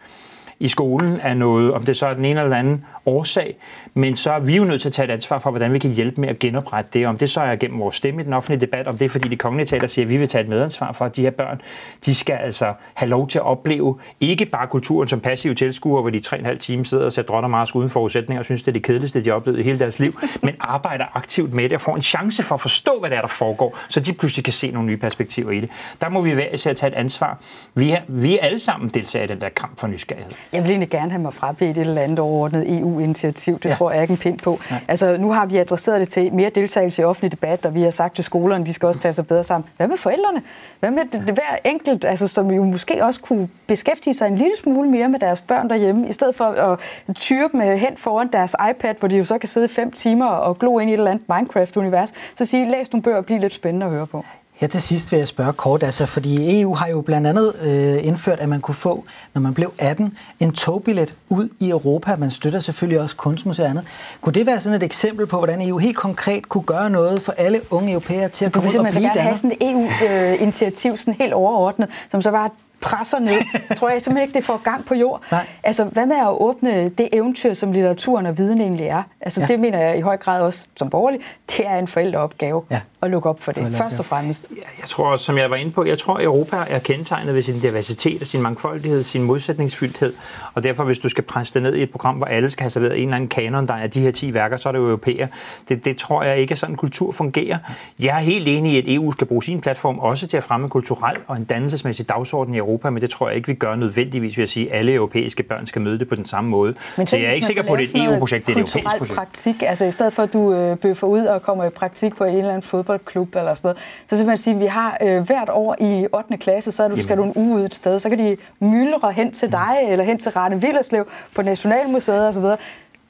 i 0.65 0.69
skolen 0.69 1.21
af 1.21 1.37
noget, 1.37 1.73
om 1.73 1.85
det 1.85 1.97
så 1.97 2.07
er 2.07 2.15
den 2.15 2.25
ene 2.25 2.41
eller 2.41 2.57
den 2.57 2.67
anden 2.67 2.85
årsag, 3.07 3.57
men 3.95 4.17
så 4.17 4.33
er 4.33 4.39
vi 4.39 4.57
jo 4.57 4.65
nødt 4.65 4.81
til 4.81 4.89
at 4.89 4.93
tage 4.93 5.05
et 5.05 5.11
ansvar 5.11 5.39
for, 5.39 5.51
hvordan 5.51 5.73
vi 5.73 5.79
kan 5.79 5.91
hjælpe 5.91 6.21
med 6.21 6.29
at 6.29 6.39
genoprette 6.39 6.91
det. 6.99 7.07
Om 7.07 7.17
det 7.17 7.31
så 7.31 7.41
er 7.41 7.57
gennem 7.57 7.81
vores 7.81 7.97
stemme 7.97 8.21
i 8.23 8.25
den 8.25 8.33
offentlige 8.33 8.61
debat, 8.61 8.87
om 8.87 8.99
det 8.99 9.05
er 9.05 9.09
fordi 9.09 9.29
de 9.29 9.37
kongelige 9.37 9.67
teater 9.67 9.87
siger, 9.87 10.05
at 10.05 10.11
vi 10.11 10.17
vil 10.17 10.29
tage 10.29 10.43
et 10.43 10.49
medansvar 10.49 10.93
for, 10.93 11.05
at 11.05 11.17
de 11.17 11.23
her 11.23 11.31
børn, 11.31 11.61
de 12.07 12.15
skal 12.15 12.35
altså 12.35 12.73
have 12.95 13.09
lov 13.09 13.29
til 13.29 13.39
at 13.39 13.45
opleve 13.45 13.99
ikke 14.21 14.47
bare 14.47 14.67
kulturen 14.67 15.09
som 15.09 15.21
passive 15.21 15.55
tilskuere, 15.55 16.01
hvor 16.01 16.11
de 16.11 16.21
tre 16.21 16.37
og 16.37 16.41
en 16.41 16.47
halv 16.47 16.59
time 16.59 16.87
sidder 16.87 17.05
og 17.05 17.13
ser 17.13 17.23
dronner 17.23 17.49
Mars 17.49 17.75
uden 17.75 17.91
forudsætninger 17.91 18.39
og 18.39 18.45
synes, 18.45 18.63
det 18.63 18.69
er 18.69 18.73
det 18.73 18.83
kedeligste, 18.83 19.25
de 19.25 19.29
har 19.29 19.37
oplevet 19.37 19.59
i 19.59 19.63
hele 19.63 19.79
deres 19.79 19.99
liv, 19.99 20.21
men 20.43 20.55
arbejder 20.61 21.05
aktivt 21.15 21.55
med 21.55 21.65
det 21.65 21.73
og 21.73 21.81
får 21.81 21.97
en 21.97 22.03
chance 22.03 22.43
for 22.43 22.55
at 22.55 22.61
forstå, 22.61 22.91
hvad 23.01 23.11
der 23.11 23.17
er, 23.17 23.21
der 23.21 23.29
foregår, 23.29 23.79
så 23.89 24.01
de 24.01 24.13
pludselig 24.13 24.45
kan 24.45 24.53
se 24.53 24.71
nogle 24.71 24.87
nye 24.87 24.97
perspektiver 24.97 25.51
i 25.51 25.61
det. 25.61 25.71
Der 26.01 26.09
må 26.09 26.21
vi 26.21 26.37
være 26.37 26.57
til 26.57 26.71
at 26.71 26.77
tage 26.77 26.93
et 26.93 26.97
ansvar. 26.97 27.39
Vi 27.75 27.91
er, 27.91 28.01
vi 28.09 28.39
er 28.39 28.43
alle 28.43 28.59
sammen 28.59 28.89
deltager 28.89 29.25
i 29.25 29.27
den 29.29 29.41
der 29.41 29.49
kamp 29.49 29.81
for 29.81 29.87
nysgerrighed. 29.87 30.33
Jeg 30.53 30.63
vil 30.63 30.71
egentlig 30.71 30.91
gerne 30.91 31.11
have 31.11 31.23
mig 31.23 31.35
frabedt 31.35 31.79
et 31.79 31.81
eller 31.81 32.03
andet 32.03 32.19
overordnet 32.19 32.65
EU-initiativ. 32.95 33.59
Det 33.59 33.69
ja. 33.69 33.75
tror 33.75 33.93
jeg 33.93 34.03
ikke 34.03 34.13
en 34.13 34.19
pind 34.19 34.39
på. 34.39 34.61
Ja. 34.71 34.77
Altså, 34.89 35.17
nu 35.17 35.33
har 35.33 35.47
vi 35.47 35.57
adresseret 35.57 36.01
det 36.01 36.09
til 36.09 36.35
mere 36.35 36.51
deltagelse 36.51 37.03
i 37.03 37.05
offentlig 37.05 37.33
debat, 37.33 37.67
og 37.67 37.75
vi 37.75 37.83
har 37.83 37.91
sagt 37.91 38.15
til 38.15 38.25
skolerne, 38.25 38.67
de 38.67 38.73
skal 38.73 38.87
også 38.87 39.01
tage 39.01 39.13
sig 39.13 39.27
bedre 39.27 39.45
sammen. 39.45 39.69
Hvad 39.77 39.89
med 39.89 39.97
forældrene? 39.97 40.43
Hvad 40.81 40.91
med 40.91 41.03
det, 41.13 41.21
det 41.27 41.35
hver 41.35 41.57
enkelt, 41.65 42.05
altså, 42.05 42.29
som 42.29 42.51
jo 42.51 42.65
måske 42.65 43.05
også 43.05 43.21
kunne 43.21 43.49
beskæftige 43.67 44.15
sig 44.15 44.29
en 44.29 44.37
lille 44.37 44.57
smule 44.63 44.91
mere 44.91 45.09
med 45.09 45.19
deres 45.19 45.41
børn 45.41 45.71
derhjemme, 45.71 46.09
i 46.09 46.13
stedet 46.13 46.35
for 46.37 46.45
at 46.45 46.79
tyre 47.15 47.49
dem 47.53 47.61
hen 47.61 47.97
foran 47.97 48.29
deres 48.33 48.57
iPad, 48.71 48.95
hvor 48.99 49.09
de 49.09 49.17
jo 49.17 49.25
så 49.25 49.39
kan 49.39 49.49
sidde 49.49 49.69
fem 49.69 49.91
timer 49.91 50.27
og 50.27 50.59
glo 50.59 50.79
ind 50.79 50.91
i 50.91 50.93
et 50.93 50.99
eller 50.99 51.11
andet 51.11 51.29
Minecraft-univers, 51.29 52.13
så 52.35 52.45
sige, 52.45 52.71
læs 52.71 52.93
nogle 52.93 53.03
bøger 53.03 53.17
og 53.17 53.27
bliv 53.27 53.39
lidt 53.39 53.53
spændende 53.53 53.87
at 53.87 53.93
høre 53.93 54.07
på. 54.07 54.25
Her 54.55 54.69
til 54.69 54.83
sidst 54.83 55.13
vil 55.13 55.19
jeg 55.19 55.29
spørge 55.29 55.53
kort, 55.53 55.83
altså, 55.83 56.07
fordi 56.07 56.61
EU 56.61 56.75
har 56.75 56.89
jo 56.89 57.01
blandt 57.01 57.27
andet 57.27 57.55
øh, 57.63 58.07
indført, 58.07 58.41
at 58.41 58.49
man 58.49 58.61
kunne 58.61 58.75
få, 58.75 59.05
når 59.35 59.41
man 59.41 59.55
blev 59.55 59.73
18, 59.79 60.19
en 60.41 60.53
togbillet 60.53 61.15
ud 61.29 61.49
i 61.61 61.71
Europa. 61.71 62.17
Man 62.17 62.31
støtter 62.31 62.61
selvfølgelig 62.61 63.01
også 63.01 63.17
kunstmuseer 63.17 63.67
og 63.67 63.71
andet. 63.71 63.85
Kunne 64.21 64.33
det 64.33 64.47
være 64.47 64.61
sådan 64.61 64.77
et 64.77 64.83
eksempel 64.83 65.27
på, 65.27 65.39
hvordan 65.39 65.69
EU 65.69 65.79
helt 65.79 65.97
konkret 65.97 66.49
kunne 66.49 66.65
gøre 66.65 66.91
noget 66.91 67.23
for 67.23 67.33
alle 67.37 67.61
unge 67.71 67.93
europæere 67.93 68.29
til 68.29 68.45
at 68.45 68.53
komme 68.53 68.69
ud 68.69 68.75
og 68.75 68.85
blive 68.85 68.95
dannet? 68.95 69.23
have 69.23 69.37
sådan 69.37 69.53
et 69.61 69.71
EU-initiativ, 69.71 70.97
sådan 70.99 71.15
helt 71.15 71.33
overordnet, 71.33 71.89
som 72.11 72.23
så 72.23 72.31
var 72.31 72.51
presser 72.85 73.19
ned, 73.19 73.41
tror 73.79 73.91
jeg 73.91 74.03
simpelthen 74.03 74.29
ikke, 74.29 74.37
det 74.39 74.45
får 74.45 74.61
gang 74.65 74.85
på 74.85 74.95
jord. 74.95 75.23
Nej. 75.31 75.47
Altså, 75.63 75.85
hvad 75.85 76.07
med 76.07 76.17
at 76.17 76.29
åbne 76.29 76.89
det 76.89 77.09
eventyr, 77.13 77.55
som 77.55 77.73
litteraturen 77.73 78.27
og 78.27 78.39
viden 78.39 78.61
egentlig 78.61 78.87
er? 78.87 79.03
Altså, 79.21 79.41
ja. 79.41 79.47
det 79.47 79.61
mener 79.61 79.79
jeg 79.79 79.99
i 79.99 80.01
høj 80.01 80.17
grad 80.17 80.43
også 80.43 80.67
som 80.77 80.91
borgerlig, 80.91 81.21
det 81.57 81.67
er 81.67 81.79
en 81.79 81.89
forældreopgave 81.89 82.63
ja. 82.71 82.81
at 83.03 83.11
lukke 83.11 83.29
op 83.29 83.43
for 83.43 83.53
det, 83.53 83.63
Forældre, 83.63 83.79
først 83.79 83.99
og 83.99 84.05
fremmest. 84.05 84.49
Ja, 84.51 84.63
jeg 84.81 84.89
tror 84.89 85.07
også, 85.07 85.25
som 85.25 85.39
jeg 85.39 85.51
var 85.51 85.57
inde 85.57 85.73
på, 85.73 85.85
jeg 85.85 85.99
tror, 85.99 86.15
at 86.15 86.25
Europa 86.25 86.57
er 86.69 86.79
kendetegnet 86.79 87.35
ved 87.35 87.43
sin 87.43 87.61
diversitet 87.61 88.21
og 88.21 88.27
sin 88.27 88.43
mangfoldighed, 88.43 89.03
sin 89.03 89.23
modsætningsfyldthed, 89.23 90.15
og 90.55 90.63
derfor, 90.63 90.85
hvis 90.85 90.99
du 90.99 91.09
skal 91.09 91.25
presse 91.25 91.55
det 91.55 91.63
ned 91.63 91.75
i 91.75 91.83
et 91.83 91.91
program, 91.91 92.17
hvor 92.17 92.27
alle 92.27 92.51
skal 92.51 92.63
have 92.63 92.71
serveret 92.71 92.97
en 92.97 93.03
eller 93.03 93.17
anden 93.17 93.29
kanon, 93.29 93.69
der 93.69 93.75
er 93.75 93.87
de 93.87 94.01
her 94.01 94.11
10 94.11 94.35
værker, 94.35 94.57
så 94.57 94.69
er 94.69 94.73
det 94.73 94.79
jo 94.79 94.85
europæer. 94.85 95.27
Det, 95.69 95.85
det 95.85 95.97
tror 95.97 96.23
jeg 96.23 96.39
ikke 96.39 96.53
er 96.53 96.57
sådan, 96.57 96.77
kultur 96.77 97.13
fungerer. 97.13 97.59
Jeg 97.99 98.17
er 98.17 98.21
helt 98.21 98.49
enig 98.49 98.73
i, 98.73 98.79
at 98.79 98.85
EU 98.87 99.13
skal 99.13 99.27
bruge 99.27 99.43
sin 99.43 99.61
platform 99.61 99.99
også 99.99 100.27
til 100.27 100.37
at 100.37 100.45
fremme 100.45 100.69
kulturel 100.69 101.17
og 101.27 101.37
en 101.37 101.45
dannelsesmæssig 101.45 102.09
dagsorden 102.09 102.55
i 102.55 102.59
Europa 102.59 102.74
Europa, 102.75 102.91
men 102.91 103.03
det 103.03 103.11
tror 103.11 103.29
jeg 103.29 103.37
ikke, 103.37 103.47
vi 103.47 103.55
gør 103.55 103.75
nødvendigvis 103.75 104.37
ved 104.37 104.43
at 104.43 104.49
sige, 104.49 104.73
at 104.73 104.79
alle 104.79 104.93
europæiske 104.93 105.43
børn 105.43 105.67
skal 105.67 105.83
møde 105.83 105.99
det 105.99 106.09
på 106.09 106.15
den 106.15 106.25
samme 106.25 106.51
måde. 106.51 106.75
Men 106.97 107.07
så 107.07 107.17
jeg 107.17 107.27
er 107.27 107.31
ikke 107.31 107.47
sikker 107.47 107.63
på, 107.63 107.73
at 107.73 107.79
det 107.79 107.95
er 107.95 108.05
et 108.05 108.13
EU-projekt, 108.13 108.47
det 108.47 108.57
er 108.57 108.61
et 108.61 108.75
europæisk 108.75 108.99
projekt. 108.99 109.15
praktik, 109.15 109.63
altså 109.63 109.85
i 109.85 109.93
stedet 109.93 110.13
for, 110.13 110.23
at 110.23 110.33
du 110.33 110.55
øh, 110.55 110.77
bøffer 110.77 111.07
ud 111.07 111.25
og 111.25 111.43
kommer 111.43 111.65
i 111.65 111.71
praktik 111.71 112.17
på 112.17 112.25
en 112.25 112.37
eller 112.37 112.49
anden 112.49 112.63
fodboldklub 112.63 113.37
eller 113.37 113.55
sådan 113.55 113.69
noget, 113.69 113.79
så 114.11 114.17
simpelthen 114.17 114.39
sige, 114.39 114.55
at 114.55 114.61
vi 114.61 114.67
har 114.67 114.99
øh, 115.03 115.23
hvert 115.23 115.49
år 115.53 115.77
i 115.81 116.07
8. 116.13 116.37
klasse, 116.37 116.73
så 116.73 116.89
du, 116.89 117.03
skal 117.03 117.17
du 117.17 117.25
en 117.25 117.33
uge 117.37 117.57
ud 117.57 117.65
et 117.65 117.75
sted, 117.75 117.99
så 117.99 118.09
kan 118.09 118.19
de 118.19 118.37
myldre 118.61 119.13
hen 119.13 119.33
til 119.33 119.53
dig, 119.53 119.79
mm. 119.87 119.93
eller 119.93 120.05
hen 120.05 120.19
til 120.19 120.33
Rane 120.33 120.61
Villerslev 120.61 121.07
på 121.35 121.43
Nationalmuseet 121.43 122.29
osv 122.29 122.45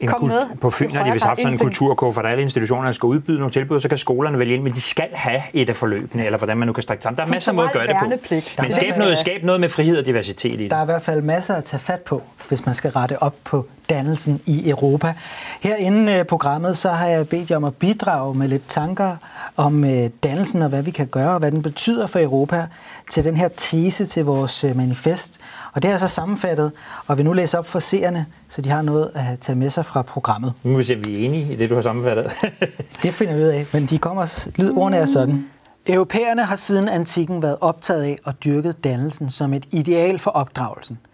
en 0.01 0.09
Kom 0.09 0.23
med. 0.25 0.47
På 0.61 0.71
Fyn 0.71 0.91
har 0.91 1.05
de 1.05 1.13
vist 1.13 1.25
haft 1.25 1.41
sådan 1.41 1.53
en 1.53 1.59
kulturkår, 1.59 2.13
for 2.13 2.23
der 2.23 2.29
alle 2.29 2.43
institutioner, 2.43 2.85
der 2.85 2.93
skal 2.93 3.07
udbyde 3.07 3.39
nogle 3.39 3.53
tilbud, 3.53 3.81
så 3.81 3.89
kan 3.89 3.99
skolerne 3.99 4.39
vælge 4.39 4.55
ind, 4.55 4.63
men 4.63 4.73
de 4.73 4.81
skal 4.81 5.09
have 5.13 5.43
et 5.53 5.69
af 5.69 5.77
forløbene, 5.77 6.25
eller 6.25 6.39
hvordan 6.39 6.57
man 6.57 6.69
nu 6.69 6.73
kan 6.73 6.83
strikke 6.83 7.03
sammen. 7.03 7.17
Der 7.19 7.25
er 7.25 7.29
masser 7.29 7.53
af 7.53 7.57
måder 7.57 7.69
at 7.69 7.75
gøre 7.75 7.87
det 7.87 7.97
på. 8.01 8.33
Men 8.63 8.73
skab 8.73 8.97
noget, 8.99 9.19
skab 9.19 9.43
noget 9.43 9.61
med 9.61 9.69
frihed 9.69 9.99
og 9.99 10.07
diversitet 10.07 10.53
i 10.53 10.57
det. 10.57 10.71
Der 10.71 10.77
er 10.77 10.83
i 10.83 10.85
hvert 10.85 11.03
fald 11.03 11.23
masser 11.23 11.55
at 11.55 11.65
tage 11.65 11.81
fat 11.81 12.01
på, 12.01 12.23
hvis 12.49 12.67
man 12.67 12.75
skal 12.75 12.91
rette 12.91 13.23
op 13.23 13.35
på 13.45 13.67
dannelsen 13.91 14.41
i 14.47 14.71
Europa. 14.71 15.15
Her 15.61 15.77
inden 15.77 16.09
øh, 16.09 16.25
programmet, 16.25 16.77
så 16.77 16.89
har 16.89 17.07
jeg 17.07 17.29
bedt 17.29 17.51
jer 17.51 17.57
om 17.57 17.65
at 17.65 17.75
bidrage 17.75 18.35
med 18.35 18.49
lidt 18.49 18.69
tanker 18.69 19.17
om 19.57 19.85
øh, 19.85 20.11
dannelsen 20.23 20.63
og 20.63 20.69
hvad 20.69 20.83
vi 20.83 20.91
kan 20.91 21.07
gøre, 21.07 21.33
og 21.33 21.39
hvad 21.39 21.53
den 21.53 21.63
betyder 21.63 22.07
for 22.07 22.19
Europa 22.19 22.67
til 23.11 23.25
den 23.25 23.37
her 23.37 23.49
tese 23.49 24.05
til 24.05 24.25
vores 24.25 24.65
øh, 24.65 24.77
manifest. 24.77 25.41
Og 25.73 25.83
det 25.83 25.91
er 25.91 25.97
så 25.97 26.09
sammenfattet, 26.09 26.73
og 27.07 27.19
vi 27.19 27.23
nu 27.23 27.33
læser 27.33 27.59
op 27.59 27.67
for 27.67 27.79
seerne, 27.79 28.27
så 28.49 28.63
de 28.63 28.71
har 28.71 28.83
noget 28.83 29.11
at 29.15 29.39
tage 29.39 29.57
med 29.57 29.71
sig 29.71 29.87
fra 29.87 30.03
programmet. 30.03 30.53
Nu 30.63 30.71
vil 30.71 30.79
vi 30.79 30.85
se, 30.85 30.95
vi 30.95 31.15
er 31.15 31.27
enige 31.27 31.53
i 31.53 31.57
det, 31.57 31.71
du 31.71 31.75
har 31.75 31.83
sammenfattet. 31.83 32.31
det 33.03 33.15
finder 33.15 33.37
vi 33.37 33.43
ud 33.43 33.49
af, 33.49 33.67
men 33.73 33.87
de 33.87 33.99
kommer, 33.99 34.49
lyd, 34.57 34.73
ordene 34.77 34.97
er 34.97 35.07
sådan. 35.07 35.45
Europæerne 35.87 36.45
har 36.45 36.57
siden 36.57 36.89
antikken 36.89 37.43
været 37.43 37.57
optaget 37.61 38.03
af 38.03 38.19
og 38.25 38.45
dyrket 38.45 38.85
dannelsen 38.85 39.29
som 39.29 39.55
et 39.55 39.67
ideal 39.73 40.19
for 40.19 40.31
opdragelsen– 40.31 40.99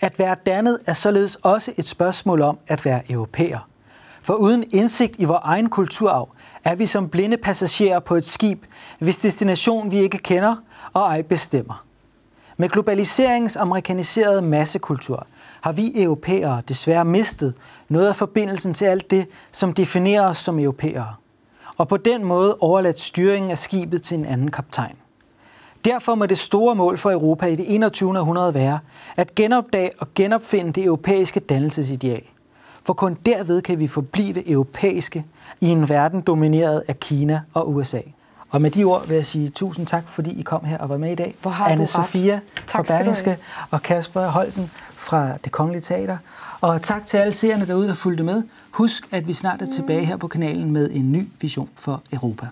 at 0.00 0.18
være 0.18 0.36
dannet 0.46 0.78
er 0.86 0.94
således 0.94 1.34
også 1.34 1.72
et 1.76 1.84
spørgsmål 1.84 2.42
om 2.42 2.58
at 2.66 2.84
være 2.84 3.12
europæer. 3.12 3.68
For 4.22 4.34
uden 4.34 4.64
indsigt 4.70 5.16
i 5.18 5.24
vores 5.24 5.40
egen 5.44 5.68
kulturarv, 5.68 6.28
er 6.64 6.74
vi 6.74 6.86
som 6.86 7.08
blinde 7.08 7.36
passagerer 7.36 8.00
på 8.00 8.14
et 8.14 8.24
skib, 8.24 8.64
hvis 8.98 9.18
destination 9.18 9.90
vi 9.90 9.96
ikke 9.96 10.18
kender 10.18 10.56
og 10.92 11.02
ej 11.02 11.22
bestemmer. 11.22 11.84
Med 12.56 12.68
globaliseringens 12.68 13.56
amerikaniserede 13.56 14.42
massekultur 14.42 15.26
har 15.60 15.72
vi 15.72 16.02
europæere 16.02 16.62
desværre 16.68 17.04
mistet 17.04 17.54
noget 17.88 18.08
af 18.08 18.16
forbindelsen 18.16 18.74
til 18.74 18.84
alt 18.84 19.10
det, 19.10 19.26
som 19.52 19.72
definerer 19.72 20.28
os 20.28 20.36
som 20.36 20.58
europæere, 20.58 21.14
og 21.76 21.88
på 21.88 21.96
den 21.96 22.24
måde 22.24 22.56
overladt 22.60 22.98
styringen 22.98 23.50
af 23.50 23.58
skibet 23.58 24.02
til 24.02 24.18
en 24.18 24.24
anden 24.24 24.50
kaptajn. 24.50 24.96
Derfor 25.84 26.14
må 26.14 26.26
det 26.26 26.38
store 26.38 26.74
mål 26.74 26.98
for 26.98 27.10
Europa 27.10 27.46
i 27.46 27.56
det 27.56 27.74
21. 27.74 28.18
århundrede 28.18 28.54
være 28.54 28.78
at 29.16 29.34
genopdage 29.34 29.90
og 29.98 30.08
genopfinde 30.14 30.72
det 30.72 30.84
europæiske 30.84 31.40
dannelsesideal. 31.40 32.22
For 32.84 32.92
kun 32.92 33.16
derved 33.26 33.62
kan 33.62 33.80
vi 33.80 33.86
forblive 33.86 34.50
europæiske 34.50 35.24
i 35.60 35.68
en 35.68 35.88
verden 35.88 36.20
domineret 36.20 36.82
af 36.88 37.00
Kina 37.00 37.40
og 37.54 37.74
USA. 37.74 38.00
Og 38.50 38.62
med 38.62 38.70
de 38.70 38.84
ord 38.84 39.06
vil 39.06 39.14
jeg 39.14 39.26
sige 39.26 39.48
tusind 39.48 39.86
tak, 39.86 40.08
fordi 40.08 40.40
I 40.40 40.42
kom 40.42 40.64
her 40.64 40.78
og 40.78 40.88
var 40.88 40.96
med 40.96 41.12
i 41.12 41.14
dag. 41.14 41.34
Hvor 41.42 41.50
har 41.50 41.68
Anne 41.68 41.86
Sofia 41.86 42.40
fra 42.66 42.82
Berlingske 42.82 43.36
og 43.70 43.82
Kasper 43.82 44.26
Holten 44.26 44.70
fra 44.94 45.36
Det 45.36 45.52
Kongelige 45.52 45.80
Teater. 45.80 46.16
Og 46.60 46.82
tak 46.82 47.06
til 47.06 47.16
alle 47.16 47.32
seerne 47.32 47.66
derude, 47.66 47.88
der 47.88 47.94
fulgte 47.94 48.24
med. 48.24 48.42
Husk, 48.70 49.08
at 49.10 49.28
vi 49.28 49.32
snart 49.32 49.62
er 49.62 49.66
tilbage 49.66 50.04
her 50.04 50.16
på 50.16 50.28
kanalen 50.28 50.70
med 50.70 50.90
en 50.92 51.12
ny 51.12 51.28
vision 51.40 51.68
for 51.76 52.02
Europa. 52.12 52.46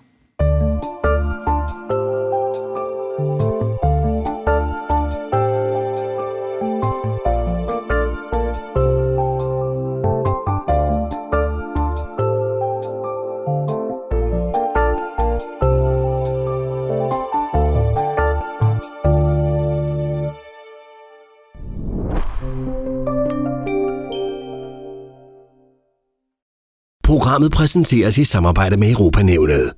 Programmet 27.37 27.57
præsenteres 27.57 28.17
i 28.17 28.23
samarbejde 28.23 28.77
med 28.77 28.91
Europanævnet. 28.91 29.73